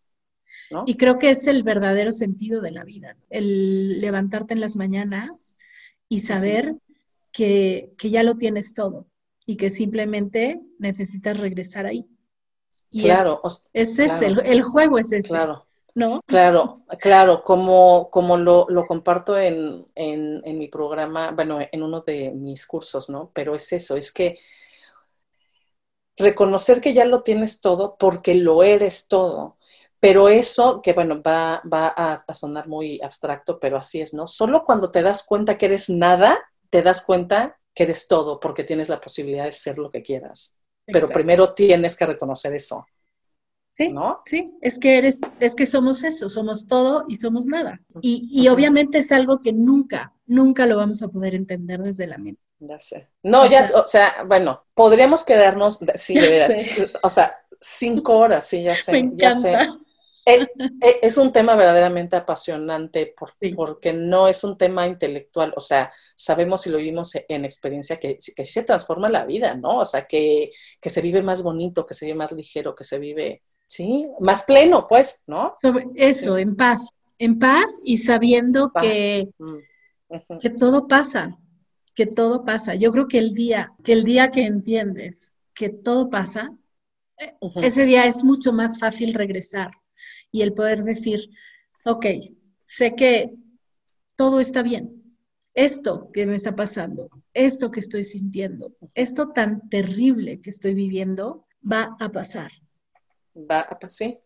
Y 0.87 0.97
creo 0.97 1.19
que 1.19 1.31
es 1.31 1.47
el 1.47 1.63
verdadero 1.63 2.13
sentido 2.13 2.61
de 2.61 2.71
la 2.71 2.85
vida, 2.85 3.17
el 3.31 4.01
levantarte 4.01 4.55
en 4.55 4.61
las 4.61 4.77
mañanas 4.77 5.57
y 6.09 6.21
saber 6.21 6.77
que, 7.33 7.93
ya 7.99 8.23
lo 8.23 8.37
tienes 8.37 8.75
todo 8.75 9.07
y 9.45 9.57
que 9.57 9.71
simplemente 9.71 10.61
necesitas 10.79 11.39
regresar 11.39 11.87
ahí. 11.87 12.07
Y 12.91 13.03
claro. 13.03 13.43
ese 13.73 14.07
es 14.07 14.23
el, 14.23 14.63
juego, 14.63 14.99
es 14.99 15.13
ese. 15.13 15.29
Claro. 15.29 15.67
¿No? 15.95 16.21
Claro, 16.27 16.83
claro, 17.01 17.43
como, 17.43 18.11
como 18.11 18.37
lo, 18.37 18.67
lo 18.69 18.87
comparto 18.87 19.39
en, 19.39 19.87
en, 19.95 20.43
en, 20.45 20.59
mi 20.59 20.69
programa, 20.69 21.31
bueno, 21.31 21.59
en 21.73 21.83
uno 21.83 22.03
de 22.03 22.33
mis 22.33 22.67
cursos, 22.67 23.09
¿no? 23.09 23.31
Pero 23.33 23.55
es 23.55 23.73
eso, 23.73 23.97
es 23.97 24.13
que 24.13 24.39
reconocer 26.17 26.81
que 26.81 26.93
ya 26.93 27.05
lo 27.05 27.21
tienes 27.21 27.61
todo 27.61 27.97
porque 27.99 28.35
lo 28.35 28.63
eres 28.63 29.09
todo. 29.09 29.57
Pero 30.07 30.29
eso, 30.29 30.81
que 30.83 30.93
bueno, 30.93 31.21
va, 31.21 31.61
va 31.65 31.89
a, 31.89 32.33
sonar 32.33 32.69
muy 32.69 33.01
abstracto, 33.03 33.59
pero 33.59 33.77
así 33.77 34.01
es, 34.01 34.15
¿no? 34.15 34.29
Solo 34.29 34.65
cuando 34.65 34.93
te 34.93 35.03
das 35.03 35.25
cuenta 35.27 35.59
que 35.59 35.67
eres 35.67 35.91
nada, 35.91 36.39
te 36.71 36.81
das 36.81 37.05
cuenta 37.05 37.59
que 37.75 37.83
eres 37.83 38.07
todo, 38.07 38.39
porque 38.39 38.63
tienes 38.63 38.89
la 38.89 39.01
posibilidad 39.01 39.47
de 39.47 39.51
ser 39.51 39.79
lo 39.79 39.91
que 39.91 40.05
quieras. 40.05 40.55
Pero 40.85 41.09
primero 41.09 41.55
tienes 41.55 41.97
que 41.97 42.07
reconocer 42.07 42.55
eso. 42.55 42.87
Sí, 43.69 43.89
¿no? 43.89 44.21
sí, 44.25 44.57
es 44.61 44.79
que 44.79 44.97
eres, 44.97 45.23
es 45.41 45.57
que 45.57 45.67
somos 45.67 46.05
eso, 46.05 46.31
somos 46.31 46.69
todo 46.69 47.05
y 47.09 47.17
somos 47.17 47.47
nada. 47.47 47.81
Y, 48.01 48.29
y 48.31 48.47
obviamente 48.47 48.99
es 48.99 49.11
algo 49.11 49.43
que 49.43 49.53
nunca, 49.53 50.15
nunca 50.25 50.67
lo 50.67 50.77
vamos 50.77 51.03
a 51.03 51.09
poder 51.09 51.35
entender 51.35 51.81
desde 51.81 52.07
la 52.07 52.17
mente. 52.17 52.41
Ya 52.61 52.79
sé. 52.79 53.09
No, 53.25 53.45
ya, 53.45 53.69
o 53.75 53.89
sea, 53.89 54.23
bueno, 54.25 54.65
podríamos 54.73 55.25
quedarnos, 55.25 55.81
sí, 55.97 56.15
de 56.15 56.29
verdad, 56.29 56.57
o 57.03 57.11
sea, 57.11 57.37
cinco 57.61 58.17
horas, 58.17 58.47
sí, 58.47 58.63
ya 58.63 58.77
sé, 58.77 58.93
Me 58.93 59.11
ya 59.17 59.33
sé. 59.33 59.57
Eh, 60.29 60.49
eh, 60.81 60.99
es 61.03 61.19
un 61.19 61.33
tema 61.33 61.55
verdaderamente 61.55 62.17
apasionante 62.17 63.15
porque, 63.17 63.93
no 63.93 64.27
es 64.27 64.43
un 64.43 64.59
tema 64.59 64.89
intelectual, 64.89 65.55
o 65.57 65.61
sea, 65.61 65.93
sabemos 66.17 66.67
y 66.67 66.71
lo 66.71 66.79
vimos 66.79 67.13
en 67.29 67.45
experiencia 67.45 68.01
que, 68.01 68.19
que 68.35 68.45
sí 68.45 68.53
se 68.53 68.65
transforma 68.65 69.09
la 69.09 69.25
vida, 69.25 69.55
¿no? 69.55 69.79
O 69.79 69.85
sea, 69.85 70.07
que, 70.07 70.51
se 70.83 71.01
vive 71.01 71.23
más 71.23 71.45
bonito, 71.45 71.87
que 71.87 71.95
se 71.95 72.07
vive 72.07 72.19
más 72.19 72.33
ligero, 72.33 72.75
que 72.75 72.83
se 72.83 72.99
vive, 72.99 73.43
sí, 73.69 74.09
más 74.19 74.43
pleno, 74.43 74.89
pues, 74.89 75.23
¿no? 75.29 75.55
eso, 75.95 76.37
en 76.37 76.57
paz, 76.57 76.89
en 77.21 77.39
paz 77.39 77.79
y 77.85 77.99
sabiendo 77.99 78.73
que, 78.73 79.29
mm, 79.39 80.39
que 80.41 80.51
todo 80.51 80.89
pasa, 80.89 81.39
que 81.95 82.07
todo 82.07 82.45
pasa. 82.45 82.75
Yo 82.75 82.91
creo 82.91 83.07
que 83.07 83.19
el 83.19 83.33
día, 83.33 83.75
que 83.85 83.93
el 83.93 84.03
día 84.03 84.33
que 84.33 84.45
entiendes 84.45 85.37
que 85.55 85.69
todo 85.69 86.11
pasa, 86.11 86.53
eh, 87.17 87.33
ese 87.63 87.85
día 87.85 88.07
es 88.07 88.25
mucho 88.25 88.53
más 88.53 88.81
fácil 88.81 89.15
regresar 89.15 89.71
y 90.31 90.43
el 90.43 90.53
poder 90.53 90.83
decir, 90.85 91.31
ok, 91.85 92.07
sé 92.65 92.95
que 92.95 93.35
todo 94.17 94.41
está 94.41 94.63
bien. 94.63 95.03
Esto 95.55 96.11
que 96.13 96.27
me 96.27 96.35
está 96.35 96.55
pasando, 96.55 97.09
esto 97.33 97.71
que 97.71 97.81
estoy 97.81 98.05
sintiendo, 98.05 98.75
esto 98.95 99.31
tan 99.31 99.69
terrible 99.71 100.41
que 100.43 100.51
estoy 100.51 100.75
viviendo, 100.75 101.47
va 101.61 101.97
a 101.99 102.11
pasar. 102.11 102.53
Va 103.35 103.61
a 103.61 103.79
pasar. 103.79 104.19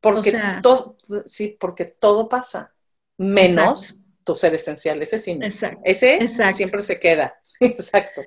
Porque, 0.00 0.32
todo, 0.62 0.98
sí, 1.24 1.56
porque 1.58 1.86
todo 1.86 2.28
pasa, 2.28 2.74
menos 3.16 4.02
tu 4.24 4.34
ser 4.34 4.54
esencial. 4.54 5.00
Ese 5.00 5.18
sí. 5.18 5.38
Exacto. 5.40 5.80
Ese 5.84 6.28
siempre 6.52 6.82
se 6.82 7.00
queda. 7.00 7.34
Exacto. 7.60 8.22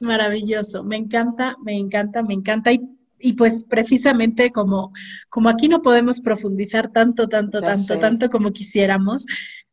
Maravilloso. 0.00 0.82
Me 0.82 0.96
encanta, 0.96 1.56
me 1.62 1.74
encanta, 1.74 2.22
me 2.22 2.34
encanta. 2.34 2.72
Y 2.72 2.80
y 3.20 3.34
pues 3.34 3.64
precisamente 3.64 4.50
como, 4.50 4.92
como 5.28 5.48
aquí 5.48 5.68
no 5.68 5.82
podemos 5.82 6.20
profundizar 6.20 6.92
tanto, 6.92 7.28
tanto, 7.28 7.60
tanto, 7.60 7.98
tanto 7.98 8.30
como 8.30 8.52
quisiéramos, 8.52 9.26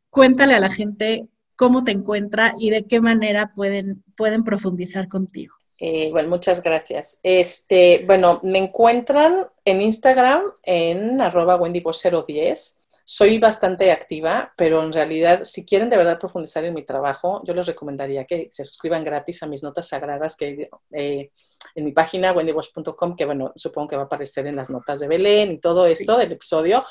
cuéntale 0.09 0.55
a 0.55 0.59
la 0.59 0.69
gente 0.69 1.27
cómo 1.55 1.83
te 1.83 1.91
encuentra 1.91 2.55
y 2.59 2.69
de 2.69 2.85
qué 2.85 3.01
manera 3.01 3.51
pueden, 3.55 4.03
pueden 4.15 4.43
profundizar 4.43 5.07
contigo. 5.07 5.55
Eh, 5.79 6.09
bueno, 6.11 6.29
muchas 6.29 6.63
gracias. 6.63 7.19
Este, 7.23 8.03
bueno, 8.07 8.39
me 8.43 8.57
encuentran 8.57 9.47
en 9.63 9.81
Instagram 9.81 10.41
en 10.63 11.21
arroba 11.21 11.59
wendyboss010. 11.59 12.79
Soy 13.09 13.39
bastante 13.39 13.89
activa, 13.89 14.53
pero 14.57 14.83
en 14.83 14.91
realidad, 14.91 15.45
si 15.45 15.65
quieren 15.65 15.89
de 15.89 15.95
verdad 15.95 16.19
profundizar 16.19 16.65
en 16.65 16.73
mi 16.73 16.83
trabajo, 16.83 17.41
yo 17.45 17.53
les 17.53 17.65
recomendaría 17.65 18.25
que 18.25 18.49
se 18.51 18.65
suscriban 18.65 19.05
gratis 19.05 19.41
a 19.41 19.47
mis 19.47 19.63
notas 19.63 19.87
sagradas 19.87 20.35
que 20.35 20.69
eh, 20.91 21.31
en 21.73 21.85
mi 21.85 21.93
página 21.93 22.33
wendywash.com, 22.33 23.15
que 23.15 23.23
bueno, 23.23 23.53
supongo 23.55 23.87
que 23.87 23.95
va 23.95 24.01
a 24.01 24.05
aparecer 24.07 24.45
en 24.47 24.57
las 24.57 24.69
notas 24.69 24.99
de 24.99 25.07
Belén 25.07 25.53
y 25.53 25.59
todo 25.59 25.87
esto 25.87 26.17
del 26.17 26.33
episodio, 26.33 26.85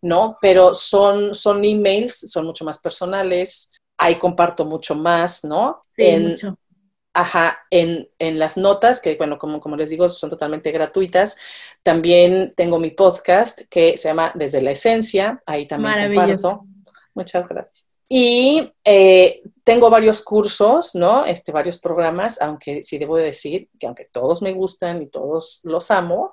¿no? 0.00 0.36
Pero 0.40 0.74
son, 0.74 1.32
son 1.32 1.64
emails, 1.64 2.28
son 2.32 2.44
mucho 2.44 2.64
más 2.64 2.80
personales, 2.80 3.70
ahí 3.98 4.18
comparto 4.18 4.64
mucho 4.64 4.96
más, 4.96 5.44
¿no? 5.44 5.84
Sí, 5.86 6.16
mucho. 6.18 6.56
Ajá, 7.14 7.58
en, 7.70 8.08
en, 8.18 8.38
las 8.38 8.56
notas, 8.56 9.00
que 9.00 9.16
bueno, 9.16 9.38
como, 9.38 9.60
como 9.60 9.76
les 9.76 9.90
digo, 9.90 10.08
son 10.08 10.30
totalmente 10.30 10.70
gratuitas. 10.72 11.38
También 11.82 12.54
tengo 12.56 12.78
mi 12.78 12.90
podcast 12.90 13.60
que 13.68 13.98
se 13.98 14.08
llama 14.08 14.32
Desde 14.34 14.62
la 14.62 14.70
Esencia, 14.70 15.42
ahí 15.44 15.66
también 15.66 16.14
comparto. 16.14 16.64
Muchas 17.14 17.46
gracias. 17.46 17.86
Y 18.08 18.70
eh, 18.84 19.42
tengo 19.64 19.90
varios 19.90 20.22
cursos, 20.22 20.94
¿no? 20.94 21.24
Este, 21.24 21.52
varios 21.52 21.78
programas, 21.78 22.40
aunque 22.40 22.82
sí 22.82 22.98
debo 22.98 23.16
decir 23.16 23.68
que 23.78 23.86
aunque 23.86 24.06
todos 24.10 24.42
me 24.42 24.52
gustan 24.52 25.02
y 25.02 25.06
todos 25.08 25.60
los 25.64 25.90
amo, 25.90 26.32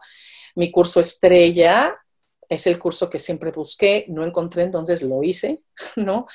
mi 0.56 0.72
curso 0.72 1.00
estrella 1.00 1.98
es 2.50 2.68
el 2.68 2.80
curso 2.80 3.10
que 3.10 3.20
siempre 3.20 3.52
busqué, 3.52 4.06
no 4.10 4.26
encontré, 4.26 4.64
entonces 4.64 5.04
lo 5.04 5.24
hice, 5.24 5.62
¿no? 5.96 6.28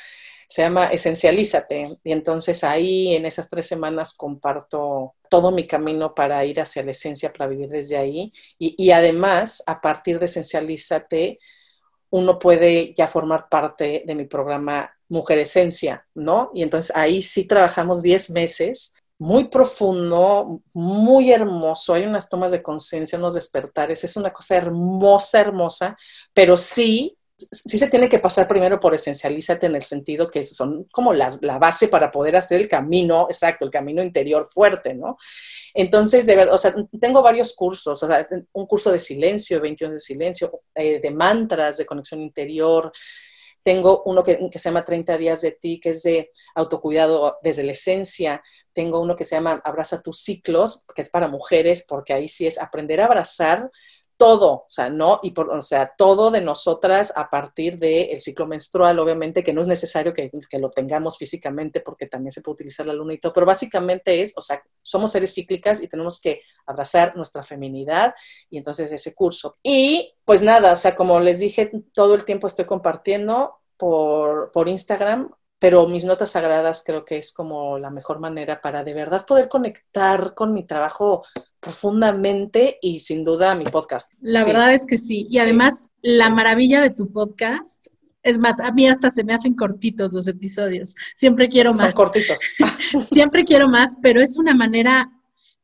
Se 0.48 0.62
llama 0.62 0.86
Esencialízate. 0.86 1.98
Y 2.02 2.12
entonces 2.12 2.64
ahí 2.64 3.14
en 3.14 3.26
esas 3.26 3.48
tres 3.50 3.66
semanas 3.66 4.14
comparto 4.14 5.14
todo 5.28 5.50
mi 5.50 5.66
camino 5.66 6.14
para 6.14 6.44
ir 6.44 6.60
hacia 6.60 6.82
la 6.82 6.92
esencia, 6.92 7.32
para 7.32 7.48
vivir 7.48 7.68
desde 7.68 7.96
ahí. 7.96 8.32
Y, 8.58 8.90
además, 8.90 9.62
a 9.66 9.80
partir 9.80 10.18
de 10.18 10.26
Esencialízate, 10.26 11.38
uno 12.10 12.38
puede 12.38 12.94
ya 12.94 13.06
formar 13.08 13.48
parte 13.48 14.04
de 14.06 14.14
mi 14.14 14.26
programa 14.26 14.90
Mujer 15.08 15.38
Esencia, 15.38 16.06
¿no? 16.14 16.50
Y 16.54 16.62
entonces 16.62 16.94
ahí 16.96 17.22
sí 17.22 17.46
trabajamos 17.46 18.02
10 18.02 18.30
meses 18.30 18.94
muy 19.18 19.44
profundo, 19.44 20.60
muy 20.72 21.32
hermoso. 21.32 21.94
Hay 21.94 22.04
unas 22.04 22.28
tomas 22.28 22.50
de 22.50 22.62
conciencia, 22.62 23.18
unos 23.18 23.34
despertares. 23.34 24.04
Es 24.04 24.16
una 24.16 24.32
cosa 24.32 24.56
hermosa, 24.56 25.40
hermosa, 25.40 25.96
pero 26.32 26.56
sí 26.56 27.16
sí 27.50 27.78
se 27.78 27.88
tiene 27.88 28.08
que 28.08 28.18
pasar 28.18 28.48
primero 28.48 28.80
por 28.80 28.94
esencialízate 28.94 29.66
en 29.66 29.76
el 29.76 29.82
sentido 29.82 30.30
que 30.30 30.42
son 30.42 30.84
como 30.92 31.12
las, 31.12 31.42
la 31.42 31.58
base 31.58 31.88
para 31.88 32.10
poder 32.10 32.36
hacer 32.36 32.60
el 32.60 32.68
camino, 32.68 33.26
exacto, 33.28 33.64
el 33.64 33.70
camino 33.70 34.02
interior 34.02 34.48
fuerte, 34.50 34.94
¿no? 34.94 35.16
Entonces, 35.74 36.26
de 36.26 36.36
verdad, 36.36 36.54
o 36.54 36.58
sea, 36.58 36.74
tengo 37.00 37.20
varios 37.20 37.54
cursos, 37.54 38.02
o 38.02 38.06
sea, 38.08 38.28
un 38.52 38.66
curso 38.66 38.92
de 38.92 38.98
silencio, 38.98 39.60
21 39.60 39.94
de 39.94 40.00
silencio, 40.00 40.60
eh, 40.74 41.00
de 41.00 41.10
mantras, 41.10 41.78
de 41.78 41.86
conexión 41.86 42.22
interior. 42.22 42.92
Tengo 43.62 44.02
uno 44.04 44.22
que, 44.22 44.38
que, 44.50 44.58
se 44.58 44.68
llama 44.68 44.84
30 44.84 45.18
días 45.18 45.40
de 45.40 45.52
ti, 45.52 45.80
que 45.80 45.90
es 45.90 46.02
de 46.02 46.30
autocuidado 46.54 47.38
desde 47.42 47.64
la 47.64 47.72
esencia. 47.72 48.42
Tengo 48.72 49.00
uno 49.00 49.16
que 49.16 49.24
se 49.24 49.36
llama 49.36 49.60
Abraza 49.64 50.02
tus 50.02 50.20
ciclos, 50.20 50.84
que 50.94 51.02
es 51.02 51.10
para 51.10 51.28
mujeres, 51.28 51.84
porque 51.88 52.12
ahí 52.12 52.28
sí 52.28 52.46
es 52.46 52.60
aprender 52.60 53.00
a 53.00 53.06
abrazar 53.06 53.70
todo, 54.16 54.52
o 54.52 54.64
sea, 54.68 54.90
no, 54.90 55.20
y 55.22 55.32
por, 55.32 55.50
o 55.50 55.62
sea, 55.62 55.92
todo 55.96 56.30
de 56.30 56.40
nosotras 56.40 57.12
a 57.16 57.28
partir 57.30 57.78
del 57.78 58.20
ciclo 58.20 58.46
menstrual, 58.46 58.98
obviamente 58.98 59.42
que 59.42 59.52
no 59.52 59.60
es 59.60 59.68
necesario 59.68 60.14
que, 60.14 60.30
lo 60.58 60.70
tengamos 60.70 61.18
físicamente 61.18 61.80
porque 61.80 62.06
también 62.06 62.32
se 62.32 62.40
puede 62.40 62.54
utilizar 62.54 62.86
la 62.86 62.92
luna 62.92 63.14
y 63.14 63.18
todo, 63.18 63.32
pero 63.32 63.46
básicamente 63.46 64.22
es, 64.22 64.32
o 64.36 64.40
sea, 64.40 64.62
somos 64.82 65.12
seres 65.12 65.34
cíclicas 65.34 65.82
y 65.82 65.88
tenemos 65.88 66.20
que 66.20 66.42
abrazar 66.66 67.16
nuestra 67.16 67.42
feminidad 67.42 68.14
y 68.48 68.58
entonces 68.58 68.90
ese 68.92 69.14
curso. 69.14 69.56
Y 69.62 70.14
pues 70.24 70.42
nada, 70.42 70.72
o 70.72 70.76
sea, 70.76 70.94
como 70.94 71.18
les 71.20 71.40
dije, 71.40 71.72
todo 71.92 72.14
el 72.14 72.24
tiempo 72.24 72.46
estoy 72.46 72.66
compartiendo 72.66 73.56
por, 73.76 74.52
por 74.52 74.68
Instagram 74.68 75.30
pero 75.58 75.86
mis 75.86 76.04
notas 76.04 76.32
sagradas 76.32 76.82
creo 76.84 77.04
que 77.04 77.18
es 77.18 77.32
como 77.32 77.78
la 77.78 77.90
mejor 77.90 78.20
manera 78.20 78.60
para 78.60 78.84
de 78.84 78.92
verdad 78.92 79.24
poder 79.26 79.48
conectar 79.48 80.34
con 80.34 80.52
mi 80.52 80.64
trabajo 80.66 81.24
profundamente 81.60 82.78
y 82.82 82.98
sin 82.98 83.24
duda 83.24 83.54
mi 83.54 83.64
podcast. 83.64 84.12
La 84.20 84.44
verdad 84.44 84.74
es 84.74 84.86
que 84.86 84.96
sí. 84.96 85.26
Y 85.30 85.38
además, 85.38 85.90
la 86.02 86.28
maravilla 86.28 86.82
de 86.82 86.90
tu 86.90 87.10
podcast, 87.10 87.86
es 88.22 88.38
más, 88.38 88.60
a 88.60 88.72
mí 88.72 88.88
hasta 88.88 89.10
se 89.10 89.24
me 89.24 89.34
hacen 89.34 89.54
cortitos 89.54 90.12
los 90.12 90.26
episodios. 90.28 90.94
Siempre 91.14 91.48
quiero 91.48 91.72
más. 91.72 91.80
Son 91.80 91.92
cortitos. 91.92 92.40
Siempre 93.08 93.44
quiero 93.44 93.68
más, 93.68 93.96
pero 94.02 94.20
es 94.20 94.36
una 94.36 94.54
manera 94.54 95.10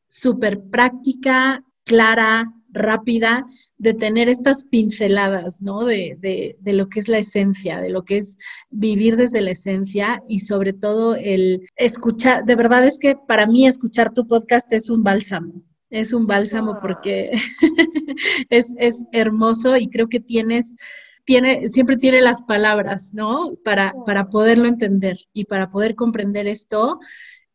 súper 0.07 0.61
práctica, 0.71 1.65
clara, 1.85 2.53
rápida 2.73 3.45
de 3.79 3.95
tener 3.95 4.29
estas 4.29 4.65
pinceladas, 4.65 5.61
¿no? 5.61 5.85
De, 5.85 6.17
de, 6.19 6.57
de, 6.61 6.73
lo 6.73 6.89
que 6.89 7.01
es 7.01 7.09
la 7.09 7.19
esencia, 7.19 7.81
de 7.81 7.91
lo 7.91 8.05
que 8.05 8.19
es 8.19 8.39
vivir 8.71 9.17
desde 9.17 9.41
la 9.41 9.51
esencia 9.53 10.23
y 10.29 10.41
sobre 10.41 10.73
todo 10.73 11.15
el 11.15 11.69
escuchar, 11.77 12.45
de 12.45 12.57
verdad 12.57 12.85
es 12.85 12.99
que 12.99 13.17
para 13.17 13.47
mí 13.47 13.67
escuchar 13.67 14.13
tu 14.13 14.27
podcast 14.27 14.73
es 14.73 14.91
un 14.91 15.03
bálsamo, 15.03 15.63
es 15.91 16.13
un 16.13 16.27
bálsamo 16.27 16.79
porque 16.81 17.33
es, 18.51 18.75
es 18.79 19.05
hermoso 19.13 19.77
y 19.77 19.89
creo 19.89 20.09
que 20.09 20.21
tienes... 20.21 20.77
Tiene, 21.27 21.69
siempre 21.69 21.97
tiene 21.97 22.23
las 22.23 22.43
palabras, 22.43 23.13
¿no? 23.15 23.53
Para, 23.63 23.95
para 24.05 24.31
poderlo 24.31 24.67
entender 24.67 25.19
y 25.33 25.45
para 25.45 25.69
poder 25.69 25.95
comprender 25.95 26.49
esto 26.49 26.99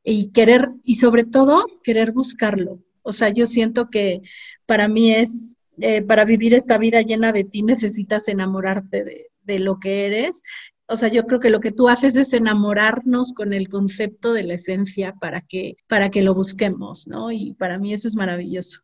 y 0.06 0.32
querer, 0.32 0.70
y 0.84 0.96
sobre 0.96 1.26
todo, 1.26 1.66
querer 1.84 2.14
buscarlo, 2.14 2.80
o 3.06 3.12
sea, 3.14 3.30
yo 3.30 3.46
siento 3.46 3.90
que 3.90 4.22
para 4.66 4.88
mí 4.88 5.14
es, 5.14 5.56
eh, 5.80 6.02
para 6.02 6.26
vivir 6.26 6.54
esta 6.54 6.78
vida 6.78 7.02
llena 7.02 7.32
de 7.32 7.44
ti 7.44 7.64
necesitas 7.64 8.28
enamorarte 8.28 9.04
de, 9.04 9.28
de 9.44 9.60
lo 9.60 9.80
que 9.80 10.08
eres 10.08 10.42
o 10.88 10.96
sea, 10.96 11.10
yo 11.10 11.26
creo 11.26 11.40
que 11.40 11.50
lo 11.50 11.60
que 11.60 11.72
tú 11.72 11.90
haces 11.90 12.16
es 12.16 12.34
enamorarnos 12.34 13.34
con 13.34 13.54
el 13.54 13.70
concepto 13.70 14.34
de 14.34 14.44
la 14.44 14.54
esencia 14.54 15.16
para 15.20 15.42
que, 15.42 15.78
para 15.88 16.12
que 16.12 16.22
lo 16.22 16.36
busquemos, 16.36 17.08
¿no? 17.08 17.32
Y 17.32 17.54
para 17.54 17.80
mí 17.80 17.94
eso 17.94 18.08
es 18.08 18.16
maravilloso. 18.16 18.82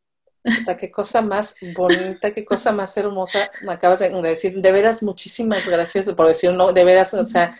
Qué 0.79 0.89
cosa 0.89 1.21
más 1.21 1.55
bonita, 1.75 2.33
qué 2.33 2.43
cosa 2.43 2.71
más 2.71 2.97
hermosa 2.97 3.51
me 3.63 3.73
acabas 3.73 3.99
de 3.99 4.09
decir. 4.09 4.59
De 4.59 4.71
veras, 4.71 5.03
muchísimas 5.03 5.69
gracias 5.69 6.11
por 6.13 6.27
decir, 6.27 6.51
no, 6.51 6.73
de 6.73 6.83
veras, 6.83 7.13
o 7.13 7.23
sea, 7.23 7.55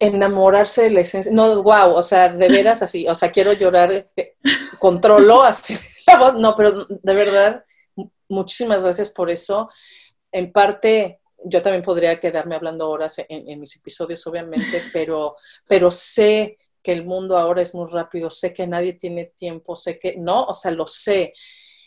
enamorarse 0.00 0.82
de 0.82 0.90
la 0.90 1.00
esencia. 1.00 1.32
No, 1.32 1.62
wow, 1.62 1.94
o 1.94 2.02
sea, 2.02 2.28
de 2.28 2.48
veras 2.48 2.82
así, 2.82 3.06
o 3.08 3.14
sea, 3.14 3.30
quiero 3.30 3.52
llorar, 3.52 4.10
eh, 4.16 4.36
controlo 4.78 5.42
así 5.42 5.76
la 6.06 6.18
voz, 6.18 6.36
no, 6.36 6.54
pero 6.56 6.86
de 6.88 7.14
verdad, 7.14 7.64
muchísimas 8.28 8.82
gracias 8.82 9.12
por 9.12 9.30
eso. 9.30 9.68
En 10.30 10.52
parte, 10.52 11.20
yo 11.44 11.62
también 11.62 11.82
podría 11.82 12.20
quedarme 12.20 12.54
hablando 12.54 12.90
horas 12.90 13.22
en, 13.28 13.60
mis 13.60 13.76
episodios, 13.76 14.26
obviamente, 14.26 14.82
pero, 14.92 15.36
pero 15.66 15.90
sé 15.90 16.56
que 16.82 16.92
el 16.92 17.04
mundo 17.04 17.36
ahora 17.36 17.62
es 17.62 17.74
muy 17.74 17.90
rápido, 17.90 18.30
sé 18.30 18.54
que 18.54 18.66
nadie 18.66 18.94
tiene 18.94 19.32
tiempo, 19.36 19.74
sé 19.74 19.98
que, 19.98 20.16
no, 20.16 20.44
o 20.44 20.54
sea, 20.54 20.70
lo 20.70 20.86
sé 20.86 21.32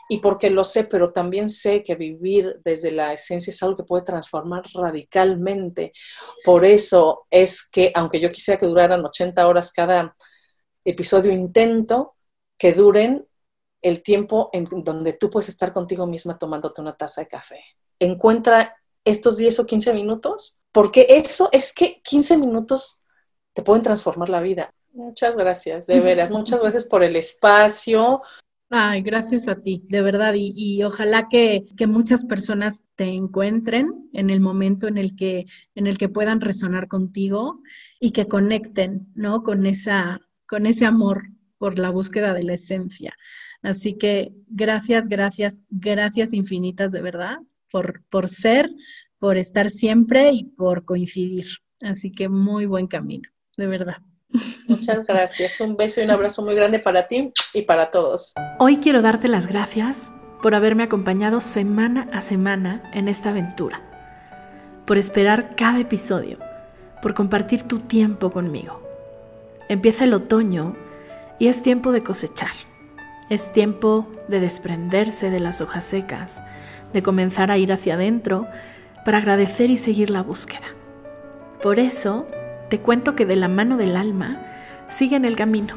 y 0.10 0.20
porque 0.20 0.50
lo 0.50 0.64
sé, 0.64 0.84
pero 0.86 1.12
también 1.12 1.50
sé 1.50 1.84
que 1.84 1.96
vivir 1.96 2.60
desde 2.64 2.92
la 2.92 3.14
esencia 3.14 3.52
es 3.52 3.64
algo 3.64 3.78
que 3.78 3.84
puede 3.84 4.04
transformar 4.04 4.64
radicalmente. 4.74 5.94
Por 6.46 6.66
eso 6.66 7.28
es 7.30 7.68
que, 7.70 7.92
aunque 7.96 8.20
yo 8.20 8.32
quisiera 8.32 8.60
que 8.60 8.66
duraran 8.66 9.06
80 9.06 9.48
horas 9.48 9.72
cada 9.72 10.16
episodio, 10.84 11.32
intento 11.32 12.16
que 12.58 12.74
duren 12.74 13.26
el 13.82 14.04
tiempo 14.04 14.50
en 14.54 14.68
donde 14.84 15.14
tú 15.14 15.30
puedes 15.30 15.50
estar 15.50 15.74
contigo 15.74 16.06
misma 16.06 16.38
tomándote 16.38 16.82
una 16.82 16.96
taza 16.96 17.22
de 17.22 17.28
café. 17.28 17.64
Encuentra 18.00 18.78
estos 19.04 19.38
10 19.38 19.60
o 19.60 19.66
15 19.66 19.94
minutos, 19.94 20.62
porque 20.72 21.08
eso 21.10 21.50
es 21.52 21.74
que 21.74 22.02
15 22.04 22.38
minutos 22.38 23.02
te 23.54 23.64
pueden 23.64 23.84
transformar 23.84 24.30
la 24.30 24.42
vida. 24.42 24.74
Muchas 24.94 25.38
gracias, 25.38 25.88
de 25.88 26.00
veras. 26.00 26.32
Muchas 26.32 26.60
gracias 26.60 26.86
por 26.86 27.04
el 27.04 27.16
espacio, 27.16 28.22
Ay, 28.74 29.02
gracias 29.02 29.50
a 29.50 29.56
ti, 29.62 29.84
de 29.90 30.02
verdad, 30.02 30.34
y, 30.34 30.82
ojalá 30.84 31.28
que, 31.30 31.66
muchas 31.90 32.24
personas 32.24 32.86
te 32.96 33.04
encuentren 33.04 33.90
en 34.14 34.30
el 34.30 34.40
momento 34.40 34.88
en 34.88 34.98
el 34.98 35.14
que, 35.14 35.46
en 35.76 35.88
el 35.88 35.98
que 35.98 36.08
puedan 36.08 36.40
resonar 36.40 36.88
contigo 36.88 37.62
y 38.00 38.12
que 38.12 38.30
conecten, 38.30 39.12
¿no? 39.14 39.44
Con 39.44 39.66
esa, 39.66 40.22
con 40.48 40.66
ese 40.66 40.86
amor 40.86 41.24
por 41.58 41.80
la 41.80 41.90
búsqueda 41.90 42.34
de 42.34 42.44
la 42.44 42.54
esencia. 42.54 43.14
Así 43.62 43.98
que 43.98 44.32
gracias, 44.48 45.10
gracias, 45.10 45.64
gracias 45.70 46.32
infinitas 46.34 46.94
de 46.94 47.02
verdad 47.02 47.40
por, 47.70 48.06
por 48.06 48.30
ser, 48.30 48.70
por 49.20 49.36
estar 49.36 49.70
siempre 49.70 50.32
y 50.32 50.46
por 50.46 50.86
coincidir. 50.86 51.48
Así 51.82 52.10
que 52.10 52.30
muy 52.30 52.68
buen 52.68 52.88
camino, 52.88 53.30
de 53.58 53.68
verdad. 53.68 53.98
Muchas 54.68 55.06
gracias. 55.06 55.60
Un 55.62 55.76
beso 55.76 56.02
y 56.02 56.06
un 56.06 56.12
abrazo 56.12 56.44
muy 56.44 56.56
grande 56.56 56.80
para 56.80 57.08
ti 57.08 57.32
y 57.54 57.64
para 57.64 57.92
todos. 57.92 58.34
Hoy 58.60 58.78
quiero 58.78 59.02
darte 59.02 59.28
las 59.28 59.48
gracias 59.48 60.12
por 60.42 60.56
haberme 60.56 60.84
acompañado 60.84 61.42
semana 61.42 62.08
a 62.12 62.22
semana 62.22 62.90
en 62.94 63.08
esta 63.08 63.30
aventura, 63.30 63.82
por 64.86 64.98
esperar 64.98 65.56
cada 65.56 65.80
episodio, 65.80 66.40
por 67.02 67.14
compartir 67.14 67.64
tu 67.64 67.80
tiempo 67.80 68.32
conmigo. 68.32 68.82
Empieza 69.70 70.06
el 70.06 70.14
otoño 70.14 70.76
y 71.40 71.48
es 71.48 71.62
tiempo 71.62 71.92
de 71.92 72.02
cosechar. 72.02 72.52
Es 73.30 73.54
tiempo 73.54 74.08
de 74.28 74.40
desprenderse 74.40 75.30
de 75.30 75.40
las 75.40 75.62
hojas 75.62 75.86
secas, 75.86 76.44
de 76.92 77.02
comenzar 77.02 77.52
a 77.52 77.58
ir 77.58 77.72
hacia 77.72 77.94
adentro, 77.94 78.48
para 79.06 79.20
agradecer 79.20 79.70
y 79.70 79.78
seguir 79.78 80.10
la 80.10 80.22
búsqueda. 80.22 80.68
Por 81.62 81.80
eso, 81.80 82.28
te 82.72 82.80
cuento 82.80 83.18
que 83.18 83.26
de 83.26 83.36
la 83.36 83.50
mano 83.50 83.76
del 83.76 83.98
alma 83.98 84.42
sigue 84.88 85.18
en 85.18 85.26
el 85.26 85.36
camino 85.36 85.76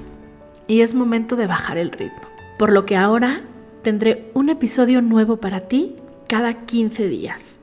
y 0.68 0.82
es 0.82 0.95
momento 0.95 1.34
de 1.34 1.49
bajar 1.49 1.76
el 1.76 1.90
ritmo. 1.90 2.22
Por 2.57 2.72
lo 2.72 2.86
que 2.86 2.97
ahora 2.97 3.40
tendré 3.82 4.30
un 4.32 4.49
episodio 4.49 5.03
nuevo 5.03 5.38
para 5.38 5.62
ti 5.62 5.97
cada 6.28 6.66
15 6.66 7.09
días. 7.09 7.59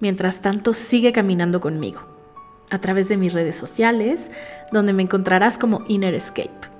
Mientras 0.00 0.40
tanto, 0.40 0.72
sigue 0.72 1.12
caminando 1.12 1.60
conmigo 1.60 2.00
a 2.70 2.78
través 2.78 3.10
de 3.10 3.18
mis 3.18 3.34
redes 3.34 3.56
sociales, 3.56 4.30
donde 4.72 4.94
me 4.94 5.02
encontrarás 5.02 5.58
como 5.58 5.84
Inner 5.86 6.14
Escape. 6.14 6.70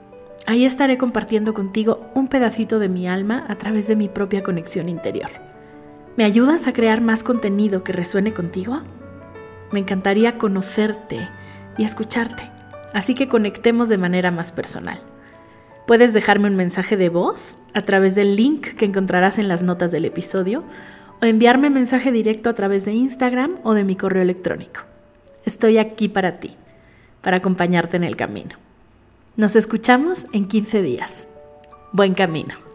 Ahí 0.47 0.65
estaré 0.65 0.97
compartiendo 0.97 1.53
contigo 1.53 2.11
un 2.15 2.29
pedacito 2.29 2.79
de 2.79 2.89
mi 2.89 3.07
alma 3.07 3.45
a 3.49 3.57
través 3.57 3.87
de 3.87 3.97
mi 3.97 4.09
propia 4.09 4.43
conexión 4.43 4.89
interior. 4.89 5.31
¿Me 6.17 6.25
ayudas 6.25 6.67
a 6.67 6.73
crear 6.73 7.03
más 7.03 7.23
contenido 7.23 7.85
que 7.85 7.93
resuene 7.93 8.33
contigo? 8.33 8.81
Me 9.73 9.81
encantaría 9.81 10.39
conocerte 10.39 11.29
y 11.77 11.85
escucharte, 11.85 12.43
así 12.93 13.15
que 13.15 13.29
conectemos 13.29 13.89
de 13.89 13.99
manera 13.99 14.31
más 14.31 14.53
personal. 14.53 15.01
Puedes 15.87 16.13
dejarme 16.13 16.49
un 16.49 16.57
mensaje 16.57 16.97
de 16.97 17.09
voz 17.09 17.57
a 17.75 17.83
través 17.83 18.15
del 18.15 18.37
link 18.37 18.75
que 18.75 18.85
encontrarás 18.85 19.39
en 19.39 19.49
las 19.49 19.63
notas 19.63 19.91
del 19.91 20.05
episodio 20.05 20.65
o 21.21 21.25
enviarme 21.25 21.71
mensaje 21.71 22.13
directo 22.13 22.51
a 22.51 22.55
través 22.55 22.85
de 22.85 22.93
Instagram 22.93 23.59
o 23.63 23.75
de 23.75 23.85
mi 23.85 23.97
correo 23.97 24.23
electrónico. 24.23 24.83
Estoy 25.45 25.79
aquí 25.79 26.09
para 26.09 26.39
ti, 26.39 26.51
para 27.21 27.39
acompañarte 27.39 27.97
en 27.97 28.05
el 28.05 28.17
camino. 28.17 28.57
Nos 29.37 29.57
escuchamos 29.57 30.27
en 30.33 30.49
15 30.49 30.83
días. 30.83 31.29
Buen 31.93 32.15
camino. 32.15 32.70